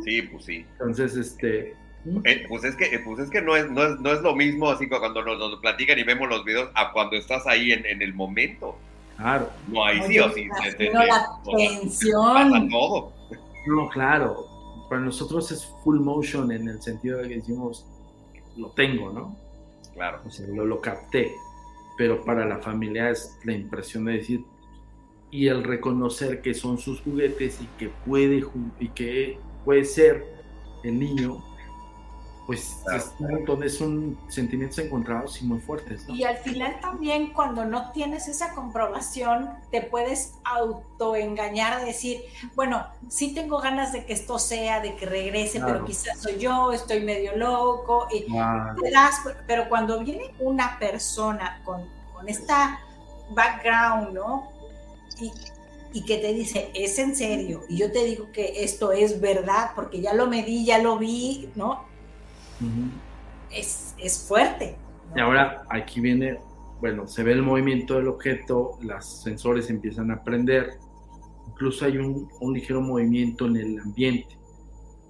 Sí, 0.04 0.22
pues 0.22 0.44
sí. 0.44 0.66
Entonces, 0.72 1.16
este. 1.16 1.76
Eh, 2.24 2.46
pues 2.48 2.64
es 2.64 2.74
que, 2.76 2.86
eh, 2.86 3.00
pues 3.04 3.18
es 3.18 3.28
que 3.28 3.42
no 3.42 3.56
es, 3.56 3.70
no 3.70 3.84
es, 3.84 4.00
no 4.00 4.12
es 4.12 4.22
lo 4.22 4.34
mismo 4.34 4.70
así 4.70 4.88
cuando 4.88 5.22
nos, 5.22 5.60
platican 5.60 5.98
y 5.98 6.04
vemos 6.04 6.28
los 6.28 6.44
videos 6.44 6.70
a 6.74 6.92
cuando 6.92 7.16
estás 7.16 7.46
ahí 7.46 7.72
en, 7.72 7.84
en 7.84 8.00
el 8.00 8.14
momento. 8.14 8.78
Claro. 9.16 9.50
No 9.66 9.84
hay 9.84 10.00
sí 10.02 10.18
o 10.18 10.30
sí. 10.32 10.46
no, 10.46 11.04
la 11.04 11.26
tensión. 11.44 12.68
todo. 12.70 13.12
No, 13.66 13.88
claro 13.90 14.57
para 14.88 15.00
nosotros 15.00 15.50
es 15.52 15.66
full 15.84 16.00
motion 16.00 16.50
en 16.52 16.68
el 16.68 16.80
sentido 16.80 17.18
de 17.18 17.28
que 17.28 17.36
decimos, 17.36 17.86
lo 18.56 18.70
tengo, 18.70 19.12
¿no? 19.12 19.36
Claro. 19.94 20.20
O 20.26 20.30
sea, 20.30 20.46
lo, 20.48 20.64
lo 20.64 20.80
capté. 20.80 21.32
Pero 21.96 22.24
para 22.24 22.46
la 22.46 22.58
familia 22.58 23.10
es 23.10 23.38
la 23.44 23.52
impresión 23.52 24.04
de 24.04 24.12
decir, 24.12 24.44
y 25.30 25.48
el 25.48 25.64
reconocer 25.64 26.40
que 26.40 26.54
son 26.54 26.78
sus 26.78 27.00
juguetes 27.00 27.60
y 27.60 27.66
que 27.78 27.90
puede, 28.06 28.44
y 28.78 28.88
que 28.90 29.38
puede 29.64 29.84
ser 29.84 30.24
el 30.84 30.98
niño 30.98 31.42
pues 32.48 32.78
es 32.96 33.12
un 33.18 33.30
montón, 33.30 33.68
son 33.68 34.18
sentimientos 34.28 34.78
encontrados 34.78 35.42
y 35.42 35.44
muy 35.44 35.60
fuertes. 35.60 36.06
Y 36.08 36.24
al 36.24 36.38
final 36.38 36.80
también 36.80 37.34
cuando 37.34 37.66
no 37.66 37.92
tienes 37.92 38.26
esa 38.26 38.54
comprobación, 38.54 39.50
te 39.70 39.82
puedes 39.82 40.32
autoengañar, 40.44 41.84
decir, 41.84 42.22
bueno, 42.54 42.86
sí 43.10 43.34
tengo 43.34 43.58
ganas 43.58 43.92
de 43.92 44.06
que 44.06 44.14
esto 44.14 44.38
sea, 44.38 44.80
de 44.80 44.96
que 44.96 45.04
regrese, 45.04 45.60
pero 45.60 45.84
quizás 45.84 46.22
soy 46.22 46.38
yo, 46.38 46.72
estoy 46.72 47.00
medio 47.00 47.36
loco, 47.36 48.08
y 48.10 48.24
pero 49.46 49.68
cuando 49.68 50.00
viene 50.00 50.32
una 50.38 50.78
persona 50.78 51.60
con, 51.66 51.84
con 52.14 52.30
esta 52.30 52.80
background, 53.28 54.14
¿no? 54.14 54.50
Y, 55.20 55.30
y 55.92 56.02
que 56.06 56.16
te 56.16 56.32
dice, 56.32 56.70
es 56.72 56.98
en 56.98 57.14
serio, 57.14 57.64
y 57.68 57.76
yo 57.76 57.92
te 57.92 58.06
digo 58.06 58.32
que 58.32 58.64
esto 58.64 58.90
es 58.90 59.20
verdad, 59.20 59.72
porque 59.74 60.00
ya 60.00 60.14
lo 60.14 60.28
medí, 60.28 60.64
ya 60.64 60.78
lo 60.78 60.96
vi, 60.96 61.50
¿no? 61.54 61.87
Es, 63.50 64.26
fuerte. 64.26 64.76
Y 65.14 65.20
ahora 65.20 65.64
aquí 65.70 66.00
viene, 66.00 66.38
bueno, 66.80 67.06
se 67.06 67.22
ve 67.22 67.32
el 67.32 67.42
movimiento 67.42 67.94
del 67.94 68.08
objeto, 68.08 68.78
los 68.82 69.22
sensores 69.22 69.70
empiezan 69.70 70.10
a 70.10 70.22
prender, 70.22 70.78
incluso 71.48 71.84
hay 71.84 71.98
un, 71.98 72.28
ligero 72.52 72.80
movimiento 72.80 73.46
en 73.46 73.56
el 73.56 73.78
ambiente. 73.78 74.36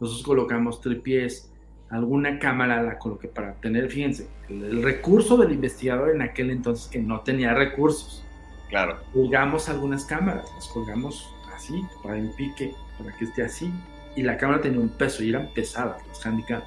Nosotros 0.00 0.24
colocamos 0.24 0.80
tripiés, 0.80 1.52
alguna 1.90 2.38
cámara 2.38 2.82
la 2.82 2.98
coloqué 2.98 3.28
para 3.28 3.54
tener, 3.54 3.90
fíjense, 3.90 4.28
el, 4.48 4.82
recurso 4.82 5.36
del 5.36 5.52
investigador 5.52 6.10
en 6.14 6.22
aquel 6.22 6.50
entonces 6.50 6.88
que 6.88 7.00
no 7.00 7.20
tenía 7.20 7.54
recursos. 7.54 8.24
Claro. 8.68 8.98
Colgamos 9.12 9.68
algunas 9.68 10.04
cámaras, 10.04 10.48
las 10.54 10.68
colgamos 10.68 11.34
así, 11.54 11.82
para 12.02 12.18
en 12.18 12.30
pique. 12.36 12.74
para 12.98 13.16
que 13.16 13.24
esté 13.24 13.42
así. 13.42 13.72
Y 14.14 14.22
la 14.22 14.36
cámara 14.36 14.60
tenía 14.60 14.80
un 14.80 14.90
peso 14.90 15.22
y 15.22 15.30
eran 15.30 15.48
pesadas 15.54 16.06
las 16.06 16.24
handicap. 16.26 16.62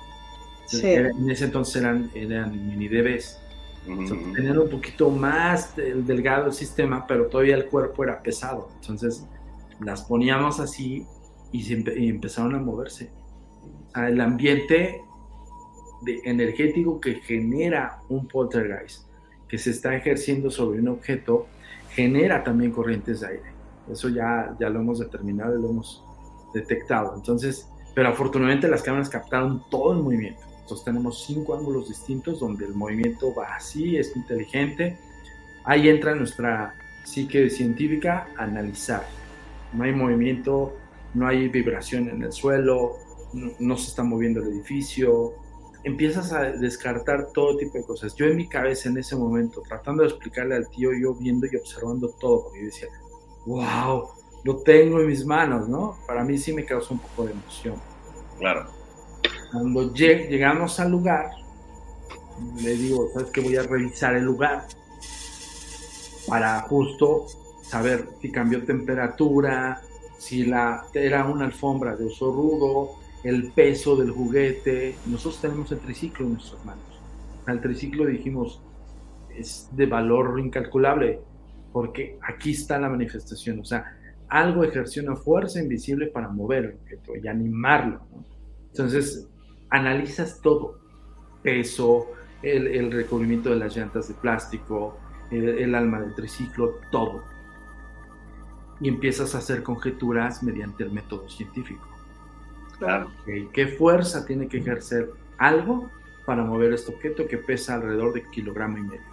Sí. 0.80 0.88
Era- 0.88 1.09
en 1.09 1.30
ese 1.30 1.45
entonces 1.45 1.76
eran, 1.82 2.09
eran 2.13 2.51
mini 2.51 2.88
DBs. 2.88 3.39
O 3.84 4.07
sea, 4.07 4.15
Ujú. 4.17 4.34
tenían 4.34 4.57
un 4.59 4.69
poquito 4.69 5.09
más 5.09 5.76
del- 5.76 6.05
delgado 6.05 6.47
el 6.47 6.53
sistema, 6.53 7.05
pero 7.07 7.28
todavía 7.28 7.55
el 7.55 7.65
cuerpo 7.65 8.03
era 8.03 8.22
pesado. 8.22 8.69
Entonces 8.82 9.26
las 9.80 10.03
poníamos 10.03 10.59
así 10.59 11.05
y, 11.51 11.63
se 11.63 11.78
empe- 11.78 11.97
y 11.99 12.07
empezaron 12.09 12.53
a 12.55 12.59
moverse. 12.59 13.09
O 13.89 13.91
sea, 13.93 14.07
el 14.09 14.22
ambiente 14.22 15.01
de- 16.03 16.22
energético 16.26 16.99
que 17.01 17.15
genera 17.15 18.01
un 18.09 18.28
poltergeist, 18.28 19.07
que 19.47 19.57
se 19.57 19.72
está 19.72 19.95
ejerciendo 19.95 20.49
sobre 20.51 20.80
un 20.80 20.88
objeto, 20.88 21.47
genera 21.89 22.43
también 22.43 22.72
corrientes 22.72 23.19
de 23.22 23.28
aire. 23.28 23.51
Eso 23.91 24.09
ya, 24.09 24.55
ya 24.59 24.69
lo 24.69 24.80
hemos 24.80 24.99
determinado 24.99 25.57
y 25.57 25.61
lo 25.61 25.69
hemos 25.72 26.03
detectado. 26.53 27.15
Entonces, 27.15 27.67
pero 27.95 28.09
afortunadamente 28.09 28.67
las 28.67 28.82
cámaras 28.84 29.09
captaron 29.09 29.63
todo 29.69 29.93
el 29.93 29.99
movimiento. 30.03 30.41
Entonces 30.72 30.86
tenemos 30.86 31.26
cinco 31.26 31.53
ángulos 31.53 31.89
distintos 31.89 32.39
donde 32.39 32.65
el 32.65 32.74
movimiento 32.74 33.36
va 33.36 33.55
así, 33.55 33.97
es 33.97 34.15
inteligente. 34.15 34.97
Ahí 35.65 35.89
entra 35.89 36.15
nuestra 36.15 36.76
psique 37.03 37.49
científica 37.49 38.30
analizar. 38.38 39.05
No 39.74 39.84
hay 39.84 39.91
movimiento, 39.91 40.74
no 41.13 41.28
hay 41.28 41.49
vibración 41.49 42.07
en 42.07 42.24
el 42.24 42.32
suelo, 42.32 42.95
no, 43.59 43.76
se 43.76 43.89
está 43.89 44.01
moviendo 44.01 44.41
el 44.41 44.47
edificio. 44.47 45.34
Empiezas 45.84 46.32
a 46.32 46.43
descartar 46.43 47.34
todo 47.34 47.57
tipo 47.57 47.78
de 47.78 47.84
cosas. 47.84 48.15
Yo 48.15 48.28
en 48.28 48.38
mi 48.38 48.47
cabeza 48.47 48.88
en 48.88 48.97
ese 48.97 49.17
momento, 49.17 49.61
tratando 49.67 50.03
de 50.03 50.07
explicarle 50.07 50.55
al 50.55 50.69
tío, 50.69 50.91
yo 50.93 51.13
viendo 51.15 51.47
y 51.51 51.55
observando 51.57 52.11
todo, 52.17 52.45
yo 52.55 52.63
decía, 52.63 52.88
wow, 53.45 54.07
lo 54.45 54.57
tengo 54.59 55.01
en 55.01 55.07
mis 55.07 55.26
manos, 55.26 55.67
¿no? 55.67 55.97
Para 56.07 56.24
mí 56.24 56.38
sí 56.38 56.53
me 56.53 56.63
causó 56.63 56.93
un 56.93 57.01
poco 57.01 57.26
de 57.26 57.34
emoción. 57.34 57.76
Claro. 58.39 58.80
Cuando 59.51 59.93
lleg- 59.93 60.29
llegamos 60.29 60.79
al 60.79 60.91
lugar, 60.91 61.29
le 62.61 62.71
digo, 62.75 63.09
¿sabes 63.13 63.31
qué? 63.31 63.41
Voy 63.41 63.55
a 63.55 63.63
revisar 63.63 64.15
el 64.15 64.23
lugar 64.23 64.65
para 66.27 66.61
justo 66.61 67.25
saber 67.61 68.07
si 68.21 68.31
cambió 68.31 68.63
temperatura, 68.63 69.81
si 70.17 70.45
la, 70.45 70.85
era 70.93 71.25
una 71.25 71.45
alfombra 71.45 71.95
de 71.95 72.05
uso 72.05 72.31
rudo, 72.31 72.91
el 73.23 73.51
peso 73.51 73.95
del 73.95 74.11
juguete. 74.11 74.95
Nosotros 75.05 75.41
tenemos 75.41 75.71
el 75.71 75.79
triciclo 75.79 76.25
en 76.25 76.33
nuestras 76.33 76.63
manos. 76.65 76.83
Al 77.45 77.59
triciclo 77.61 78.05
dijimos, 78.05 78.61
es 79.35 79.67
de 79.71 79.85
valor 79.85 80.39
incalculable, 80.39 81.21
porque 81.71 82.17
aquí 82.27 82.51
está 82.51 82.79
la 82.79 82.89
manifestación. 82.89 83.59
O 83.59 83.65
sea, 83.65 83.97
algo 84.29 84.63
ejerció 84.63 85.03
una 85.03 85.15
fuerza 85.15 85.59
invisible 85.59 86.07
para 86.07 86.29
mover 86.29 86.65
el 86.65 86.73
objeto 86.75 87.15
y 87.15 87.27
animarlo. 87.27 88.01
¿no? 88.11 88.25
Entonces, 88.71 89.27
analizas 89.72 90.41
todo, 90.41 90.78
peso, 91.41 92.07
el, 92.43 92.67
el 92.67 92.91
recubrimiento 92.91 93.49
de 93.49 93.55
las 93.55 93.76
llantas 93.76 94.07
de 94.09 94.13
plástico, 94.13 94.97
el, 95.32 95.47
el 95.47 95.74
alma 95.74 96.01
del 96.01 96.13
triciclo, 96.13 96.80
todo. 96.91 97.24
Y 98.80 98.89
empiezas 98.89 99.34
a 99.34 99.39
hacer 99.39 99.63
conjeturas 99.63 100.43
mediante 100.43 100.84
el 100.84 100.91
método 100.91 101.28
científico. 101.30 101.88
Claro. 102.78 103.11
¿Qué 103.53 103.67
fuerza 103.67 104.26
tiene 104.26 104.47
que 104.47 104.57
ejercer 104.57 105.11
algo 105.38 105.89
para 106.26 106.43
mover 106.43 106.74
este 106.74 106.93
objeto 106.93 107.28
que 107.28 107.38
pesa 107.38 107.76
alrededor 107.76 108.13
de 108.13 108.24
kilogramo 108.24 108.78
y 108.78 108.82
medio 108.82 109.11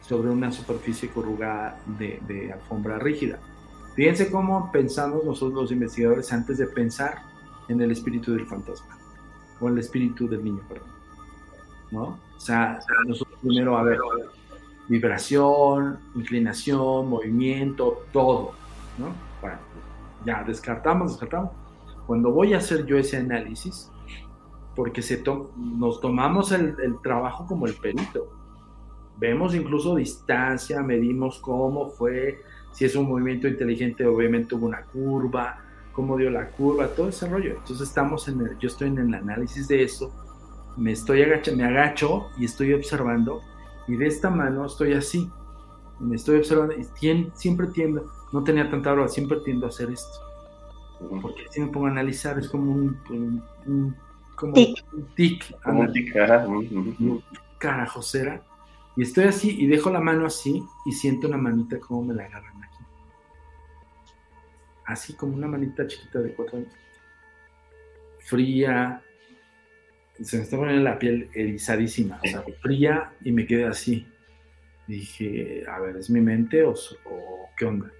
sobre 0.00 0.28
una 0.28 0.52
superficie 0.52 1.08
corrugada 1.08 1.80
de, 1.98 2.20
de 2.28 2.52
alfombra 2.52 2.98
rígida? 2.98 3.40
Fíjense 3.96 4.30
cómo 4.30 4.70
pensamos 4.70 5.24
nosotros 5.24 5.62
los 5.62 5.72
investigadores 5.72 6.32
antes 6.32 6.58
de 6.58 6.66
pensar 6.66 7.22
en 7.68 7.80
el 7.80 7.90
espíritu 7.90 8.32
del 8.32 8.46
fantasma 8.46 8.93
o 9.60 9.68
el 9.68 9.78
espíritu 9.78 10.28
del 10.28 10.44
niño, 10.44 10.60
perdón. 10.68 10.88
¿No? 11.90 12.02
O 12.36 12.40
sea, 12.40 12.78
nosotros 13.06 13.38
primero, 13.40 13.76
a 13.78 13.82
ver, 13.82 13.98
vibración, 14.88 15.98
inclinación, 16.14 17.08
movimiento, 17.08 18.04
todo, 18.12 18.52
¿no? 18.98 19.14
Bueno, 19.40 19.58
ya 20.24 20.42
descartamos, 20.44 21.12
descartamos. 21.12 21.52
Cuando 22.06 22.30
voy 22.30 22.54
a 22.54 22.58
hacer 22.58 22.84
yo 22.84 22.98
ese 22.98 23.16
análisis, 23.16 23.90
porque 24.74 25.02
se 25.02 25.18
to 25.18 25.52
nos 25.56 26.00
tomamos 26.00 26.52
el, 26.52 26.74
el 26.82 27.00
trabajo 27.00 27.46
como 27.46 27.66
el 27.66 27.74
perito, 27.74 28.28
vemos 29.16 29.54
incluso 29.54 29.94
distancia, 29.94 30.82
medimos 30.82 31.38
cómo 31.38 31.88
fue, 31.88 32.42
si 32.72 32.84
es 32.84 32.96
un 32.96 33.08
movimiento 33.08 33.46
inteligente, 33.46 34.04
obviamente 34.04 34.54
hubo 34.54 34.66
una 34.66 34.82
curva, 34.82 35.63
cómo 35.94 36.16
dio 36.16 36.30
la 36.30 36.50
curva, 36.50 36.88
todo 36.88 37.08
ese 37.08 37.28
rollo. 37.28 37.52
Entonces 37.56 37.88
estamos 37.88 38.28
en 38.28 38.40
el, 38.40 38.58
yo 38.58 38.68
estoy 38.68 38.88
en 38.88 38.98
el 38.98 39.14
análisis 39.14 39.68
de 39.68 39.82
eso, 39.82 40.12
me 40.76 40.92
estoy 40.92 41.22
agacho, 41.22 41.56
me 41.56 41.64
agacho 41.64 42.28
y 42.36 42.44
estoy 42.44 42.72
observando 42.72 43.40
y 43.86 43.96
de 43.96 44.06
esta 44.06 44.30
mano 44.30 44.66
estoy 44.66 44.94
así, 44.94 45.30
me 46.00 46.16
estoy 46.16 46.38
observando 46.38 46.74
y 46.74 46.84
tien, 46.98 47.30
siempre 47.34 47.68
tiendo, 47.68 48.10
no 48.32 48.42
tenía 48.42 48.68
tanta 48.70 48.92
hora, 48.92 49.08
siempre 49.08 49.38
tiendo 49.44 49.66
a 49.66 49.68
hacer 49.68 49.90
esto, 49.90 50.18
porque 51.22 51.42
si 51.50 51.60
me 51.60 51.68
pongo 51.68 51.86
a 51.86 51.90
analizar 51.90 52.38
es 52.38 52.48
como 52.48 52.72
un, 52.72 52.98
un, 53.10 53.42
un 53.66 53.96
como 54.36 54.52
Tic. 54.54 54.84
un 54.92 55.04
tic, 55.14 55.60
Como 55.62 55.80
un 55.80 55.92
tic, 55.92 56.16
ajá, 56.16 56.46
carajosera. 57.58 58.42
Y 58.96 59.02
estoy 59.02 59.24
así 59.24 59.56
y 59.58 59.66
dejo 59.66 59.90
la 59.90 60.00
mano 60.00 60.26
así 60.26 60.64
y 60.86 60.92
siento 60.92 61.26
una 61.28 61.36
manita 61.36 61.78
como 61.80 62.04
me 62.04 62.14
la 62.14 62.24
agarran 62.24 62.53
aquí. 62.53 62.53
Así 64.86 65.14
como 65.14 65.34
una 65.34 65.46
manita 65.46 65.86
chiquita 65.86 66.20
de 66.20 66.32
cuatro 66.34 66.58
años. 66.58 66.72
Fría. 68.18 69.02
Se 70.20 70.36
me 70.36 70.44
está 70.44 70.56
poniendo 70.56 70.82
la 70.82 70.98
piel 70.98 71.28
erizadísima. 71.34 72.20
O 72.24 72.28
sea, 72.28 72.44
fría 72.62 73.12
y 73.22 73.32
me 73.32 73.46
quedé 73.46 73.64
así. 73.64 74.06
Dije, 74.86 75.64
a 75.68 75.80
ver, 75.80 75.96
¿es 75.96 76.10
mi 76.10 76.20
mente 76.20 76.62
o, 76.62 76.72
o 76.72 77.48
qué 77.56 77.64
onda? 77.64 77.90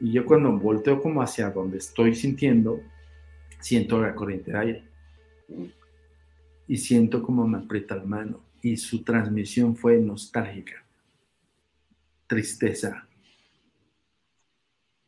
Y 0.00 0.12
yo 0.12 0.26
cuando 0.26 0.52
volteo 0.52 1.00
como 1.00 1.22
hacia 1.22 1.50
donde 1.50 1.78
estoy 1.78 2.14
sintiendo, 2.14 2.82
siento 3.60 4.00
la 4.00 4.14
corriente 4.14 4.50
de 4.50 4.58
aire 4.58 4.84
y 6.68 6.76
siento 6.76 7.22
como 7.22 7.46
me 7.46 7.58
aprieta 7.58 7.96
la 7.96 8.04
mano. 8.04 8.40
Y 8.62 8.76
su 8.76 9.02
transmisión 9.04 9.76
fue 9.76 9.98
nostálgica, 9.98 10.84
tristeza. 12.26 13.06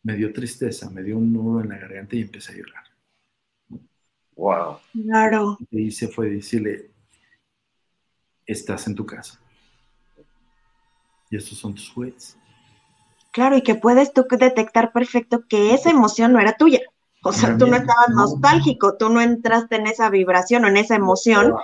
Me 0.03 0.15
dio 0.15 0.33
tristeza, 0.33 0.91
me 0.91 1.03
dio 1.03 1.19
un 1.19 1.33
nudo 1.33 1.61
en 1.61 1.69
la 1.71 1.79
garganta 1.79 2.17
y 2.17 2.23
empecé 2.23 2.53
a 2.53 2.57
llorar. 2.57 2.85
Wow. 4.37 4.79
Claro. 4.93 5.57
Lo 5.61 5.67
que 5.69 5.81
hice 5.81 6.09
fue 6.09 6.31
decirle, 6.31 6.91
estás 8.47 8.87
en 8.87 8.95
tu 8.95 9.05
casa. 9.05 9.41
Y 11.31 11.37
estos 11.37 11.59
son 11.59 11.75
tus 11.75 11.91
juguetes. 11.91 12.39
Claro, 13.33 13.57
y 13.57 13.63
que 13.63 13.75
puedes 13.75 14.13
tú 14.13 14.27
detectar 14.31 14.93
perfecto 14.93 15.45
que 15.49 15.75
esa 15.75 15.91
emoción 15.91 16.33
no 16.33 16.41
era 16.41 16.57
tuya. 16.57 16.81
O 17.23 17.33
sea, 17.33 17.59
tú 17.59 17.67
no 17.67 17.77
estabas 17.77 18.09
No. 18.11 18.23
nostálgico, 18.23 18.97
tú 18.97 19.11
no 19.11 19.21
entraste 19.21 19.77
en 19.77 19.89
esa 19.89 20.09
vibración 20.09 20.65
o 20.65 20.69
en 20.69 20.77
esa 20.77 20.95
emoción 20.95 21.55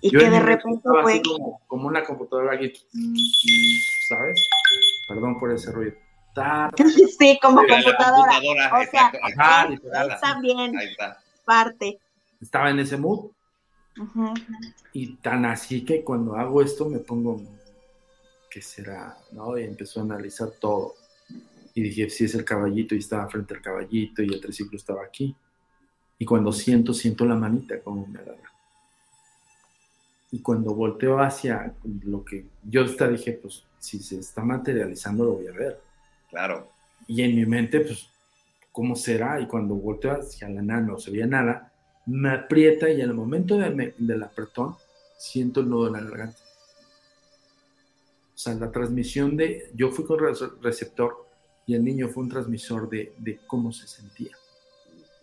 y 0.00 0.10
Yo 0.10 0.18
que 0.18 0.30
de 0.30 0.40
repente 0.40 0.80
fue... 1.02 1.20
como 1.66 1.86
una 1.86 2.02
computadora 2.02 2.54
aquí, 2.56 2.72
¿sabes? 4.08 4.42
Perdón 5.08 5.38
por 5.38 5.52
ese 5.52 5.70
ruido. 5.72 5.94
Sí, 7.18 7.38
como 7.42 7.56
computadora. 7.60 8.32
computadora, 8.34 8.66
O 8.68 8.90
sea, 8.90 9.12
exacto, 9.12 9.18
Ajá, 9.38 10.18
también 10.20 10.76
Ahí 10.78 10.86
está. 10.86 11.18
parte. 11.44 11.98
estaba 12.40 12.70
en 12.70 12.78
ese 12.78 12.96
mood. 12.96 13.30
Y 14.92 15.16
tan 15.16 15.44
así 15.44 15.84
que 15.84 16.02
cuando 16.02 16.36
hago 16.36 16.62
esto 16.62 16.88
me 16.88 16.98
pongo, 17.00 17.40
¿qué 18.50 18.62
será? 18.62 19.16
¿No? 19.32 19.58
Y 19.58 19.64
empezó 19.64 20.00
a 20.00 20.04
analizar 20.04 20.50
todo. 20.60 20.94
Y 21.74 21.82
dije, 21.82 22.08
si 22.10 22.24
es 22.24 22.34
el 22.34 22.44
caballito, 22.44 22.94
y 22.94 22.98
estaba 22.98 23.28
frente 23.28 23.54
al 23.54 23.62
caballito, 23.62 24.22
y 24.22 24.32
el 24.32 24.40
triciclo 24.40 24.76
estaba 24.76 25.04
aquí. 25.04 25.34
Y 26.18 26.24
cuando 26.24 26.52
siento, 26.52 26.92
siento 26.92 27.24
la 27.24 27.34
manita 27.34 27.80
como 27.80 28.06
me 28.06 28.18
agarra. 28.18 28.50
Y 30.32 30.40
cuando 30.40 30.74
volteo 30.74 31.18
hacia 31.20 31.74
lo 32.04 32.24
que 32.24 32.46
yo 32.62 32.84
hasta 32.84 33.08
dije, 33.08 33.32
pues 33.32 33.64
si 33.78 33.98
se 34.00 34.18
está 34.20 34.42
materializando 34.42 35.24
lo 35.24 35.32
voy 35.32 35.48
a 35.48 35.52
ver. 35.52 35.80
Claro. 36.30 36.70
Y 37.06 37.22
en 37.22 37.34
mi 37.36 37.44
mente, 37.46 37.80
pues, 37.80 38.06
¿cómo 38.72 38.94
será? 38.96 39.40
Y 39.40 39.46
cuando 39.46 39.74
volteo 39.74 40.12
hacia 40.12 40.48
la 40.48 40.62
nada, 40.62 40.80
no 40.80 40.98
se 40.98 41.10
veía 41.10 41.26
nada, 41.26 41.72
me 42.06 42.30
aprieta 42.30 42.88
y 42.88 42.94
en 43.00 43.08
el 43.10 43.14
momento 43.14 43.58
de 43.58 43.70
me- 43.70 43.94
del 43.98 44.22
apretón, 44.22 44.76
siento 45.18 45.60
el 45.60 45.68
nudo 45.68 45.88
en 45.88 45.92
la 45.94 46.00
garganta. 46.10 46.38
O 48.34 48.38
sea, 48.42 48.54
la 48.54 48.70
transmisión 48.70 49.36
de, 49.36 49.70
yo 49.74 49.90
fui 49.90 50.04
con 50.06 50.18
re- 50.18 50.32
receptor 50.62 51.26
y 51.66 51.74
el 51.74 51.84
niño 51.84 52.08
fue 52.08 52.22
un 52.22 52.30
transmisor 52.30 52.88
de, 52.88 53.12
de 53.18 53.38
cómo 53.46 53.70
se 53.72 53.86
sentía. 53.86 54.34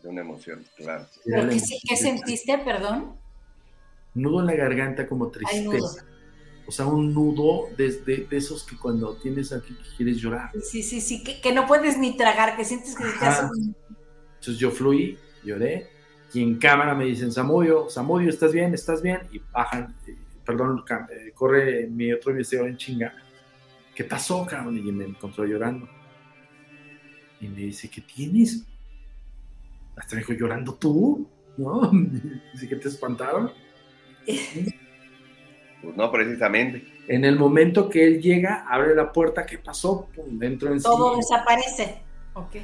De 0.03 0.09
una 0.09 0.21
emoción, 0.21 0.63
claro. 0.75 1.07
¿Qué, 1.25 1.59
qué 1.89 1.95
sentiste, 1.95 2.57
perdón? 2.59 3.15
Nudo 4.13 4.41
en 4.41 4.45
la 4.47 4.55
garganta 4.55 5.07
como 5.07 5.31
Ay, 5.45 5.63
nudo. 5.63 5.71
tristeza. 5.77 6.05
O 6.68 6.72
sea, 6.72 6.86
un 6.86 7.13
nudo 7.13 7.70
desde 7.78 8.26
de 8.26 8.38
esos 8.38 8.63
que 8.63 8.76
cuando 8.76 9.15
tienes 9.15 9.53
aquí 9.53 9.74
que 9.74 9.95
quieres 9.95 10.18
llorar. 10.18 10.51
Sí, 10.61 10.84
sí, 10.84 10.99
sí, 10.99 11.24
que, 11.24 11.39
que 11.39 11.53
no 11.53 11.65
puedes 11.65 11.97
ni 11.97 12.18
tragar, 12.18 12.57
que 12.57 12.65
sientes 12.65 12.95
que 12.95 13.05
te 13.05 13.26
hace 13.26 13.43
Entonces 13.45 14.57
yo 14.57 14.70
fluí, 14.72 15.18
lloré, 15.43 15.89
y 16.34 16.43
en 16.43 16.57
cámara 16.57 16.93
me 16.93 17.05
dicen, 17.05 17.32
Samudio, 17.32 17.89
Samudio, 17.89 18.30
¿estás 18.30 18.51
bien? 18.51 18.74
¿Estás 18.74 19.01
bien? 19.01 19.22
Y 19.32 19.39
bajan, 19.51 19.95
eh, 20.05 20.18
perdón, 20.45 20.84
eh, 21.09 21.32
corre 21.34 21.88
mi 21.88 22.11
otro 22.11 22.32
investigador 22.32 22.70
en 22.70 22.78
chinga. 22.78 23.13
¿Qué 23.95 24.03
pasó, 24.03 24.45
cabrón? 24.45 24.78
Y 24.78 24.91
me 24.91 25.05
encontró 25.05 25.45
llorando. 25.45 25.88
Y 27.39 27.47
me 27.47 27.61
dice, 27.61 27.89
¿qué 27.89 28.01
tienes? 28.01 28.65
Hasta 29.95 30.15
me 30.15 30.22
dijo, 30.22 30.34
¿llorando 30.34 30.76
tú? 30.76 31.28
¿No? 31.57 31.89
Dice 32.53 32.68
que 32.68 32.76
te 32.76 32.89
espantaron. 32.89 33.51
Pues 35.82 35.95
no, 35.95 36.11
precisamente. 36.11 36.86
En 37.07 37.23
el 37.23 37.38
momento 37.38 37.89
que 37.89 38.05
él 38.05 38.21
llega, 38.21 38.65
abre 38.67 38.95
la 38.95 39.11
puerta, 39.11 39.45
¿qué 39.45 39.57
pasó? 39.57 40.07
Pum, 40.15 40.38
dentro 40.38 40.71
en 40.71 40.82
Todo 40.82 41.13
sí. 41.13 41.17
desaparece. 41.17 42.01
Ok. 42.34 42.55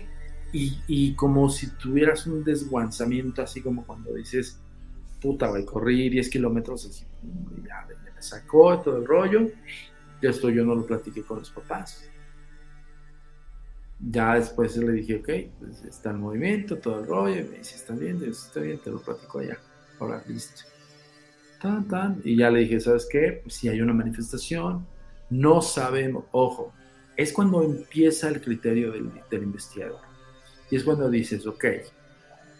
Y, 0.52 0.78
y 0.88 1.16
como 1.16 1.50
si 1.50 1.72
tuvieras 1.78 2.28
un 2.28 2.44
desguanzamiento, 2.44 3.42
así 3.42 3.62
como 3.62 3.86
cuando 3.86 4.14
dices, 4.14 4.60
puta, 5.22 5.50
voy 5.50 5.64
a 5.64 5.66
correr 5.66 6.12
10 6.12 6.30
kilómetros, 6.30 6.86
así, 6.86 7.06
y 7.58 7.68
ya, 7.68 7.88
me 7.88 8.22
sacó 8.22 8.80
todo 8.80 8.98
el 8.98 9.06
rollo. 9.06 9.50
Y 10.22 10.28
esto 10.28 10.50
yo 10.50 10.64
no 10.64 10.76
lo 10.76 10.86
platiqué 10.86 11.24
con 11.24 11.40
los 11.40 11.50
papás. 11.50 12.10
Ya 14.00 14.36
después 14.36 14.76
le 14.76 14.92
dije, 14.92 15.16
ok, 15.16 15.30
pues 15.60 15.84
está 15.86 16.12
el 16.12 16.18
movimiento, 16.18 16.78
todo 16.78 17.00
el 17.00 17.08
rollo. 17.08 17.42
Y 17.42 17.44
me 17.46 17.58
dice, 17.60 17.76
está 17.76 17.94
bien, 17.94 18.22
está 18.24 18.60
bien, 18.60 18.80
te 18.80 18.92
lo 18.92 19.02
platico 19.02 19.40
allá. 19.40 19.58
Ahora, 20.00 20.24
listo. 20.28 20.64
Tan, 21.64 21.88
tan. 21.88 22.22
Y 22.26 22.36
ya 22.36 22.52
le 22.52 22.60
dije, 22.60 22.82
¿sabes 22.82 23.08
qué? 23.10 23.42
Si 23.48 23.70
hay 23.70 23.80
una 23.80 23.94
manifestación, 23.94 24.86
no 25.30 25.62
sabemos, 25.62 26.26
ojo, 26.34 26.74
es 27.16 27.32
cuando 27.32 27.64
empieza 27.64 28.28
el 28.28 28.42
criterio 28.42 28.92
del, 28.92 29.10
del 29.32 29.44
investigador. 29.44 30.02
Y 30.70 30.76
es 30.76 30.84
cuando 30.84 31.10
dices, 31.10 31.48
ok, 31.48 31.64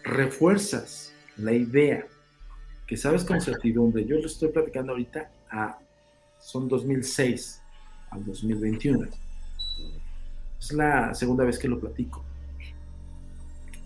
refuerzas 0.04 1.12
la 1.36 1.52
idea 1.52 2.06
que 2.86 2.96
sabes 2.96 3.24
con 3.24 3.42
certidumbre. 3.42 4.06
Yo 4.06 4.16
lo 4.16 4.26
estoy 4.26 4.48
platicando 4.48 4.92
ahorita 4.92 5.30
a, 5.50 5.78
son 6.40 6.66
2006 6.66 7.60
al 8.10 8.24
2021. 8.24 9.06
Es 10.58 10.72
la 10.72 11.12
segunda 11.12 11.44
vez 11.44 11.58
que 11.58 11.68
lo 11.68 11.78
platico. 11.78 12.24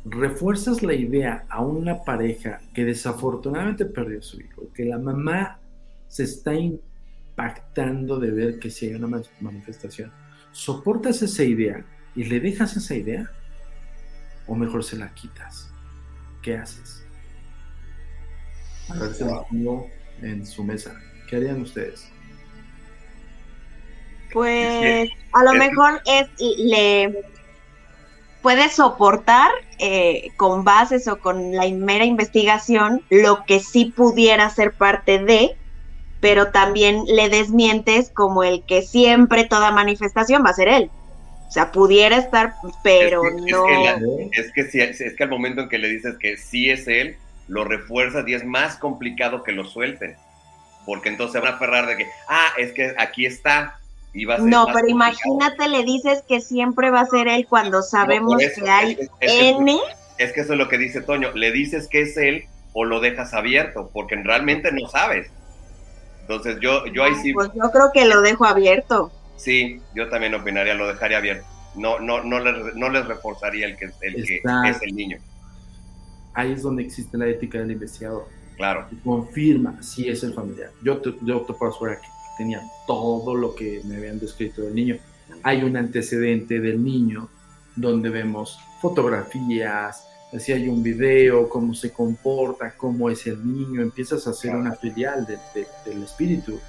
Refuerzas 0.04 0.82
la 0.82 0.94
idea 0.94 1.44
a 1.48 1.60
una 1.62 2.02
pareja 2.02 2.60
que 2.72 2.84
desafortunadamente 2.84 3.84
perdió 3.84 4.20
a 4.20 4.22
su 4.22 4.40
hijo, 4.40 4.68
que 4.74 4.84
la 4.84 4.98
mamá 4.98 5.58
se 6.08 6.24
está 6.24 6.54
impactando 6.54 8.18
de 8.18 8.30
ver 8.30 8.58
que 8.58 8.70
si 8.70 8.86
hay 8.86 8.94
una 8.94 9.22
manifestación. 9.40 10.12
¿Soportas 10.52 11.22
esa 11.22 11.44
idea 11.44 11.84
y 12.14 12.24
le 12.24 12.40
dejas 12.40 12.76
esa 12.76 12.94
idea? 12.94 13.30
¿O 14.46 14.54
mejor 14.54 14.82
se 14.82 14.96
la 14.96 15.12
quitas? 15.12 15.70
¿Qué 16.42 16.56
haces? 16.56 17.04
A 18.88 18.98
ver, 18.98 19.12
se 19.12 19.24
lo 19.24 19.46
pongo 19.48 19.90
en 20.22 20.46
su 20.46 20.64
mesa. 20.64 20.98
¿Qué 21.28 21.36
harían 21.36 21.60
ustedes? 21.60 22.10
Pues 24.32 25.10
a 25.32 25.44
lo 25.44 25.54
mejor 25.54 26.00
es 26.06 26.28
le 26.38 27.24
puede 28.42 28.68
soportar 28.68 29.50
eh, 29.78 30.30
con 30.36 30.64
bases 30.64 31.08
o 31.08 31.18
con 31.18 31.52
la 31.52 31.68
mera 31.68 32.04
investigación 32.04 33.02
lo 33.10 33.44
que 33.44 33.60
sí 33.60 33.86
pudiera 33.86 34.48
ser 34.50 34.72
parte 34.72 35.18
de, 35.18 35.56
pero 36.20 36.50
también 36.50 37.04
le 37.06 37.28
desmientes 37.28 38.10
como 38.10 38.42
el 38.42 38.64
que 38.64 38.82
siempre 38.82 39.44
toda 39.44 39.70
manifestación 39.70 40.44
va 40.44 40.50
a 40.50 40.54
ser 40.54 40.68
él. 40.68 40.90
O 41.48 41.50
sea, 41.50 41.72
pudiera 41.72 42.18
estar, 42.18 42.54
pero 42.82 43.22
es 43.24 43.44
que, 43.44 43.50
no. 43.52 43.66
Es 43.66 43.76
que, 43.76 43.84
la, 43.84 44.00
es, 44.32 44.52
que 44.52 44.64
si, 44.64 44.80
es 44.80 45.14
que 45.14 45.24
al 45.24 45.30
momento 45.30 45.62
en 45.62 45.68
que 45.68 45.78
le 45.78 45.88
dices 45.88 46.16
que 46.18 46.36
sí 46.36 46.70
es 46.70 46.86
él, 46.88 47.16
lo 47.46 47.64
refuerzas 47.64 48.28
y 48.28 48.34
es 48.34 48.44
más 48.44 48.76
complicado 48.76 49.42
que 49.42 49.52
lo 49.52 49.64
suelten. 49.64 50.16
Porque 50.84 51.08
entonces 51.08 51.32
se 51.32 51.40
van 51.40 51.54
a 51.54 51.56
aferrar 51.56 51.86
de 51.86 51.96
que, 51.96 52.06
ah, 52.28 52.48
es 52.58 52.72
que 52.72 52.94
aquí 52.98 53.24
está. 53.24 53.78
A 54.34 54.36
ser 54.38 54.46
no, 54.46 54.66
pero 54.66 54.78
complicado. 54.86 54.88
imagínate, 54.88 55.68
le 55.68 55.84
dices 55.84 56.22
que 56.28 56.40
siempre 56.40 56.90
va 56.90 57.00
a 57.00 57.06
ser 57.06 57.28
él 57.28 57.46
cuando 57.48 57.82
sabemos 57.82 58.34
por 58.34 58.42
eso, 58.42 58.64
que 58.64 58.70
hay 58.70 58.92
es- 58.92 58.98
es 59.20 59.32
que- 59.32 59.48
N. 59.50 59.78
Es 60.18 60.32
que 60.32 60.40
eso 60.40 60.52
es 60.54 60.58
lo 60.58 60.68
que 60.68 60.78
dice 60.78 61.00
Toño. 61.00 61.30
Le 61.32 61.52
dices 61.52 61.86
que 61.88 62.00
es 62.02 62.16
él 62.16 62.44
o 62.72 62.84
lo 62.84 63.00
dejas 63.00 63.34
abierto, 63.34 63.90
porque 63.92 64.16
realmente 64.16 64.70
no 64.72 64.88
sabes. 64.88 65.30
Entonces 66.22 66.58
yo, 66.60 66.86
yo 66.86 67.04
ahí 67.04 67.14
sí, 67.22 67.32
Pues 67.32 67.50
yo 67.54 67.70
creo 67.70 67.90
que 67.92 68.04
lo 68.04 68.20
dejo 68.20 68.44
abierto. 68.44 69.10
sí, 69.36 69.80
yo 69.94 70.08
también 70.08 70.34
opinaría, 70.34 70.74
lo 70.74 70.88
dejaría 70.88 71.18
abierto. 71.18 71.46
No, 71.74 72.00
no, 72.00 72.22
no 72.24 72.40
les, 72.40 72.74
no 72.74 72.88
les 72.88 73.06
reforzaría 73.06 73.66
el 73.66 73.76
que, 73.76 73.86
el 74.02 74.24
que 74.26 74.36
Está- 74.36 74.68
es 74.68 74.82
el 74.82 74.94
niño. 74.96 75.18
Ahí 76.34 76.52
es 76.52 76.62
donde 76.62 76.82
existe 76.82 77.16
la 77.16 77.26
ética 77.26 77.58
del 77.58 77.70
investigador. 77.72 78.26
Claro. 78.56 78.86
Y 78.90 78.96
confirma 78.96 79.80
si 79.82 80.08
es 80.08 80.22
el 80.24 80.34
familiar. 80.34 80.70
Yo 80.82 80.98
te, 80.98 81.14
yo 81.22 81.46
puedo 81.46 81.70
asegurar 81.70 82.00
que 82.00 82.06
tenía 82.38 82.62
todo 82.86 83.34
lo 83.34 83.54
que 83.54 83.82
me 83.84 83.96
habían 83.96 84.18
descrito 84.18 84.62
del 84.62 84.74
niño. 84.74 84.96
Hay 85.42 85.62
un 85.62 85.76
antecedente 85.76 86.60
del 86.60 86.82
niño 86.82 87.28
donde 87.76 88.08
vemos 88.08 88.58
fotografías, 88.80 90.04
si 90.38 90.52
hay 90.52 90.68
un 90.68 90.82
video, 90.82 91.48
cómo 91.48 91.74
se 91.74 91.90
comporta, 91.90 92.74
cómo 92.76 93.08
es 93.10 93.26
el 93.26 93.44
niño, 93.46 93.80
empiezas 93.82 94.26
a 94.26 94.30
hacer 94.30 94.50
Claro. 94.50 94.60
una 94.66 94.74
filial 94.74 95.26
de- 95.26 95.38
de- 95.54 95.66
del 95.86 96.02
espíritu, 96.02 96.60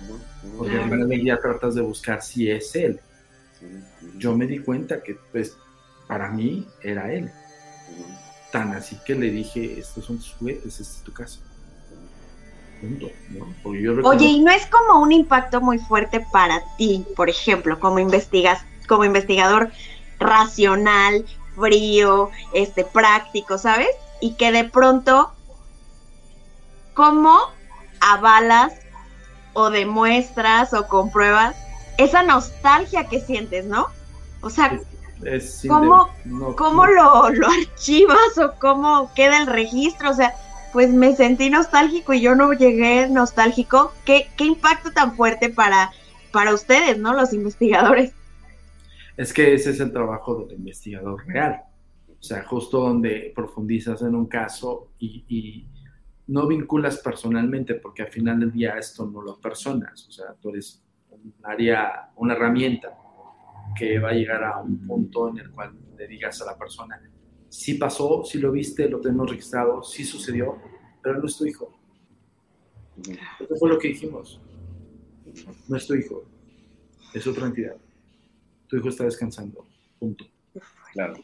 porque 0.57 0.73
al 0.75 0.81
Ujú. 0.81 0.89
final 0.91 1.09
del 1.09 1.21
día 1.21 1.39
tratas 1.41 1.75
de 1.75 1.81
buscar 1.81 2.21
si 2.21 2.49
es 2.49 2.75
él. 2.75 2.99
Yo 4.17 4.35
me 4.35 4.47
di 4.47 4.59
cuenta 4.59 5.03
que 5.03 5.17
pues 5.31 5.55
para 6.07 6.31
mí 6.31 6.65
era 6.81 7.11
él. 7.13 7.29
Tan 8.51 8.73
así 8.73 8.97
que 9.05 9.13
le 9.15 9.29
dije, 9.29 9.79
estos 9.79 10.05
son 10.05 10.17
tus 10.17 10.33
juguetes, 10.33 10.79
esta 10.79 10.97
es 10.97 11.03
tu 11.03 11.11
casa. 11.13 11.39
Punto, 12.81 13.07
¿no? 13.29 13.53
Porque 13.63 13.81
yo 13.81 13.93
Oye, 14.03 14.25
¿y 14.25 14.39
no 14.39 14.51
es 14.51 14.65
como 14.67 15.01
un 15.01 15.11
impacto 15.11 15.59
muy 15.61 15.79
fuerte 15.79 16.25
para 16.31 16.61
ti, 16.77 17.05
por 17.15 17.29
ejemplo, 17.29 17.79
como 17.79 17.99
investigas, 17.99 18.61
como 18.87 19.03
investigador 19.03 19.71
racional, 20.19 21.25
frío, 21.55 22.29
este, 22.53 22.85
práctico, 22.85 23.57
¿sabes? 23.57 23.89
Y 24.21 24.35
que 24.35 24.51
de 24.51 24.63
pronto, 24.63 25.31
¿cómo 26.93 27.37
avalas 28.01 28.73
o 29.53 29.69
demuestras 29.69 30.73
o 30.73 30.87
compruebas 30.87 31.55
esa 31.97 32.23
nostalgia 32.23 33.07
que 33.07 33.19
sientes, 33.19 33.65
¿no? 33.65 33.87
O 34.41 34.49
sea, 34.49 34.79
es 35.25 35.65
¿cómo- 35.67 36.09
de- 36.23 36.31
no- 36.31 36.55
¿cómo 36.55 36.85
no- 36.87 36.93
lo, 36.93 37.29
lo 37.31 37.47
archivas 37.49 38.37
o 38.37 38.53
cómo 38.59 39.11
queda 39.15 39.39
el 39.41 39.47
registro? 39.47 40.11
O 40.11 40.13
sea, 40.13 40.33
pues 40.71 40.89
me 40.89 41.15
sentí 41.15 41.49
nostálgico 41.49 42.13
y 42.13 42.21
yo 42.21 42.35
no 42.35 42.53
llegué 42.53 43.07
nostálgico. 43.09 43.93
¿Qué, 44.05 44.27
qué 44.37 44.45
impacto 44.45 44.91
tan 44.91 45.15
fuerte 45.15 45.49
para, 45.49 45.91
para 46.31 46.53
ustedes, 46.53 46.97
¿no? 46.97 47.13
Los 47.13 47.33
investigadores. 47.33 48.13
Es 49.17 49.33
que 49.33 49.53
ese 49.53 49.71
es 49.71 49.79
el 49.79 49.91
trabajo 49.91 50.45
del 50.45 50.57
investigador 50.57 51.25
real. 51.27 51.61
O 52.07 52.23
sea, 52.23 52.43
justo 52.43 52.79
donde 52.79 53.31
profundizas 53.35 54.01
en 54.01 54.15
un 54.15 54.27
caso 54.27 54.89
y, 54.99 55.25
y 55.27 55.67
no 56.27 56.47
vinculas 56.47 56.97
personalmente, 56.99 57.75
porque 57.75 58.03
al 58.03 58.09
final 58.09 58.39
del 58.39 58.51
día 58.51 58.77
esto 58.77 59.05
no 59.05 59.21
lo 59.21 59.39
personas. 59.39 60.07
O 60.07 60.11
sea, 60.11 60.33
tú 60.39 60.49
eres 60.49 60.83
un 61.09 61.33
área, 61.43 62.11
una 62.15 62.33
herramienta 62.33 62.95
que 63.75 63.99
va 63.99 64.09
a 64.09 64.13
llegar 64.13 64.43
a 64.43 64.59
un 64.59 64.85
punto 64.85 65.29
en 65.29 65.39
el 65.39 65.51
cual 65.51 65.77
le 65.97 66.07
digas 66.07 66.41
a 66.41 66.45
la 66.45 66.57
persona, 66.57 66.99
sí 67.49 67.73
pasó, 67.75 68.23
sí 68.23 68.37
lo 68.39 68.51
viste, 68.51 68.87
lo 68.89 69.01
tenemos 69.01 69.29
registrado, 69.29 69.83
sí 69.83 70.03
sucedió, 70.03 70.57
pero 71.01 71.19
no 71.19 71.25
es 71.25 71.37
tu 71.37 71.45
hijo. 71.45 71.75
Eso 73.39 73.55
fue 73.59 73.69
lo 73.69 73.79
que 73.79 73.89
dijimos. 73.89 74.39
No 75.67 75.77
es 75.77 75.87
tu 75.87 75.95
hijo, 75.95 76.25
es 77.13 77.25
otra 77.27 77.47
entidad. 77.47 77.75
Tu 78.67 78.77
hijo 78.77 78.89
está 78.89 79.03
descansando. 79.05 79.65
Punto. 79.97 80.25
Claro. 80.93 81.15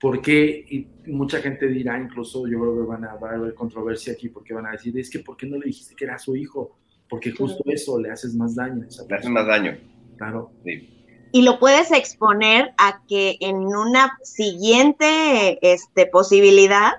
Porque 0.00 0.64
y 0.68 1.10
mucha 1.10 1.40
gente 1.40 1.66
dirá, 1.68 2.00
incluso 2.00 2.46
yo 2.46 2.58
creo 2.60 2.74
que 2.80 2.86
van 2.86 3.04
a, 3.04 3.14
va 3.16 3.32
a 3.32 3.34
haber 3.34 3.54
controversia 3.54 4.14
aquí, 4.14 4.28
porque 4.28 4.54
van 4.54 4.66
a 4.66 4.72
decir, 4.72 4.98
es 4.98 5.10
que 5.10 5.18
¿por 5.18 5.36
qué 5.36 5.46
no 5.46 5.58
le 5.58 5.66
dijiste 5.66 5.94
que 5.94 6.04
era 6.04 6.18
su 6.18 6.34
hijo? 6.36 6.78
Porque 7.08 7.32
justo 7.32 7.62
eso 7.66 8.00
le 8.00 8.10
haces 8.10 8.34
más 8.34 8.54
daño 8.54 8.82
a 8.84 8.86
esa 8.86 9.02
Le 9.02 9.06
hace 9.06 9.08
persona. 9.08 9.34
más 9.34 9.46
daño. 9.46 9.78
Claro. 10.16 10.52
Sí. 10.64 10.99
Y 11.32 11.42
lo 11.42 11.58
puedes 11.58 11.92
exponer 11.92 12.72
a 12.76 13.02
que 13.06 13.36
en 13.40 13.56
una 13.56 14.18
siguiente 14.22 15.58
este, 15.62 16.06
posibilidad, 16.06 16.94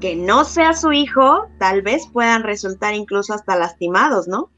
que 0.00 0.14
no 0.14 0.44
sea 0.44 0.74
su 0.74 0.92
hijo, 0.92 1.48
tal 1.58 1.82
vez 1.82 2.06
puedan 2.12 2.42
resultar 2.42 2.94
incluso 2.94 3.34
hasta 3.34 3.56
lastimados, 3.56 4.28
¿no? 4.28 4.50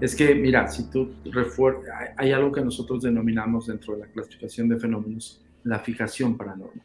Es 0.00 0.16
que, 0.16 0.34
mira, 0.34 0.66
si 0.68 0.90
tú 0.90 1.12
refuer- 1.26 1.82
hay, 2.16 2.32
algo 2.32 2.50
que 2.50 2.62
nosotros 2.62 3.02
denominamos 3.02 3.66
dentro 3.66 3.94
de 3.94 4.00
la 4.00 4.06
clasificación 4.06 4.68
de 4.68 4.78
fenómenos, 4.78 5.44
la 5.64 5.78
fijación 5.78 6.36
paranormal. 6.38 6.82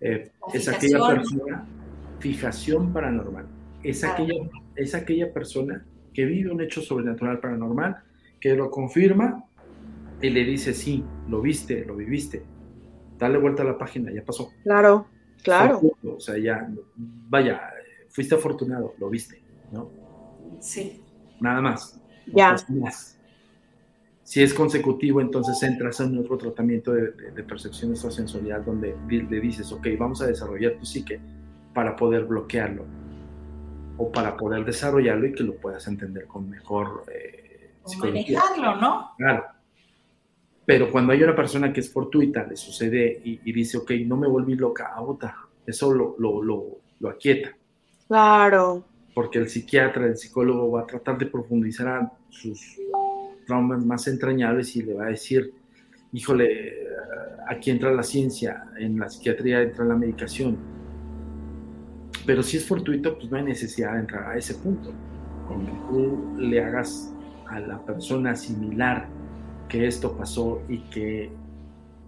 Eh, 0.00 0.30
es 0.52 0.68
aquella 0.68 1.08
persona, 1.08 1.66
fijación 2.20 2.92
paranormal, 2.92 3.46
es 3.82 4.04
aquella, 4.04 4.34
es 4.76 4.94
aquella 4.94 5.32
persona 5.32 5.84
que 6.12 6.24
vive 6.24 6.52
un 6.52 6.60
hecho 6.60 6.82
sobrenatural 6.82 7.40
paranormal, 7.40 7.96
que 8.38 8.54
lo 8.54 8.70
confirma 8.70 9.44
y 10.20 10.30
le 10.30 10.44
dice, 10.44 10.74
sí, 10.74 11.04
lo 11.28 11.40
viste, 11.40 11.84
lo 11.84 11.96
viviste, 11.96 12.44
dale 13.18 13.38
vuelta 13.38 13.62
a 13.62 13.66
la 13.66 13.78
página, 13.78 14.12
ya 14.12 14.24
pasó. 14.24 14.50
Claro, 14.62 15.06
claro. 15.42 15.80
O 16.04 16.20
sea, 16.20 16.38
ya, 16.38 16.68
vaya, 16.96 17.60
fuiste 18.08 18.34
afortunado, 18.34 18.94
lo 18.98 19.08
viste, 19.10 19.42
¿no? 19.72 19.90
Sí. 20.60 21.02
Nada 21.40 21.60
más. 21.60 22.00
Ya. 22.26 22.56
Si 24.22 24.42
es 24.42 24.52
consecutivo, 24.52 25.20
entonces 25.20 25.62
entras 25.62 26.00
en 26.00 26.18
otro 26.18 26.36
tratamiento 26.36 26.92
de, 26.92 27.12
percepción 27.44 27.92
extrasensorial 27.92 28.64
donde 28.64 28.94
le 29.08 29.40
dices, 29.40 29.72
ok, 29.72 29.86
vamos 29.98 30.20
a 30.20 30.26
desarrollar 30.26 30.74
tu 30.78 30.84
psique 30.84 31.18
para 31.72 31.96
poder 31.96 32.24
bloquearlo 32.24 32.84
o 33.96 34.12
para 34.12 34.36
poder 34.36 34.64
desarrollarlo 34.64 35.26
y 35.28 35.32
que 35.32 35.44
lo 35.44 35.56
puedas 35.56 35.86
entender 35.88 36.26
con 36.26 36.50
mejor 36.50 37.04
eh, 37.10 37.70
manejarlo, 37.98 38.76
¿no? 38.76 39.12
Claro. 39.16 39.44
Pero 40.68 40.90
cuando 40.90 41.14
hay 41.14 41.22
una 41.22 41.34
persona 41.34 41.72
que 41.72 41.80
es 41.80 41.90
fortuita, 41.90 42.46
le 42.46 42.54
sucede 42.54 43.22
y, 43.24 43.52
dice, 43.52 43.78
ok, 43.78 43.90
no 44.04 44.18
me 44.18 44.28
volví 44.28 44.54
loca, 44.54 44.92
agota, 44.94 45.34
eso 45.66 45.94
lo, 45.94 46.14
lo, 46.18 46.42
lo, 46.42 46.80
lo 47.00 47.08
aquieta. 47.08 47.56
Claro. 48.06 48.84
Porque 49.14 49.38
el 49.38 49.48
psiquiatra, 49.48 50.04
el 50.04 50.18
psicólogo 50.18 50.72
va 50.72 50.82
a 50.82 50.86
tratar 50.86 51.16
de 51.16 51.24
profundizar 51.24 52.12
sus 52.28 52.76
traumas 53.46 53.82
más 53.82 54.06
entrañables 54.08 54.76
y 54.76 54.82
le 54.82 54.92
va 54.92 55.06
a 55.06 55.08
decir, 55.08 55.54
híjole, 56.12 56.86
aquí 57.46 57.70
entra 57.70 57.90
la 57.90 58.02
ciencia, 58.02 58.64
en 58.78 58.98
la 58.98 59.08
psiquiatría 59.08 59.62
entra 59.62 59.86
la 59.86 59.96
medicación. 59.96 60.58
Pero 62.26 62.42
si 62.42 62.58
es 62.58 62.66
fortuito, 62.66 63.16
pues 63.16 63.30
no 63.30 63.38
hay 63.38 63.44
necesidad 63.44 63.94
de 63.94 64.00
entrar 64.00 64.32
a 64.32 64.36
ese 64.36 64.52
punto. 64.52 64.92
Con 65.46 65.64
que 65.64 65.72
tú 65.88 66.36
le 66.36 66.62
hagas 66.62 67.10
a 67.46 67.58
la 67.58 67.82
persona 67.86 68.36
similar 68.36 69.08
que 69.68 69.86
esto 69.86 70.16
pasó 70.16 70.62
y 70.68 70.78
que 70.90 71.30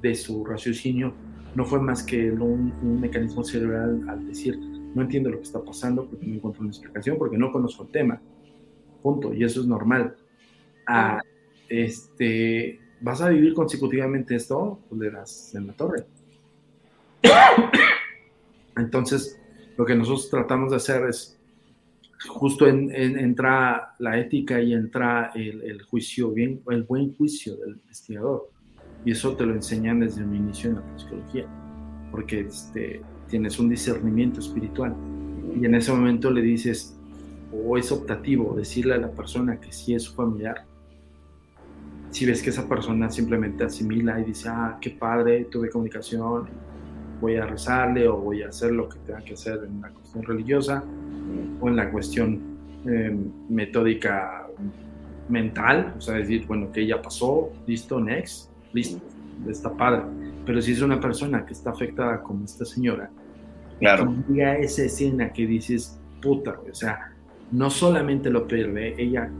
de 0.03 0.15
su 0.15 0.45
raciocinio 0.45 1.13
no 1.55 1.65
fue 1.65 1.81
más 1.81 2.03
que 2.03 2.31
un, 2.31 2.73
un, 2.83 3.01
mecanismo 3.01 3.45
cerebral 3.45 4.03
al 4.09 4.27
decir, 4.27 4.59
no 4.95 5.03
entiendo 5.03 5.31
lo 5.31 5.39
que 5.39 5.45
está 5.45 5.63
pasando 5.63 6.09
porque 6.09 6.27
no 6.27 6.37
encuentro 6.37 6.63
una 6.63 6.71
explicación, 6.71 7.19
porque 7.19 7.37
no 7.37 7.53
conozco 7.53 7.85
el 7.85 7.91
tema. 7.91 8.21
Punto. 9.03 9.33
Y 9.35 9.45
eso 9.45 9.61
es 9.61 9.67
normal. 9.67 10.17
Ah, 10.87 11.21
este, 11.69 12.79
¿Vas 13.01 13.23
a 13.23 13.31
vivir 13.31 13.55
consecutivamente 13.55 14.37
esto? 14.37 14.79
Pues 14.89 15.01
le 15.01 15.11
das 15.11 15.55
en 15.55 15.67
la 15.69 15.73
torre. 15.73 16.07
Entonces, 18.77 19.41
lo 19.77 19.87
que 19.87 19.95
nosotros 19.95 20.29
tratamos 20.31 20.71
de 20.71 20.77
hacer 20.77 21.09
es 21.09 21.40
justo 22.29 22.67
en, 22.67 22.91
entra 22.95 23.95
la 23.99 24.19
ética 24.19 24.61
y 24.61 24.73
entra 24.73 25.33
el, 25.35 25.83
juicio, 25.83 26.31
bien, 26.31 26.61
el 26.71 26.83
buen 26.83 27.15
juicio 27.17 27.57
del 27.57 27.77
investigador. 27.77 28.51
Y 29.05 29.13
eso 29.13 29.35
te 29.37 29.47
lo 29.47 29.55
enseñan 29.55 30.01
desde 30.01 30.23
un 30.23 30.35
inicio 30.35 30.71
en 30.71 30.77
la 30.77 30.99
psicología, 30.99 31.47
porque 32.11 32.41
este, 32.41 33.01
tienes 33.29 33.59
un 33.59 33.69
discernimiento 33.69 34.41
espiritual. 34.41 34.95
Y 35.59 35.65
en 35.65 35.75
ese 35.75 35.93
momento 35.93 36.31
le 36.31 36.43
dices, 36.43 36.97
o 37.53 37.79
es 37.79 37.91
optativo 37.91 38.55
decirle 38.55 38.95
a 38.95 38.99
la 38.99 39.11
persona 39.11 39.59
que 39.59 39.73
sí 39.73 39.95
es 39.95 40.03
su 40.03 40.15
familiar, 40.15 40.67
si 42.11 42.27
ves 42.27 42.43
que 42.43 42.51
esa 42.51 42.69
persona 42.69 43.09
simplemente 43.09 43.65
asimila 43.65 44.21
y 44.21 44.25
dice, 44.25 44.49
ah, 44.49 44.79
qué 44.81 44.91
padre, 44.91 45.45
tuve 45.45 45.71
comunicación, 45.71 46.49
voy 47.21 47.37
a 47.37 47.47
rezarle 47.47 48.09
o 48.09 48.17
voy 48.17 48.43
a 48.43 48.49
hacer 48.49 48.73
lo 48.73 48.89
que 48.89 48.99
tenga 49.01 49.21
que 49.21 49.35
hacer 49.35 49.61
en 49.65 49.81
la 49.81 49.91
cuestión 49.91 50.25
religiosa 50.25 50.85
o 51.61 51.69
en 51.69 51.77
la 51.77 51.91
cuestión 51.91 52.41
em, 52.87 53.31
metódica 53.49 54.47
mental, 55.29 55.95
o 55.97 56.01
sea, 56.01 56.15
decir, 56.15 56.47
bueno, 56.47 56.73
que 56.73 56.87
ya 56.87 57.01
pasó, 57.01 57.53
listo, 57.67 58.01
next, 58.01 58.51
listo, 58.73 59.01
está 59.49 59.73
padre. 59.73 60.03
Pero 60.45 60.61
si 60.61 60.73
es 60.73 60.83
una 60.83 61.01
persona 61.01 61.45
que 61.47 61.53
está 61.53 61.71
afectada 61.71 62.23
como 62.23 62.45
esta 62.45 62.65
señora, 62.65 63.11
claro. 63.79 64.13
diga 64.29 64.59
esa 64.59 64.85
escena 64.85 65.33
que 65.33 65.47
dices, 65.47 65.99
puta, 66.21 66.59
o 66.69 66.75
sea, 66.75 67.13
no 67.53 67.71
solamente 67.71 68.31
lo 68.31 68.47
pierde, 68.47 68.95
ella 68.99 69.31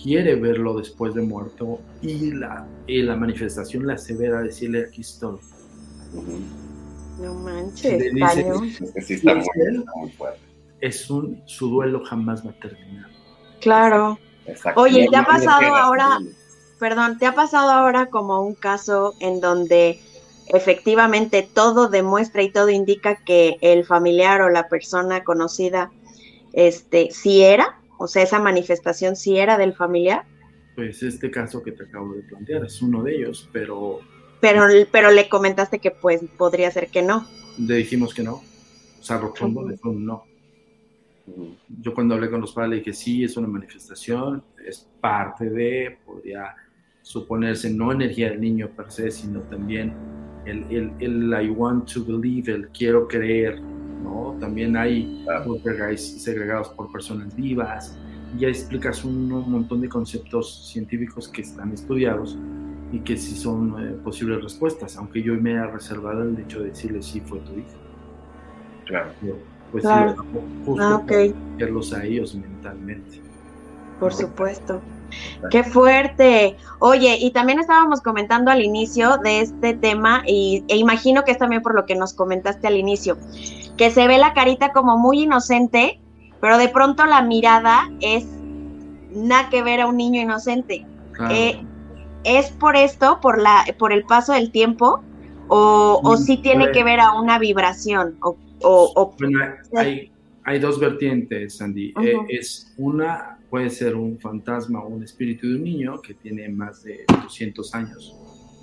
quiere 0.00 0.34
verlo 0.36 0.76
después 0.76 1.14
de 1.14 1.22
muerto 1.22 1.80
y 2.02 2.32
la, 2.32 2.66
y 2.86 3.02
la 3.02 3.16
manifestación 3.16 3.86
la 3.86 3.96
severa 3.96 4.42
decirle 4.42 4.86
aquí 4.88 5.00
estoy. 5.00 5.38
No 7.18 7.34
manches, 7.34 8.02
Es 10.80 11.10
un, 11.10 11.42
su 11.46 11.68
duelo 11.68 12.04
jamás 12.04 12.44
va 12.44 12.50
a 12.50 12.60
terminar. 12.60 13.10
Claro. 13.60 14.18
Oye, 14.76 15.08
¿te 15.10 15.16
ha 15.16 15.24
pasado 15.24 15.74
ahora, 15.74 16.18
perdón, 16.78 17.18
te 17.18 17.26
ha 17.26 17.34
pasado 17.34 17.70
ahora 17.70 18.06
como 18.06 18.42
un 18.42 18.54
caso 18.54 19.14
en 19.20 19.40
donde 19.40 20.00
efectivamente 20.48 21.48
todo 21.54 21.88
demuestra 21.88 22.42
y 22.42 22.50
todo 22.50 22.68
indica 22.68 23.16
que 23.24 23.56
el 23.62 23.84
familiar 23.84 24.42
o 24.42 24.50
la 24.50 24.68
persona 24.68 25.24
conocida, 25.24 25.90
este, 26.52 27.10
sí 27.10 27.42
era? 27.42 27.78
O 27.98 28.06
sea, 28.06 28.22
esa 28.22 28.40
manifestación 28.40 29.16
sí 29.16 29.38
era 29.38 29.56
del 29.56 29.72
familiar. 29.72 30.24
Pues 30.74 31.02
este 31.02 31.30
caso 31.30 31.62
que 31.62 31.72
te 31.72 31.84
acabo 31.84 32.12
de 32.14 32.22
plantear 32.22 32.64
es 32.64 32.82
uno 32.82 33.02
de 33.02 33.16
ellos, 33.16 33.48
pero... 33.52 34.00
Pero, 34.44 34.66
pero 34.92 35.10
le 35.10 35.30
comentaste 35.30 35.78
que 35.78 35.90
pues 35.90 36.20
podría 36.36 36.70
ser 36.70 36.88
que 36.88 37.00
no. 37.00 37.26
Le 37.58 37.76
dijimos 37.76 38.12
que 38.12 38.22
no. 38.22 38.34
O 38.34 39.02
sea, 39.02 39.16
rotundo 39.16 39.66
le 39.66 39.78
fue 39.78 39.92
un 39.92 40.04
no. 40.04 40.24
Yo 41.80 41.94
cuando 41.94 42.14
hablé 42.14 42.28
con 42.28 42.42
los 42.42 42.52
padres 42.52 42.70
le 42.70 42.76
dije, 42.76 42.92
sí, 42.92 43.24
es 43.24 43.38
una 43.38 43.48
manifestación, 43.48 44.44
es 44.62 44.86
parte 45.00 45.48
de, 45.48 45.96
podría 46.04 46.54
suponerse 47.00 47.70
no 47.70 47.90
energía 47.92 48.28
del 48.28 48.42
niño 48.42 48.68
per 48.76 48.92
se, 48.92 49.10
sino 49.10 49.40
también 49.40 49.94
el, 50.44 50.64
el, 50.70 50.92
el 50.98 51.42
I 51.42 51.48
want 51.48 51.90
to 51.94 52.04
believe, 52.04 52.52
el 52.52 52.68
quiero 52.68 53.08
creer, 53.08 53.62
también 54.40 54.76
hay 54.76 55.24
segregados 55.96 56.68
por 56.70 56.92
personas 56.92 57.34
vivas, 57.34 57.96
ya 58.38 58.48
explicas 58.48 59.04
un, 59.04 59.28
montón 59.28 59.80
de 59.80 59.88
conceptos 59.88 60.68
científicos 60.68 61.28
que 61.28 61.42
están 61.42 61.72
estudiados 61.72 62.36
y 62.94 63.00
que 63.00 63.16
sí 63.16 63.34
son 63.34 63.74
eh, 63.80 63.96
posibles 64.04 64.40
respuestas, 64.40 64.96
aunque 64.96 65.20
yo 65.20 65.34
me 65.34 65.58
haya 65.58 65.66
reservado 65.66 66.22
el 66.22 66.38
hecho 66.38 66.60
de 66.60 66.68
decirle 66.68 67.02
sí 67.02 67.20
fue 67.20 67.40
tu 67.40 67.52
hijo. 67.52 67.68
Claro. 68.84 69.10
pues 69.72 69.82
claro. 69.82 70.24
justo 70.64 70.82
ah, 70.82 70.96
okay. 71.02 71.34
a 71.96 72.04
ellos 72.04 72.36
mentalmente. 72.36 73.20
Por 73.98 74.14
supuesto. 74.14 74.80
Qué 75.50 75.64
fuerte. 75.64 76.56
Oye, 76.78 77.18
y 77.20 77.32
también 77.32 77.58
estábamos 77.58 78.00
comentando 78.00 78.52
al 78.52 78.62
inicio 78.62 79.18
de 79.18 79.40
este 79.40 79.74
tema, 79.74 80.22
y, 80.24 80.64
e 80.68 80.76
imagino 80.76 81.24
que 81.24 81.32
es 81.32 81.38
también 81.38 81.62
por 81.62 81.74
lo 81.74 81.86
que 81.86 81.96
nos 81.96 82.14
comentaste 82.14 82.68
al 82.68 82.76
inicio, 82.76 83.18
que 83.76 83.90
se 83.90 84.06
ve 84.06 84.18
la 84.18 84.34
carita 84.34 84.72
como 84.72 84.96
muy 84.98 85.22
inocente, 85.22 86.00
pero 86.40 86.58
de 86.58 86.68
pronto 86.68 87.06
la 87.06 87.22
mirada 87.22 87.90
es 88.00 88.24
nada 89.10 89.48
que 89.50 89.64
ver 89.64 89.80
a 89.80 89.88
un 89.88 89.96
niño 89.96 90.20
inocente. 90.20 90.86
Eh, 91.30 91.64
¿Es 92.24 92.50
por 92.50 92.76
esto, 92.76 93.20
por, 93.20 93.40
la, 93.40 93.64
por 93.78 93.92
el 93.92 94.04
paso 94.04 94.32
del 94.32 94.50
tiempo, 94.50 95.02
o, 95.48 96.00
o 96.02 96.16
sí 96.16 96.38
tiene 96.38 96.72
que 96.72 96.82
ver 96.84 97.00
a 97.00 97.20
una 97.20 97.38
vibración? 97.38 98.16
O, 98.20 98.36
o, 98.62 99.14
hay, 99.76 100.10
hay, 100.44 100.58
dos 100.58 100.80
vertientes, 100.80 101.56
Sandy. 101.56 101.92
Eh, 102.02 102.16
es 102.28 102.72
una 102.78 103.34
puede 103.54 103.70
ser 103.70 103.94
un 103.94 104.18
fantasma 104.18 104.82
o 104.82 104.88
un 104.88 105.04
espíritu 105.04 105.46
de 105.46 105.54
un 105.54 105.62
niño 105.62 106.02
que 106.02 106.12
tiene 106.14 106.48
más 106.48 106.82
de 106.82 107.04
200 107.22 107.72
años 107.76 108.12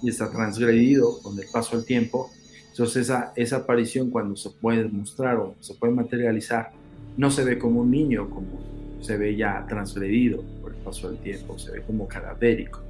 y 0.03 0.09
está 0.09 0.29
transgredido 0.29 1.21
con 1.21 1.39
el 1.39 1.45
paso 1.49 1.77
del 1.77 1.85
tiempo. 1.85 2.29
Entonces 2.71 3.03
esa, 3.03 3.31
esa 3.37 3.55
aparición 3.55 4.09
cuando 4.09 4.35
se 4.35 4.49
puede 4.49 4.83
mostrar 4.89 5.37
o 5.37 5.55
se 5.61 5.75
puede 5.75 5.93
materializar, 5.93 6.73
no 7.15 7.31
se 7.31 7.45
ve 7.45 7.57
como 7.57 7.79
un 7.79 7.89
niño, 7.89 8.29
como 8.29 8.99
se 8.99 9.15
ve 9.15 9.33
ya 9.37 9.65
transgredido 9.65 10.43
por 10.61 10.73
el 10.73 10.79
paso 10.79 11.09
del 11.09 11.19
tiempo, 11.19 11.57
se 11.57 11.71
ve 11.71 11.81
como 11.83 12.05
cadavérico. 12.05 12.81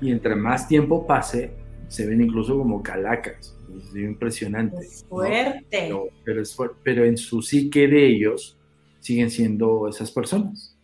Y 0.00 0.12
entre 0.12 0.34
más 0.34 0.68
tiempo 0.68 1.06
pase, 1.06 1.52
se 1.88 2.06
ven 2.06 2.20
incluso 2.20 2.56
como 2.56 2.82
calacas. 2.82 3.54
Es 3.76 3.96
impresionante. 3.96 4.86
fuerte. 5.08 5.92
Pero, 6.24 6.44
pero 6.82 7.04
en 7.04 7.16
su 7.16 7.42
psique 7.42 7.86
de 7.88 8.06
ellos 8.06 8.56
siguen 9.00 9.30
siendo 9.30 9.88
esas 9.88 10.10
personas. 10.10 10.76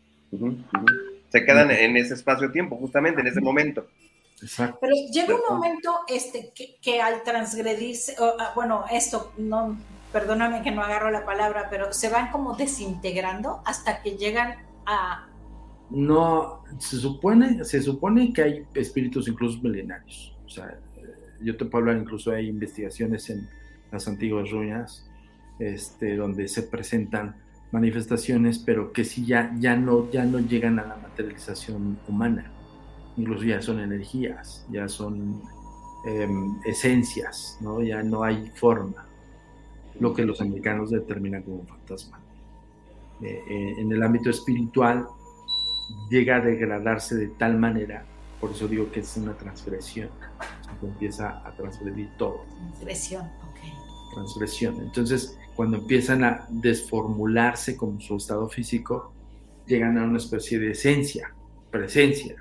Se 1.28 1.44
quedan 1.44 1.70
en 1.70 1.96
ese 1.96 2.14
espacio-tiempo, 2.14 2.76
justamente 2.76 3.20
en 3.20 3.26
ese 3.26 3.40
momento. 3.40 3.86
Exacto. 4.42 4.78
Pero 4.80 4.94
llega 5.12 5.34
un 5.34 5.42
momento 5.48 6.00
este, 6.08 6.52
que, 6.80 7.00
al 7.00 7.22
transgredirse, 7.22 8.16
ah, 8.18 8.52
bueno, 8.54 8.84
esto, 8.90 9.32
no, 9.38 9.76
perdóname 10.12 10.62
que 10.62 10.70
no 10.70 10.82
agarro 10.82 11.10
la 11.10 11.24
palabra, 11.24 11.68
pero 11.70 11.92
se 11.92 12.08
van 12.08 12.30
como 12.30 12.54
desintegrando 12.54 13.62
hasta 13.64 14.02
que 14.02 14.16
llegan 14.16 14.56
a... 14.86 15.28
No, 15.90 16.64
se 16.78 16.96
supone, 16.96 17.64
se 17.64 17.82
supone 17.82 18.32
que 18.32 18.42
hay 18.42 18.66
espíritus 18.74 19.28
incluso 19.28 19.60
milenarios. 19.62 20.34
O 20.46 20.48
sea, 20.48 20.78
yo 21.40 21.56
te 21.56 21.64
puedo 21.64 21.84
hablar, 21.84 22.02
incluso 22.02 22.32
hay 22.32 22.48
investigaciones 22.48 23.28
en 23.30 23.48
las 23.92 24.08
antiguas 24.08 24.50
ruinas, 24.50 25.08
este, 25.58 26.16
donde 26.16 26.48
se 26.48 26.62
presentan 26.62 27.36
manifestaciones, 27.70 28.58
pero 28.58 28.92
que 28.92 29.04
sí 29.04 29.26
ya, 29.26 29.54
ya, 29.58 29.76
no, 29.76 30.10
ya 30.10 30.24
no 30.24 30.38
llegan 30.38 30.78
a 30.78 30.86
la 30.86 30.96
materialización 30.96 31.98
humana. 32.08 32.50
Incluso 33.16 33.44
ya 33.44 33.60
son 33.60 33.80
energías, 33.80 34.66
ya 34.70 34.88
son 34.88 35.42
em, 36.06 36.58
esencias, 36.64 37.58
¿no? 37.60 37.82
Ya 37.82 38.02
no 38.02 38.24
hay 38.24 38.50
forma, 38.54 39.06
lo 40.00 40.12
que 40.14 40.24
los 40.24 40.40
americanos 40.40 40.90
determinan 40.90 41.42
como 41.42 41.64
fantasma. 41.64 42.20
Eh, 43.22 43.42
eh, 43.48 43.74
en 43.78 43.92
el 43.92 44.02
ámbito 44.02 44.30
espiritual 44.30 45.06
llega 46.10 46.36
a 46.36 46.40
degradarse 46.40 47.16
de 47.16 47.28
tal 47.28 47.58
manera, 47.58 48.04
por 48.40 48.50
eso 48.50 48.68
digo 48.68 48.90
que 48.90 49.00
es 49.00 49.16
una 49.16 49.34
transgresión, 49.34 50.10
se 50.80 50.86
empieza 50.86 51.46
a 51.46 51.56
transgredir 51.56 52.10
todo. 52.18 52.44
Transgresión, 52.72 53.22
ok. 53.22 54.14
Transgresión. 54.14 54.80
Entonces, 54.80 55.38
cuando 55.56 55.78
empiezan 55.78 56.24
a 56.24 56.46
desformularse 56.50 57.76
como 57.76 58.00
su 58.00 58.16
estado 58.16 58.48
físico, 58.48 59.12
llegan 59.66 59.98
a 59.98 60.04
una 60.04 60.18
especie 60.18 60.58
de 60.58 60.72
esencia, 60.72 61.32
presencia, 61.70 62.36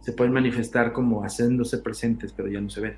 se 0.00 0.12
pueden 0.12 0.32
manifestar 0.32 0.92
como 0.92 1.22
haciéndose 1.22 1.78
presentes, 1.78 2.32
pero 2.32 2.48
ya 2.48 2.60
no 2.60 2.68
se 2.70 2.80
ven. 2.80 2.96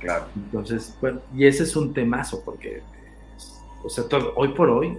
Claro. 0.00 0.26
Entonces, 0.36 0.96
bueno, 1.00 1.20
y 1.34 1.46
ese 1.46 1.64
es 1.64 1.74
un 1.74 1.92
temazo, 1.92 2.42
porque, 2.44 2.82
o 3.82 3.88
sea, 3.88 4.04
todo, 4.04 4.32
hoy 4.36 4.48
por 4.48 4.70
hoy, 4.70 4.96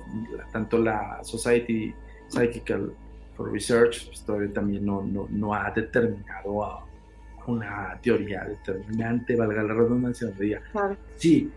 tanto 0.51 0.77
la 0.77 1.23
Society 1.23 1.93
Psychical 2.27 2.93
for 3.39 3.49
Research, 3.49 4.07
pues, 4.07 4.21
todavía 4.23 4.51
también 4.51 4.85
no, 4.85 5.01
no, 5.01 5.27
no, 5.29 5.53
ha 5.53 5.71
determinado 5.71 6.83
una 7.47 7.97
teoría 8.03 8.43
determinante, 8.43 9.33
valga 9.37 9.63
la 9.63 9.73
redundancia, 9.73 10.29
claro. 10.73 10.97
sí, 11.15 11.49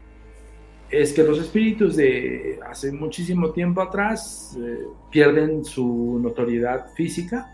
es 0.89 1.13
que 1.13 1.25
los 1.25 1.41
espíritus 1.41 1.97
de 1.97 2.61
hace 2.71 2.93
muchísimo 2.93 3.51
tiempo 3.51 3.83
atrás 3.83 4.57
eh, 4.61 4.87
pierden 5.11 5.65
su 5.65 6.21
notoriedad 6.23 6.93
física 6.95 7.53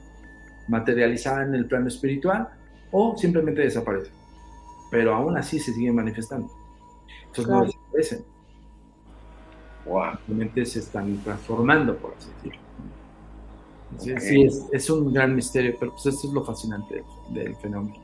materializada 0.69 1.45
en 1.45 1.55
el 1.55 1.67
plano 1.67 1.89
espiritual 1.89 2.49
o 2.93 3.17
simplemente 3.17 3.63
desaparecen. 3.63 4.13
Pero 4.91 5.15
aún 5.15 5.39
así 5.39 5.59
se 5.59 5.73
siguen 5.73 5.95
manifestando. 5.95 6.51
Entonces 7.27 7.49
no 7.49 7.65
desaparecen. 7.65 8.25
Simplemente 10.27 10.67
se 10.67 10.81
están 10.81 11.17
transformando, 11.25 11.97
por 11.97 12.15
así 12.19 12.29
decirlo. 12.37 12.68
Sí, 13.99 14.47
es, 14.73 14.91
un 14.91 15.13
gran 15.13 15.35
misterio, 15.35 15.75
pero 15.81 15.93
pues 15.93 16.07
esto 16.07 16.29
es 16.29 16.33
lo 16.33 16.45
fascinante 16.45 17.03
del, 17.31 17.57
fenómeno. 17.57 17.97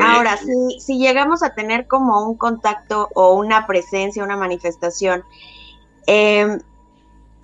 Ahora, 0.00 0.36
si, 0.36 0.80
si 0.80 0.98
llegamos 0.98 1.42
a 1.42 1.54
tener 1.54 1.86
como 1.86 2.26
un 2.26 2.36
contacto 2.36 3.08
o 3.14 3.34
una 3.34 3.66
presencia, 3.66 4.24
una 4.24 4.36
manifestación, 4.36 5.24
eh, 6.06 6.58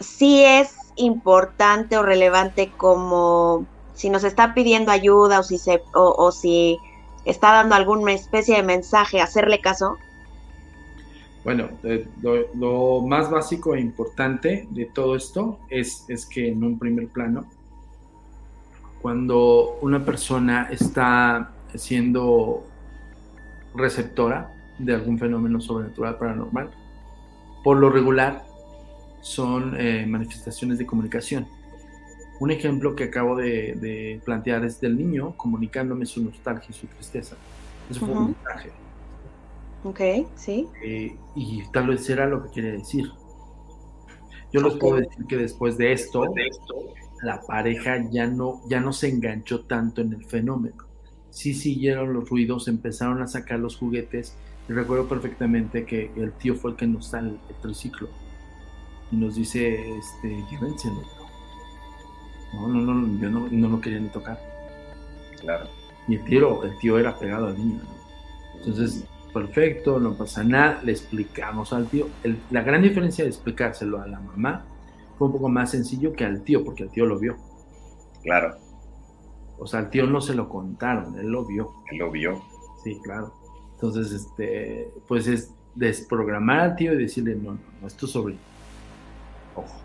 sí 0.01 0.43
es 0.45 0.75
importante 0.97 1.99
o 1.99 2.03
relevante 2.03 2.73
como 2.77 3.67
si 3.95 4.11
nos 4.11 4.25
está 4.25 4.55
pidiendo 4.55 4.91
ayuda 4.91 5.41
o 5.41 5.43
si, 5.43 5.59
se, 5.59 5.83
o, 5.95 6.31
si 6.31 6.79
está 7.25 7.53
dando 7.53 7.75
alguna 7.75 8.13
especie 8.13 8.57
de 8.57 8.63
mensaje, 8.63 9.21
hacerle 9.21 9.61
caso? 9.61 9.97
Bueno, 11.47 11.69
eh, 11.85 12.05
lo, 12.57 13.03
más 13.03 13.31
básico 13.31 13.77
e 13.77 13.81
importante 13.81 14.67
de 14.69 14.87
todo 14.87 15.15
esto 15.15 15.61
es, 15.71 16.05
es 16.09 16.27
que 16.27 16.49
en 16.49 16.65
un 16.65 16.77
primer 16.77 17.07
plano, 17.07 17.47
cuando 19.01 19.79
una 19.81 20.05
persona 20.05 20.67
está 20.73 21.53
siendo 21.73 22.67
receptora 23.77 24.53
de 24.81 24.93
algún 24.93 25.21
fenómeno 25.21 25.61
sobrenatural 25.61 26.19
paranormal, 26.19 26.71
por 27.63 27.77
lo 27.77 27.91
regular 27.91 28.45
son 29.21 29.77
eh, 29.79 30.05
manifestaciones 30.05 30.79
de 30.79 30.87
comunicación. 30.87 31.47
Un 32.41 32.51
ejemplo 32.51 32.97
que 32.97 33.05
acabo 33.05 33.37
de, 33.37 34.21
plantear 34.25 34.65
es 34.65 34.81
del 34.81 34.99
niño 34.99 35.37
comunicándome 35.37 36.07
su 36.07 36.25
nostalgia 36.25 36.67
y 36.71 36.73
su 36.73 36.89
tristeza. 36.89 37.37
Eso 37.89 38.01
fue 38.01 38.17
un 38.17 38.35
mensaje. 38.35 38.73
Ok, 39.87 40.01
sí. 40.35 40.67
Eh, 40.83 41.17
y 41.37 41.63
tal 41.71 41.87
vez 41.87 42.11
era 42.11 42.27
lo 42.27 42.43
que 42.43 42.51
quiere 42.51 42.73
decir. 42.73 43.09
Yo 44.53 44.61
les 44.61 44.75
puedo 44.75 44.97
decir 44.97 45.27
que 45.27 45.37
después 45.37 45.79
de 45.79 45.93
esto, 45.93 46.25
la 47.23 47.41
pareja 47.43 48.05
ya 48.11 48.27
no, 48.27 48.63
ya 48.69 48.81
no 48.81 48.93
se 48.93 49.09
enganchó 49.09 49.65
tanto 49.65 50.01
en 50.01 50.13
el 50.13 50.25
fenómeno. 50.25 50.85
Sí 51.31 51.55
siguieron 51.55 52.15
los 52.15 52.29
ruidos, 52.29 52.67
empezaron 52.67 53.23
a 53.23 53.29
sacar 53.29 53.61
los 53.61 53.77
juguetes. 53.77 54.37
Y 54.69 54.73
recuerdo 54.73 55.09
perfectamente 55.09 55.85
que 55.85 56.11
el 56.17 56.33
tío 56.33 56.57
fue 56.57 56.73
el 56.73 56.77
que 56.77 56.89
nos 56.89 57.13
da 57.13 57.21
el, 57.21 57.39
triciclo 57.63 58.09
y 59.13 59.17
nos 59.17 59.37
dice, 59.37 59.97
este, 59.97 60.45
llévenselo. 60.51 61.01
No, 62.55 62.67
no, 62.67 62.81
no, 62.93 63.21
yo 63.21 63.31
no, 63.31 63.47
no 63.49 63.69
lo 63.69 63.81
quería 63.81 64.01
ni 64.01 64.09
tocar. 64.09 64.41
Claro. 65.41 65.69
Y 66.09 66.17
el 66.17 66.25
tío, 66.25 66.65
el 66.65 66.77
tío 66.79 66.99
era 66.99 67.17
pegado 67.17 67.47
al 67.47 67.57
niño. 67.57 67.83
Entonces, 68.59 69.05
perfecto, 69.37 70.01
no 70.01 70.17
pasa 70.17 70.43
nada, 70.43 70.81
le 70.83 70.93
explicamos 70.93 71.75
al 71.75 71.89
tío. 71.89 72.09
la 72.51 72.63
gran 72.63 72.81
diferencia 72.81 73.23
de 73.23 73.29
explicárselo 73.29 74.01
a 74.01 74.07
la 74.07 74.19
mamá 74.19 74.65
fue 75.19 75.27
un 75.27 75.35
poco 75.35 75.51
más 75.51 75.73
sencillo 75.73 76.15
que 76.15 76.25
al 76.25 76.43
tío, 76.43 76.65
porque 76.65 76.85
el 76.85 76.91
tío 76.91 77.05
lo 77.05 77.19
vio. 77.19 77.37
Claro. 78.23 78.57
O 79.59 79.67
sea, 79.67 79.81
al 79.81 79.91
tío 79.91 80.07
no 80.07 80.23
se 80.23 80.35
lo 80.35 80.49
contaron, 80.49 81.19
él 81.19 81.27
lo 81.27 81.45
vio. 81.45 81.75
Él 81.91 81.99
lo 81.99 82.11
vio. 82.11 82.43
Sí, 82.83 82.99
claro. 83.03 83.35
Entonces, 83.75 84.11
este, 84.11 84.91
pues 85.07 85.27
es 85.27 85.55
desprogramar 85.75 86.61
al 86.61 86.77
tío 86.77 86.95
y 86.95 86.97
decirle, 86.97 87.35
no, 87.35 87.53
no, 87.53 87.61
no 87.83 87.87
es 87.87 87.95
tu 87.95 88.07
sobrino. 88.07 88.41
Ojo. 89.55 89.81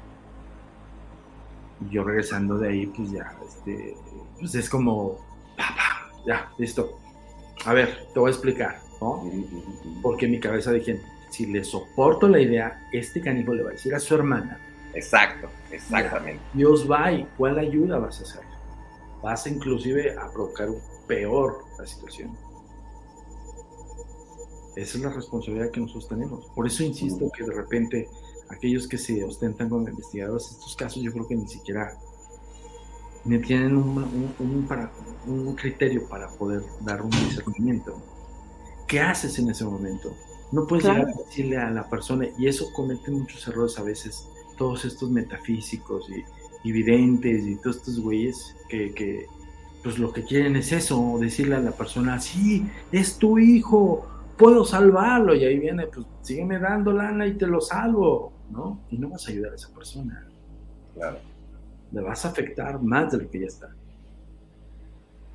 Y 1.82 1.94
yo 1.94 2.06
regresando 2.06 2.58
de 2.58 2.70
ahí, 2.70 2.86
pues 2.88 3.12
ya, 3.12 3.36
este, 3.46 3.98
pues 4.40 4.56
es 4.56 4.70
como, 4.70 5.18
papá, 5.58 6.10
ya, 6.26 6.50
listo. 6.58 6.98
A 7.66 7.74
ver, 7.74 8.08
te 8.14 8.20
voy 8.20 8.30
a 8.30 8.32
explicar, 8.32 8.91
¿no? 9.02 9.24
Porque 10.02 10.26
en 10.26 10.32
mi 10.32 10.40
cabeza 10.40 10.72
dije, 10.72 11.02
si 11.30 11.48
le 11.48 11.64
soporto 11.64 12.28
la 12.28 12.40
idea, 12.40 12.88
este 12.92 13.22
canijo 13.22 13.54
le 13.54 13.64
va 13.64 13.70
a 13.70 13.74
decir 13.74 13.94
a 13.96 14.00
su 14.00 14.16
hermana. 14.16 14.60
Exacto, 14.94 15.50
exactamente. 15.72 16.42
Dios 16.54 16.90
va 16.90 17.12
y 17.12 17.28
¿cuál 17.38 17.58
ayuda 17.60 18.00
vas 18.00 18.20
a 18.20 18.24
hacer? 18.24 18.42
Vas 19.22 19.48
inclusive 19.48 20.16
a 20.18 20.32
provocar 20.32 20.70
un 20.70 20.82
peor 21.08 21.66
la 21.78 21.86
situación. 21.86 22.38
Esa 24.76 24.98
es 24.98 25.04
la 25.04 25.10
responsabilidad 25.10 25.72
que 25.72 25.82
nosotros 25.82 26.08
tenemos. 26.08 26.46
Por 26.56 26.68
eso 26.68 26.84
insisto 26.84 27.30
que 27.36 27.44
de 27.44 27.54
repente 27.54 28.10
aquellos 28.50 28.88
que 28.88 28.98
se 28.98 29.24
ostentan 29.24 29.70
como 29.70 29.88
investigadores, 29.88 30.52
estos 30.52 30.76
casos 30.76 31.02
yo 31.02 31.12
creo 31.12 31.28
que 31.28 31.36
ni 31.36 31.48
siquiera 31.48 31.98
ni 33.24 33.40
tienen 33.40 33.78
un, 33.78 34.34
un, 35.28 35.56
criterio 35.56 36.08
para 36.08 36.28
poder 36.30 36.64
dar 36.82 37.02
un 37.02 37.10
discernimiento. 37.12 38.02
¿Qué 38.92 39.00
haces 39.00 39.40
en 39.40 39.50
ese 39.50 39.64
momento? 39.64 40.14
No 40.52 40.68
puedes 40.68 40.84
llegar 40.84 41.08
a 41.08 41.24
decirle 41.26 41.58
a 41.58 41.70
la 41.70 41.90
persona, 41.90 42.28
y 42.38 42.48
eso 42.48 42.74
comete 42.74 43.10
muchos 43.10 43.48
errores 43.48 43.80
a 43.80 43.84
veces, 43.84 44.28
todos 44.58 44.84
estos 44.84 45.10
metafísicos 45.10 46.08
y, 46.64 46.72
videntes 46.72 47.48
y 47.48 47.56
todos 47.56 47.78
estos 47.78 48.02
güeyes 48.02 48.56
que, 48.68 48.94
que, 48.94 49.26
pues 49.82 49.98
lo 49.98 50.12
que 50.12 50.26
quieren 50.26 50.58
es 50.58 50.74
eso, 50.74 51.18
decirle 51.22 51.56
a 51.56 51.60
la 51.60 51.72
persona, 51.72 52.20
sí, 52.20 52.68
es 52.92 53.18
tu 53.18 53.40
hijo, 53.40 54.06
puedo 54.38 54.66
salvarlo, 54.66 55.34
y 55.36 55.46
ahí 55.46 55.58
viene, 55.58 55.88
pues 55.88 56.06
sígueme 56.22 56.60
dando 56.60 56.92
lana 56.92 57.26
y 57.26 57.38
te 57.38 57.48
lo 57.48 57.62
salvo. 57.62 58.34
¿no? 58.52 58.82
Y 58.92 58.98
no 58.98 59.10
vas 59.10 59.28
a 59.28 59.32
ayudar 59.32 59.54
a 59.54 59.56
esa 59.56 59.74
persona. 59.74 60.28
Claro. 60.94 61.20
Le 61.92 62.02
vas 62.02 62.26
a 62.26 62.30
afectar 62.30 62.82
más 62.82 63.12
de 63.12 63.20
lo 63.20 63.30
que 63.30 63.40
ya 63.40 63.48
está. 63.48 63.70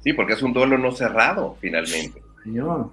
Sí, 0.00 0.12
porque 0.12 0.34
es 0.34 0.42
un 0.42 0.52
duelo 0.52 0.78
no 0.78 0.92
cerrado, 0.92 1.56
finalmente. 1.60 2.22
Cañón. 2.44 2.92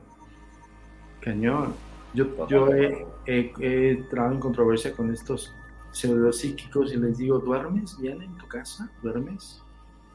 Cañón. 1.24 1.74
Yo, 2.13 2.47
yo 2.47 2.67
he, 2.74 3.07
entrado 3.26 4.34
en 4.34 4.39
controversia 4.39 4.93
con 4.93 5.11
estos 5.11 5.53
pseudopsíquicos 5.91 6.93
y 6.93 6.97
les 6.97 7.17
digo, 7.17 7.39
¿duermes 7.39 7.97
bien 7.99 8.21
en 8.21 8.36
tu 8.38 8.47
casa? 8.47 8.91
¿Duermes 9.01 9.63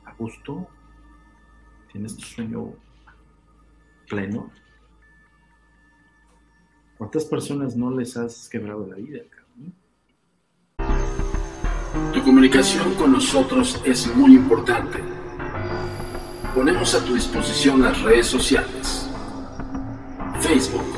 a 0.05 0.13
gusto? 0.15 0.69
¿Tienes 1.91 2.17
tu 2.17 2.25
sueño 2.25 2.75
pleno? 4.09 4.51
¿Cuántas 6.99 7.25
personas 7.25 7.77
no 7.77 7.91
les 7.91 8.17
has 8.17 8.49
quebrado 8.49 8.87
la 8.87 8.97
vida? 8.97 9.23
Tu 12.13 12.23
comunicación 12.23 12.95
con 12.95 13.13
nosotros 13.13 13.81
es 13.85 14.15
muy 14.15 14.35
importante. 14.35 14.99
Ponemos 16.55 16.95
a 16.95 17.05
tu 17.05 17.15
disposición 17.15 17.83
las 17.83 18.01
redes 18.03 18.27
sociales. 18.27 19.09
Facebook, 20.41 20.98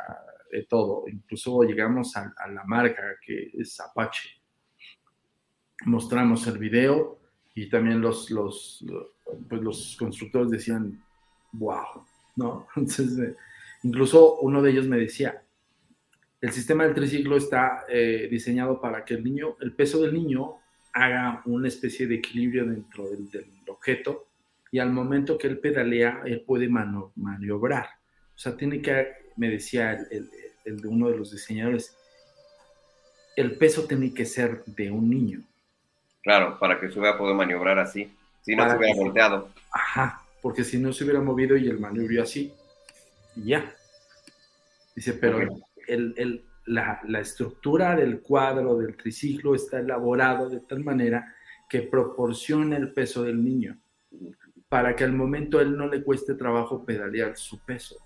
todo. 0.61 1.05
Incluso 1.07 1.63
llegamos 1.63 2.15
a, 2.15 2.33
la 2.51 2.63
marca 2.65 3.01
que 3.25 3.51
es 3.53 3.79
Apache. 3.79 4.29
Mostramos 5.85 6.45
el 6.47 6.59
video 6.59 7.19
y 7.55 7.69
también 7.69 7.99
los, 7.99 8.29
pues 9.49 9.61
los 9.61 9.95
constructores 9.97 10.51
decían, 10.51 11.03
wow, 11.53 12.05
¿no? 12.35 12.67
Entonces, 12.75 13.17
eh, 13.19 13.35
incluso 13.83 14.39
uno 14.39 14.61
de 14.61 14.71
ellos 14.71 14.87
me 14.87 14.97
decía, 14.97 15.43
el 16.41 16.51
sistema 16.51 16.83
del 16.83 16.93
triciclo 16.93 17.37
está 17.37 17.85
eh, 17.87 18.27
diseñado 18.29 18.81
para 18.81 19.05
que 19.05 19.13
el 19.13 19.23
niño, 19.23 19.55
el 19.61 19.73
peso 19.73 20.01
del 20.01 20.13
niño 20.13 20.57
haga 20.91 21.41
una 21.45 21.67
especie 21.67 22.05
de 22.05 22.15
equilibrio 22.15 22.65
dentro 22.65 23.09
del, 23.09 23.29
objeto 23.67 24.27
y 24.71 24.79
al 24.79 24.91
momento 24.91 25.37
que 25.37 25.47
él 25.47 25.59
pedalea, 25.59 26.21
él 26.25 26.43
puede 26.45 26.67
maniobrar. 26.69 27.87
O 28.35 28.37
sea, 28.37 28.55
tiene 28.55 28.81
que, 28.81 29.07
me 29.35 29.49
decía 29.49 29.93
el, 30.11 30.29
de 30.65 30.87
uno 30.87 31.09
de 31.09 31.17
los 31.17 31.31
diseñadores, 31.31 31.95
el 33.35 33.57
peso 33.57 33.85
tiene 33.85 34.13
que 34.13 34.25
ser 34.25 34.63
de 34.65 34.91
un 34.91 35.09
niño. 35.09 35.43
Claro, 36.21 36.57
para 36.59 36.79
que 36.79 36.89
se 36.89 36.99
hubiera 36.99 37.17
podido 37.17 37.35
maniobrar 37.35 37.79
así, 37.79 38.11
si 38.41 38.55
no 38.55 38.69
se 38.69 38.77
hubiera 38.77 38.95
volteado. 38.95 39.49
Ajá, 39.71 40.21
porque 40.41 40.63
si 40.63 40.77
no 40.77 40.93
se 40.93 41.03
hubiera 41.03 41.21
movido 41.21 41.57
y 41.57 41.67
el 41.67 41.79
maniobro 41.79 42.23
así, 42.23 42.53
ya. 43.35 43.73
Dice, 44.95 45.13
pero 45.13 45.39
el, 45.87 46.13
el, 46.17 46.45
la, 46.65 47.19
estructura 47.19 47.95
del 47.95 48.21
cuadro 48.21 48.77
del 48.77 48.95
triciclo 48.95 49.55
está 49.55 49.79
elaborado 49.79 50.49
de 50.49 50.59
tal 50.61 50.83
manera 50.83 51.35
que 51.67 51.81
proporciona 51.81 52.77
el 52.77 52.93
peso 52.93 53.23
del 53.23 53.43
niño, 53.43 53.77
para 54.69 54.95
que 54.95 55.03
al 55.03 55.13
momento 55.13 55.59
él 55.59 55.75
no 55.75 55.87
le 55.87 56.03
cueste 56.03 56.35
trabajo 56.35 56.85
pedalear 56.85 57.35
su 57.35 57.59
peso 57.65 58.02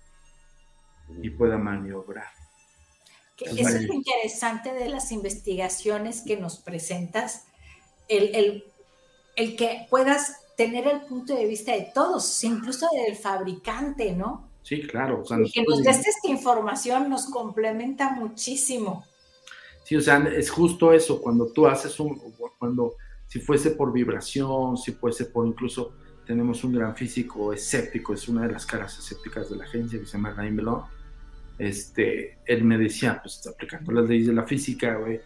y 1.22 1.30
pueda 1.30 1.58
maniobrar. 1.58 2.28
Eso 3.38 3.68
es 3.68 3.86
lo 3.86 3.94
interesante 3.94 4.72
de 4.72 4.88
las 4.88 5.12
investigaciones 5.12 6.22
que 6.22 6.36
nos 6.36 6.58
presentas, 6.58 7.44
el, 8.08 8.64
el 9.36 9.56
que 9.56 9.86
puedas 9.88 10.40
tener 10.56 10.88
el 10.88 11.02
punto 11.02 11.36
de 11.36 11.46
vista 11.46 11.72
de 11.72 11.90
todos, 11.94 12.42
incluso 12.42 12.88
del 13.06 13.14
fabricante, 13.14 14.12
¿no? 14.12 14.48
Sí, 14.62 14.82
claro. 14.82 15.22
y 15.44 15.50
que 15.50 15.62
nos 15.62 15.82
des 15.82 16.06
esta 16.06 16.28
información 16.28 17.08
nos 17.08 17.26
complementa 17.26 18.10
muchísimo. 18.10 19.04
Sí, 19.84 19.96
o 19.96 20.00
sea, 20.00 20.18
es 20.18 20.50
justo 20.50 20.92
eso, 20.92 21.22
cuando 21.22 21.46
tú 21.46 21.66
haces 21.66 21.98
un, 22.00 22.20
cuando, 22.58 22.96
si 23.28 23.38
fuese 23.40 23.70
por 23.70 23.92
vibración, 23.92 24.76
si 24.76 24.92
fuese 24.92 25.26
por 25.26 25.46
incluso, 25.46 25.94
tenemos 26.26 26.64
un 26.64 26.74
gran 26.74 26.94
físico 26.94 27.52
escéptico, 27.52 28.12
es 28.12 28.28
una 28.28 28.42
de 28.46 28.52
las 28.52 28.66
caras 28.66 28.98
escépticas 28.98 29.48
de 29.48 29.56
la 29.56 29.64
agencia 29.64 29.98
que 29.98 30.04
se 30.04 30.18
llama 30.18 30.34
Melon, 30.34 30.82
este, 31.58 32.38
él 32.46 32.64
me 32.64 32.78
decía, 32.78 33.20
pues 33.22 33.46
aplicando 33.46 33.92
las 33.92 34.08
leyes 34.08 34.28
de 34.28 34.34
la 34.34 34.44
física, 34.44 34.96
güey, 34.96 35.20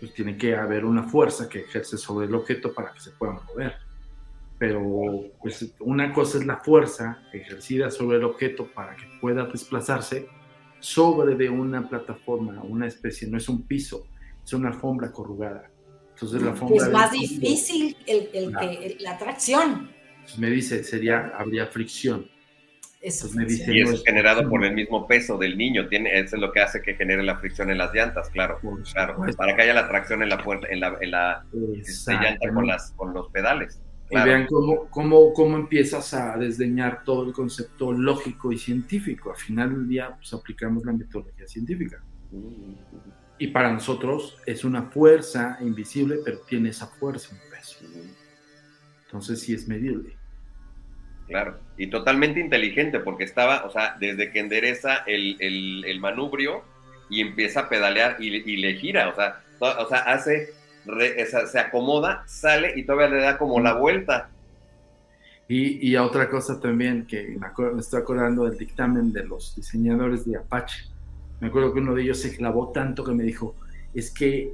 pues 0.00 0.12
tiene 0.14 0.36
que 0.36 0.54
haber 0.54 0.84
una 0.84 1.04
fuerza 1.04 1.48
que 1.48 1.60
ejerce 1.60 1.96
sobre 1.96 2.26
el 2.26 2.34
objeto 2.34 2.72
para 2.72 2.92
que 2.92 3.00
se 3.00 3.10
pueda 3.12 3.32
mover 3.32 3.86
pero 4.58 5.30
pues 5.40 5.74
una 5.80 6.12
cosa 6.12 6.38
es 6.38 6.46
la 6.46 6.58
fuerza 6.58 7.22
ejercida 7.32 7.90
sobre 7.90 8.18
el 8.18 8.24
objeto 8.24 8.68
para 8.72 8.96
que 8.96 9.04
pueda 9.20 9.44
desplazarse 9.44 10.28
sobre 10.80 11.34
de 11.34 11.50
una 11.50 11.88
plataforma, 11.88 12.62
una 12.62 12.86
especie, 12.86 13.28
no 13.28 13.36
es 13.36 13.48
un 13.48 13.66
piso, 13.66 14.06
es 14.44 14.52
una 14.52 14.68
alfombra 14.68 15.12
corrugada. 15.12 15.70
Entonces 16.10 16.40
la 16.40 16.52
Es 16.52 16.90
más 16.90 17.12
difícil 17.12 17.96
el, 18.06 18.28
que, 18.30 18.96
la 19.00 19.18
tracción. 19.18 19.90
me 20.38 20.50
dice, 20.50 20.82
sería, 20.84 21.32
habría 21.36 21.66
fricción. 21.66 22.30
Eso 23.06 23.30
me 23.34 23.44
dice, 23.44 23.72
y 23.72 23.82
eso 23.82 23.92
es 23.92 24.02
generado 24.02 24.48
por 24.50 24.64
el 24.64 24.74
mismo 24.74 25.06
peso 25.06 25.38
del 25.38 25.56
niño, 25.56 25.86
tiene, 25.86 26.18
eso 26.18 26.34
es 26.34 26.42
lo 26.42 26.50
que 26.50 26.60
hace 26.60 26.82
que 26.82 26.94
genere 26.94 27.22
la 27.22 27.38
fricción 27.38 27.70
en 27.70 27.78
las 27.78 27.94
llantas, 27.94 28.28
claro, 28.30 28.58
claro, 28.92 29.16
para 29.36 29.54
que 29.54 29.62
haya 29.62 29.74
la 29.74 29.86
tracción 29.86 30.24
en 30.24 30.28
la 30.28 30.42
puerta, 30.42 30.66
en 30.68 30.80
la, 30.80 30.96
en 31.00 31.12
la 31.12 31.44
este, 31.76 32.14
llanta 32.14 32.52
con, 32.52 32.66
las, 32.66 32.90
con 32.96 33.14
los 33.14 33.30
pedales. 33.30 33.80
Y 34.10 34.16
vean 34.16 34.46
cómo, 34.46 34.88
cómo, 34.90 35.32
cómo, 35.32 35.56
empiezas 35.56 36.14
a 36.14 36.36
desdeñar 36.36 37.04
todo 37.04 37.28
el 37.28 37.32
concepto 37.32 37.92
lógico 37.92 38.50
y 38.50 38.58
científico. 38.58 39.30
Al 39.30 39.36
final 39.36 39.72
del 39.72 39.86
día, 39.86 40.12
pues 40.16 40.32
aplicamos 40.34 40.84
la 40.84 40.92
metodología 40.92 41.46
científica. 41.46 42.02
Y 43.38 43.46
para 43.48 43.72
nosotros 43.72 44.36
es 44.46 44.64
una 44.64 44.82
fuerza 44.82 45.58
invisible, 45.60 46.18
pero 46.24 46.38
tiene 46.40 46.70
esa 46.70 46.88
fuerza 46.88 47.36
en 47.36 47.50
peso. 47.50 47.84
Entonces 49.04 49.40
sí 49.40 49.54
es 49.54 49.68
medible. 49.68 50.16
Claro, 51.28 51.58
y 51.76 51.88
totalmente 51.88 52.38
inteligente, 52.38 53.00
porque 53.00 53.24
estaba, 53.24 53.64
o 53.64 53.70
sea, 53.70 53.96
desde 53.98 54.30
que 54.30 54.38
endereza 54.38 54.98
el, 55.06 55.36
el, 55.40 55.98
manubrio 56.00 56.62
y 57.10 57.20
empieza 57.20 57.60
a 57.60 57.68
pedalear 57.68 58.16
y, 58.20 58.28
y 58.28 58.56
le 58.58 58.74
gira, 58.74 59.08
o 59.08 59.14
sea, 59.14 59.40
o 59.58 59.88
sea, 59.88 59.98
hace 59.98 60.54
se 61.50 61.58
acomoda, 61.58 62.24
sale 62.26 62.72
y 62.76 62.84
todavía 62.84 63.16
le 63.16 63.22
da 63.22 63.38
como 63.38 63.60
la 63.60 63.74
vuelta. 63.74 64.30
Y, 65.48 65.88
y 65.88 65.96
otra 65.96 66.28
cosa 66.28 66.60
también 66.60 67.06
que 67.06 67.36
me, 67.38 67.80
estoy 67.80 68.00
acordando 68.00 68.44
del 68.44 68.58
dictamen 68.58 69.12
de 69.12 69.24
los 69.24 69.54
diseñadores 69.54 70.24
de 70.24 70.36
Apache. 70.36 70.88
Me 71.40 71.48
acuerdo 71.48 71.72
que 71.72 71.80
uno 71.80 71.94
de 71.94 72.02
ellos 72.02 72.20
se 72.20 72.36
clavó 72.36 72.72
tanto 72.72 73.04
que 73.04 73.12
me 73.12 73.24
dijo, 73.24 73.54
es 73.94 74.10
que 74.10 74.52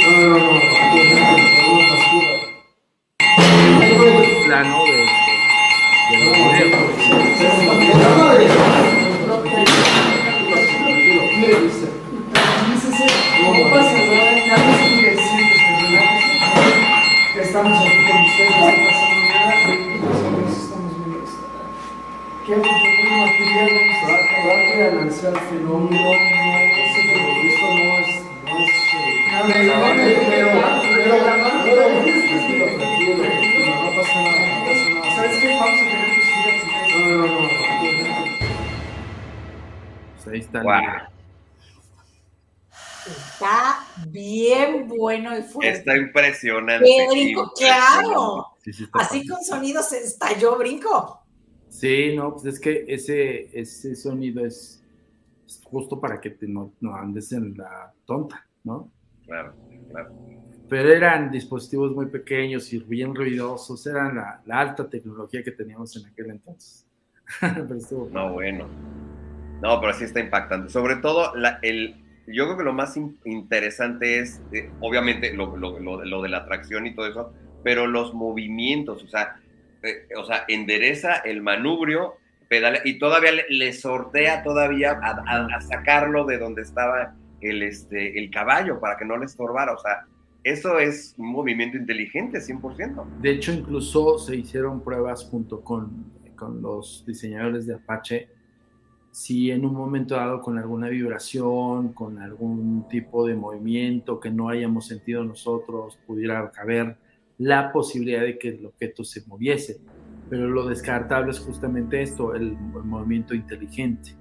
decir 0.00 0.40
Estamos 17.40 17.78
aquí 17.78 18.00
con 18.06 18.20
ustedes, 18.24 18.50
no 18.50 18.66
pasando 18.86 19.20
nada, 19.28 19.54
nosotros 20.00 20.50
estamos 20.56 20.90
viendo 20.96 21.16
esto. 21.24 21.44
¿Qué 22.46 22.52
fenómeno? 25.50 26.39
Ahí 40.48 40.82
está. 43.06 43.86
Bien 44.08 44.88
bueno 44.88 45.36
y 45.38 45.42
fuerte. 45.42 45.78
Está 45.78 45.96
impresionante. 45.96 46.84
Qué 46.84 47.08
brinco, 47.10 47.52
claro. 47.56 48.46
Sí, 48.62 48.72
sí 48.72 48.84
está 48.84 49.00
Así 49.00 49.26
con 49.26 49.42
sonido 49.42 49.82
se 49.82 49.98
estalló 49.98 50.56
brinco. 50.58 51.20
Sí, 51.68 52.14
no, 52.16 52.32
pues 52.32 52.46
es 52.46 52.60
que 52.60 52.84
ese, 52.88 53.58
ese 53.58 53.94
sonido 53.94 54.44
es, 54.44 54.82
es 55.46 55.60
justo 55.64 56.00
para 56.00 56.20
que 56.20 56.30
te 56.30 56.46
no, 56.48 56.72
no 56.80 56.94
andes 56.94 57.32
en 57.32 57.56
la 57.56 57.92
tonta, 58.04 58.46
¿no? 58.64 58.90
Claro, 59.24 59.54
claro. 59.88 60.12
Pero 60.68 60.92
eran 60.92 61.30
dispositivos 61.30 61.92
muy 61.92 62.06
pequeños 62.06 62.72
y 62.72 62.78
bien 62.78 63.14
ruidosos, 63.14 63.86
eran 63.86 64.16
la, 64.16 64.42
la 64.46 64.60
alta 64.60 64.88
tecnología 64.88 65.42
que 65.42 65.52
teníamos 65.52 65.96
en 65.96 66.06
aquel 66.06 66.30
entonces. 66.30 66.86
Pero 67.40 67.74
estuvo 67.74 68.08
No, 68.10 68.32
bueno. 68.32 68.66
No, 69.62 69.80
pero 69.80 69.92
sí 69.94 70.04
está 70.04 70.20
impactante. 70.20 70.70
Sobre 70.70 70.96
todo, 70.96 71.34
la- 71.36 71.58
el, 71.62 71.96
yo 72.26 72.44
creo 72.46 72.56
que 72.58 72.64
lo 72.64 72.72
más 72.72 72.96
in- 72.96 73.18
interesante 73.24 74.20
es, 74.20 74.40
eh, 74.52 74.70
obviamente, 74.80 75.32
lo, 75.34 75.56
lo- 75.56 75.78
lo- 75.78 76.04
lo 76.04 76.22
de 76.22 76.28
la 76.28 76.38
atracción 76.38 76.86
y 76.86 76.94
todo 76.94 77.06
eso, 77.06 77.32
pero 77.62 77.86
los 77.86 78.14
movimientos, 78.14 79.02
o 79.04 79.08
sea, 79.08 79.36
eh, 79.82 80.06
o 80.16 80.24
sea 80.24 80.44
endereza 80.48 81.16
el 81.16 81.42
manubrio, 81.42 82.14
pedalea, 82.48 82.80
y 82.84 82.98
todavía 82.98 83.30
le, 83.48 83.72
sortea 83.72 84.42
todavía 84.42 84.92
a, 85.02 85.22
a- 85.26 85.46
a 85.56 85.60
sacarlo 85.60 86.24
de 86.24 86.38
donde 86.38 86.62
estaba 86.62 87.14
el, 87.40 87.62
este, 87.62 88.18
el 88.18 88.30
caballo 88.30 88.80
para 88.80 88.96
que 88.96 89.04
no 89.04 89.16
le 89.16 89.26
estorbara. 89.26 89.72
O 89.72 89.78
sea, 89.78 90.04
eso 90.42 90.78
es 90.78 91.14
un 91.18 91.28
movimiento 91.32 91.76
inteligente, 91.76 92.40
100%. 92.40 93.04
De 93.20 93.30
hecho, 93.30 93.52
incluso 93.52 94.18
se 94.18 94.36
hicieron 94.36 94.82
pruebas 94.82 95.24
junto 95.30 95.60
con, 95.62 96.06
con 96.36 96.60
los 96.62 97.04
diseñadores 97.06 97.66
de 97.66 97.74
Apache. 97.74 98.28
Si 99.12 99.50
en 99.50 99.64
un 99.64 99.74
momento 99.74 100.14
dado 100.14 100.40
con 100.40 100.56
alguna 100.58 100.88
vibración, 100.88 101.92
con 101.92 102.18
algún 102.20 102.86
tipo 102.88 103.26
de 103.26 103.34
movimiento 103.34 104.20
que 104.20 104.30
no 104.30 104.48
hayamos 104.48 104.86
sentido 104.86 105.24
nosotros, 105.24 105.98
pudiera 106.06 106.50
caber 106.52 106.96
la 107.38 107.72
posibilidad 107.72 108.22
de 108.22 108.38
que 108.38 108.50
el 108.50 108.66
objeto 108.66 109.02
se 109.04 109.24
moviese. 109.26 109.78
Pero 110.28 110.48
lo 110.48 110.66
descartable 110.68 111.32
es 111.32 111.40
justamente 111.40 112.02
esto, 112.02 112.34
el, 112.34 112.50
el 112.52 112.84
movimiento 112.84 113.34
inteligente. 113.34 114.16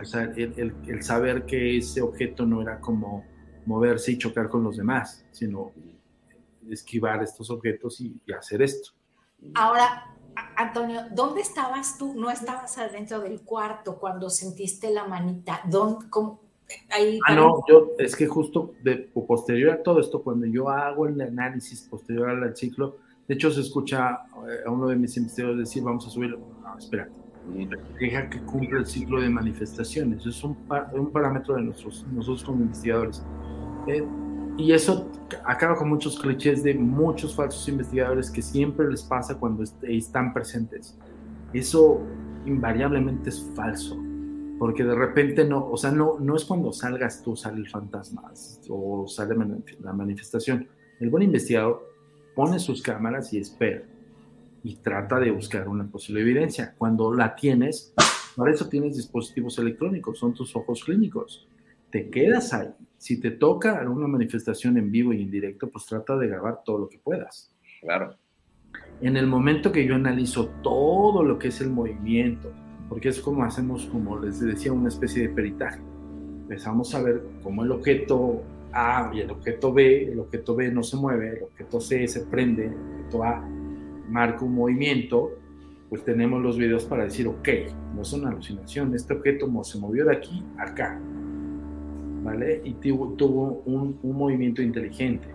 O 0.00 0.04
sea, 0.04 0.24
el, 0.24 0.54
el- 0.58 0.74
el 0.88 1.02
saber 1.02 1.44
que 1.46 1.76
ese 1.76 2.00
objeto 2.02 2.44
no 2.44 2.62
era 2.62 2.80
como 2.80 3.24
moverse 3.66 4.12
y 4.12 4.18
chocar 4.18 4.48
con 4.48 4.64
los 4.64 4.76
demás, 4.76 5.24
sino 5.30 5.72
esquivar 6.68 7.22
estos 7.22 7.50
objetos 7.50 8.00
y, 8.00 8.20
y 8.26 8.32
hacer 8.32 8.62
esto. 8.62 8.90
Ahora, 9.54 10.16
Antonio, 10.56 11.02
¿dónde 11.14 11.40
estabas 11.40 11.98
tú? 11.98 12.14
No 12.14 12.30
estabas 12.30 12.78
adentro 12.78 13.20
del 13.20 13.40
cuarto 13.42 13.96
cuando 13.98 14.30
sentiste 14.30 14.90
la 14.92 15.04
manita. 15.04 15.60
¿Dónde, 15.68 16.06
cómo? 16.08 16.40
Ahí 16.90 17.18
Ah, 17.28 17.34
no, 17.34 17.62
yo, 17.68 17.90
es 17.98 18.16
que 18.16 18.26
justo 18.26 18.72
de, 18.82 18.96
posterior 19.26 19.72
a 19.72 19.82
todo 19.82 20.00
esto, 20.00 20.22
cuando 20.22 20.46
yo 20.46 20.68
hago 20.70 21.06
el 21.06 21.20
análisis 21.20 21.82
posterior 21.82 22.30
al 22.30 22.56
ciclo, 22.56 22.96
de 23.28 23.34
hecho 23.34 23.50
se 23.50 23.60
escucha 23.60 24.20
eh, 24.48 24.60
a 24.66 24.70
uno 24.70 24.88
de 24.88 24.96
mis 24.96 25.16
investigadores 25.18 25.60
decir, 25.68 25.82
vamos 25.82 26.06
a 26.06 26.10
subir, 26.10 26.30
no, 26.30 26.78
espera, 26.78 27.08
deja 28.00 28.30
que 28.30 28.40
cumpla 28.42 28.78
el 28.78 28.86
ciclo 28.86 29.20
de 29.20 29.28
manifestaciones, 29.28 30.24
es 30.24 30.42
un, 30.44 30.54
pa- 30.54 30.90
un 30.94 31.10
parámetro 31.10 31.56
de 31.56 31.62
nosotros, 31.62 32.06
nosotros 32.10 32.44
como 32.44 32.62
investigadores. 32.62 33.22
Eh, 33.86 34.02
y 34.58 34.72
eso 34.72 35.10
acaba 35.44 35.76
con 35.76 35.88
muchos 35.88 36.18
clichés 36.18 36.62
de 36.62 36.74
muchos 36.74 37.34
falsos 37.34 37.68
investigadores 37.68 38.30
que 38.30 38.42
siempre 38.42 38.88
les 38.88 39.02
pasa 39.02 39.38
cuando 39.38 39.62
est- 39.62 39.82
están 39.84 40.32
presentes. 40.32 40.96
Eso 41.52 42.00
invariablemente 42.46 43.30
es 43.30 43.50
falso 43.54 43.96
porque 44.58 44.84
de 44.84 44.94
repente 44.94 45.44
no, 45.44 45.66
o 45.68 45.76
sea, 45.76 45.90
no, 45.90 46.18
no 46.20 46.36
es 46.36 46.44
cuando 46.44 46.72
salgas 46.72 47.22
tú, 47.22 47.34
sale 47.34 47.58
el 47.58 47.68
fantasma 47.68 48.30
o 48.68 49.08
sale 49.08 49.34
la 49.80 49.92
manifestación. 49.92 50.68
El 51.00 51.10
buen 51.10 51.24
investigador 51.24 51.90
pone 52.36 52.58
sus 52.60 52.80
cámaras 52.80 53.32
y 53.32 53.38
espera 53.38 53.82
y 54.62 54.76
trata 54.76 55.18
de 55.18 55.32
buscar 55.32 55.66
una 55.68 55.84
posible 55.90 56.20
evidencia. 56.20 56.74
Cuando 56.78 57.12
la 57.12 57.34
tienes, 57.34 57.92
para 58.36 58.52
eso 58.52 58.68
tienes 58.68 58.96
dispositivos 58.96 59.58
electrónicos, 59.58 60.18
son 60.18 60.32
tus 60.32 60.54
ojos 60.54 60.84
clínicos. 60.84 61.48
Te 61.92 62.08
quedas 62.08 62.54
ahí. 62.54 62.70
Si 62.96 63.20
te 63.20 63.32
toca 63.32 63.78
alguna 63.78 64.06
manifestación 64.06 64.78
en 64.78 64.90
vivo 64.90 65.12
y 65.12 65.20
en 65.20 65.30
directo, 65.30 65.70
pues 65.70 65.84
trata 65.84 66.16
de 66.16 66.26
grabar 66.26 66.60
todo 66.64 66.78
lo 66.78 66.88
que 66.88 66.98
puedas. 66.98 67.54
Claro. 67.82 68.16
En 69.02 69.18
el 69.18 69.26
momento 69.26 69.70
que 69.70 69.86
yo 69.86 69.94
analizo 69.94 70.48
todo 70.62 71.22
lo 71.22 71.38
que 71.38 71.48
es 71.48 71.60
el 71.60 71.68
movimiento, 71.68 72.50
porque 72.88 73.10
es 73.10 73.20
como 73.20 73.44
hacemos, 73.44 73.84
como 73.86 74.18
les 74.18 74.40
decía, 74.40 74.72
una 74.72 74.88
especie 74.88 75.28
de 75.28 75.34
peritaje. 75.34 75.82
Empezamos 76.42 76.94
a 76.94 77.02
ver 77.02 77.22
cómo 77.42 77.62
el 77.62 77.72
objeto 77.72 78.42
A 78.72 79.10
y 79.12 79.20
el 79.20 79.30
objeto 79.30 79.74
B, 79.74 80.12
el 80.12 80.20
objeto 80.20 80.56
B 80.56 80.72
no 80.72 80.82
se 80.82 80.96
mueve, 80.96 81.36
el 81.36 81.42
objeto 81.42 81.78
C 81.78 82.08
se 82.08 82.20
prende, 82.22 82.68
el 82.68 82.74
objeto 82.74 83.24
A 83.24 83.46
marca 84.08 84.46
un 84.46 84.54
movimiento, 84.54 85.30
pues 85.90 86.02
tenemos 86.04 86.40
los 86.40 86.56
videos 86.56 86.86
para 86.86 87.04
decir, 87.04 87.26
ok, 87.28 87.48
no 87.94 88.00
es 88.00 88.12
una 88.14 88.30
alucinación, 88.30 88.94
este 88.94 89.12
objeto 89.12 89.46
se 89.62 89.78
movió 89.78 90.06
de 90.06 90.16
aquí 90.16 90.42
a 90.56 90.62
acá, 90.62 90.98
¿vale? 92.22 92.62
Y 92.64 92.74
tuvo, 92.74 93.12
tuvo 93.14 93.62
un, 93.66 93.98
un 94.02 94.16
movimiento 94.16 94.62
inteligente, 94.62 95.28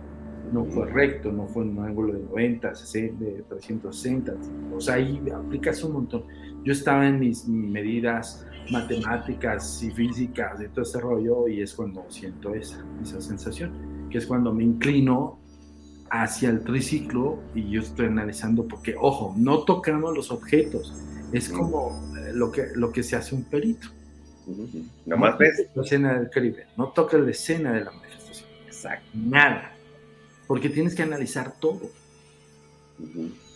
no 0.52 0.64
fue 0.64 0.86
recto, 0.86 1.30
no 1.30 1.46
fue 1.46 1.64
en 1.64 1.78
un 1.78 1.84
ángulo 1.84 2.14
de 2.14 2.20
90, 2.20 2.74
60, 2.74 3.24
de 3.24 3.42
360, 3.48 4.34
o 4.74 4.80
sea, 4.80 4.94
ahí 4.94 5.20
aplicas 5.34 5.82
un 5.84 5.92
montón. 5.92 6.24
Yo 6.64 6.72
estaba 6.72 7.06
en 7.06 7.20
mis 7.20 7.46
medidas 7.46 8.46
matemáticas 8.70 9.82
y 9.82 9.90
físicas 9.90 10.58
de 10.58 10.68
todo 10.68 10.82
ese 10.82 11.00
rollo 11.00 11.48
y 11.48 11.62
es 11.62 11.74
cuando 11.74 12.04
siento 12.08 12.54
esa, 12.54 12.84
esa 13.02 13.20
sensación, 13.20 13.72
que 14.10 14.18
es 14.18 14.26
cuando 14.26 14.52
me 14.52 14.64
inclino 14.64 15.38
hacia 16.10 16.50
el 16.50 16.60
triciclo 16.60 17.38
y 17.54 17.70
yo 17.70 17.80
estoy 17.80 18.06
analizando 18.06 18.66
porque, 18.66 18.94
ojo, 18.98 19.34
no 19.36 19.60
tocamos 19.64 20.16
los 20.16 20.30
objetos, 20.30 20.94
es 21.32 21.48
como 21.48 22.00
eh, 22.16 22.32
lo 22.32 22.50
que, 22.50 22.68
lo 22.74 22.90
que 22.92 23.02
se 23.02 23.16
hace 23.16 23.34
un 23.34 23.44
perito. 23.44 23.88
Nomás 25.06 25.32
no 25.32 25.38
ves. 25.38 25.66
La 25.74 25.82
escena 25.82 26.18
del 26.18 26.30
crimen, 26.30 26.64
no 26.76 26.88
toques 26.88 27.20
la 27.20 27.30
escena 27.30 27.72
de 27.72 27.84
la 27.84 27.90
manifestación. 27.90 28.48
Exacto. 28.66 29.08
Nada. 29.14 29.76
Porque 30.46 30.68
tienes 30.70 30.94
que 30.94 31.02
analizar 31.02 31.58
todo. 31.58 31.90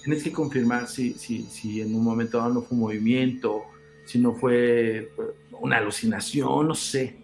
Tienes 0.03 0.23
que 0.23 0.33
confirmar 0.33 0.87
si, 0.89 1.15
si, 1.15 1.43
si 1.43 1.81
en 1.81 1.95
un 1.95 2.05
momento 2.05 2.39
dado 2.39 2.55
no 2.55 2.63
fue 2.63 2.77
un 2.77 2.81
movimiento, 2.83 3.63
si 4.05 4.19
no 4.19 4.35
fue 4.35 4.99
eh, 4.99 5.09
una 5.61 5.79
alucinación, 5.79 6.69
no 6.69 6.75
sé. 6.75 7.17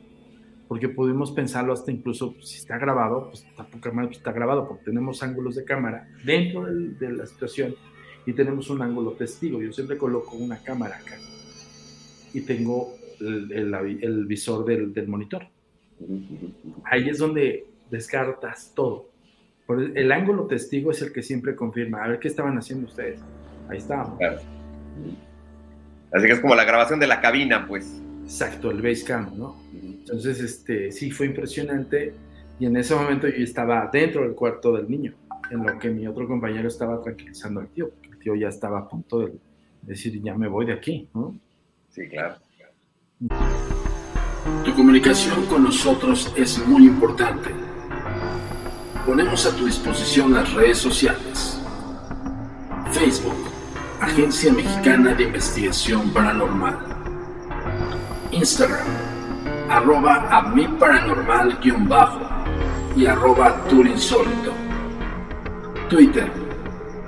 porque 0.68 0.88
pudimos 0.88 1.32
pensarlo 1.32 1.72
hasta 1.72 1.90
incluso 1.90 2.34
pues, 2.34 2.50
si 2.50 2.58
está 2.58 2.78
grabado, 2.78 3.30
pues 3.30 3.46
tampoco 3.56 4.10
está 4.10 4.32
grabado, 4.32 4.68
porque 4.68 4.84
tenemos 4.84 5.22
ángulos 5.22 5.56
de 5.56 5.64
cámara 5.64 6.08
dentro 6.24 6.64
de 6.66 7.12
la 7.12 7.26
situación 7.26 7.74
y 8.26 8.34
tenemos 8.34 8.68
un 8.68 8.82
ángulo 8.82 9.12
testigo. 9.12 9.60
Yo 9.62 9.72
siempre 9.72 9.96
coloco 9.96 10.36
una 10.36 10.62
cámara 10.62 10.98
acá 10.98 11.16
y 12.34 12.42
tengo 12.42 12.97
el, 13.20 14.26
visor 14.26 14.64
del, 14.64 14.92
del, 14.92 15.08
monitor. 15.08 15.46
Ahí 16.84 17.08
es 17.08 17.18
donde 17.18 17.66
descartas 17.90 18.72
todo. 18.74 19.10
el 19.68 20.12
ángulo 20.12 20.46
testigo 20.46 20.90
es 20.90 21.02
el 21.02 21.12
que 21.12 21.22
siempre 21.22 21.54
confirma. 21.54 22.04
A 22.04 22.08
ver 22.08 22.18
qué 22.18 22.28
estaban 22.28 22.56
haciendo 22.56 22.86
ustedes. 22.86 23.20
Ahí 23.68 23.78
estábamos. 23.78 24.18
Así 26.12 26.26
que 26.26 26.32
es 26.32 26.40
como 26.40 26.54
la 26.54 26.64
grabación 26.64 27.00
de 27.00 27.06
la 27.06 27.20
cabina, 27.20 27.66
pues. 27.66 28.00
Exacto, 28.24 28.70
el 28.70 28.82
base 28.82 29.04
cam, 29.04 29.36
¿no? 29.38 29.56
Entonces, 29.72 30.40
este, 30.40 30.90
sí, 30.90 31.10
fue 31.10 31.26
impresionante. 31.26 32.14
Y 32.58 32.66
en 32.66 32.76
ese 32.76 32.94
momento 32.94 33.28
yo 33.28 33.44
estaba 33.44 33.88
dentro 33.92 34.22
del 34.22 34.34
cuarto 34.34 34.76
del 34.76 34.90
niño, 34.90 35.14
en 35.50 35.64
lo 35.64 35.78
que 35.78 35.90
mi 35.90 36.06
otro 36.06 36.26
compañero 36.26 36.68
estaba 36.68 37.00
tranquilizando 37.00 37.60
al 37.60 37.68
tío, 37.68 37.90
porque 37.90 38.08
el 38.08 38.18
tío 38.18 38.34
ya 38.34 38.48
estaba 38.48 38.80
a 38.80 38.88
punto 38.88 39.20
de 39.20 39.34
decir, 39.82 40.20
ya 40.20 40.34
me 40.34 40.48
voy 40.48 40.66
de 40.66 40.72
aquí, 40.72 41.08
¿no? 41.14 41.38
Sí, 41.90 42.08
claro. 42.08 42.36
Tu 43.20 44.74
comunicación 44.76 45.44
con 45.46 45.64
nosotros 45.64 46.32
es 46.36 46.64
muy 46.68 46.86
importante. 46.86 47.52
Ponemos 49.04 49.44
a 49.44 49.56
tu 49.56 49.66
disposición 49.66 50.34
las 50.34 50.52
redes 50.52 50.78
sociales. 50.78 51.60
Facebook, 52.92 53.34
Agencia 54.00 54.52
Mexicana 54.52 55.14
de 55.14 55.24
Investigación 55.24 56.10
Paranormal. 56.10 56.78
Instagram, 58.30 58.86
arroba 59.68 60.28
a 60.30 60.42
mi 60.50 60.68
paranormal 60.68 61.58
guion 61.60 61.88
bajo 61.88 62.20
y 62.94 63.06
arroba 63.06 63.64
turinsólito. 63.64 64.52
Twitter, 65.90 66.30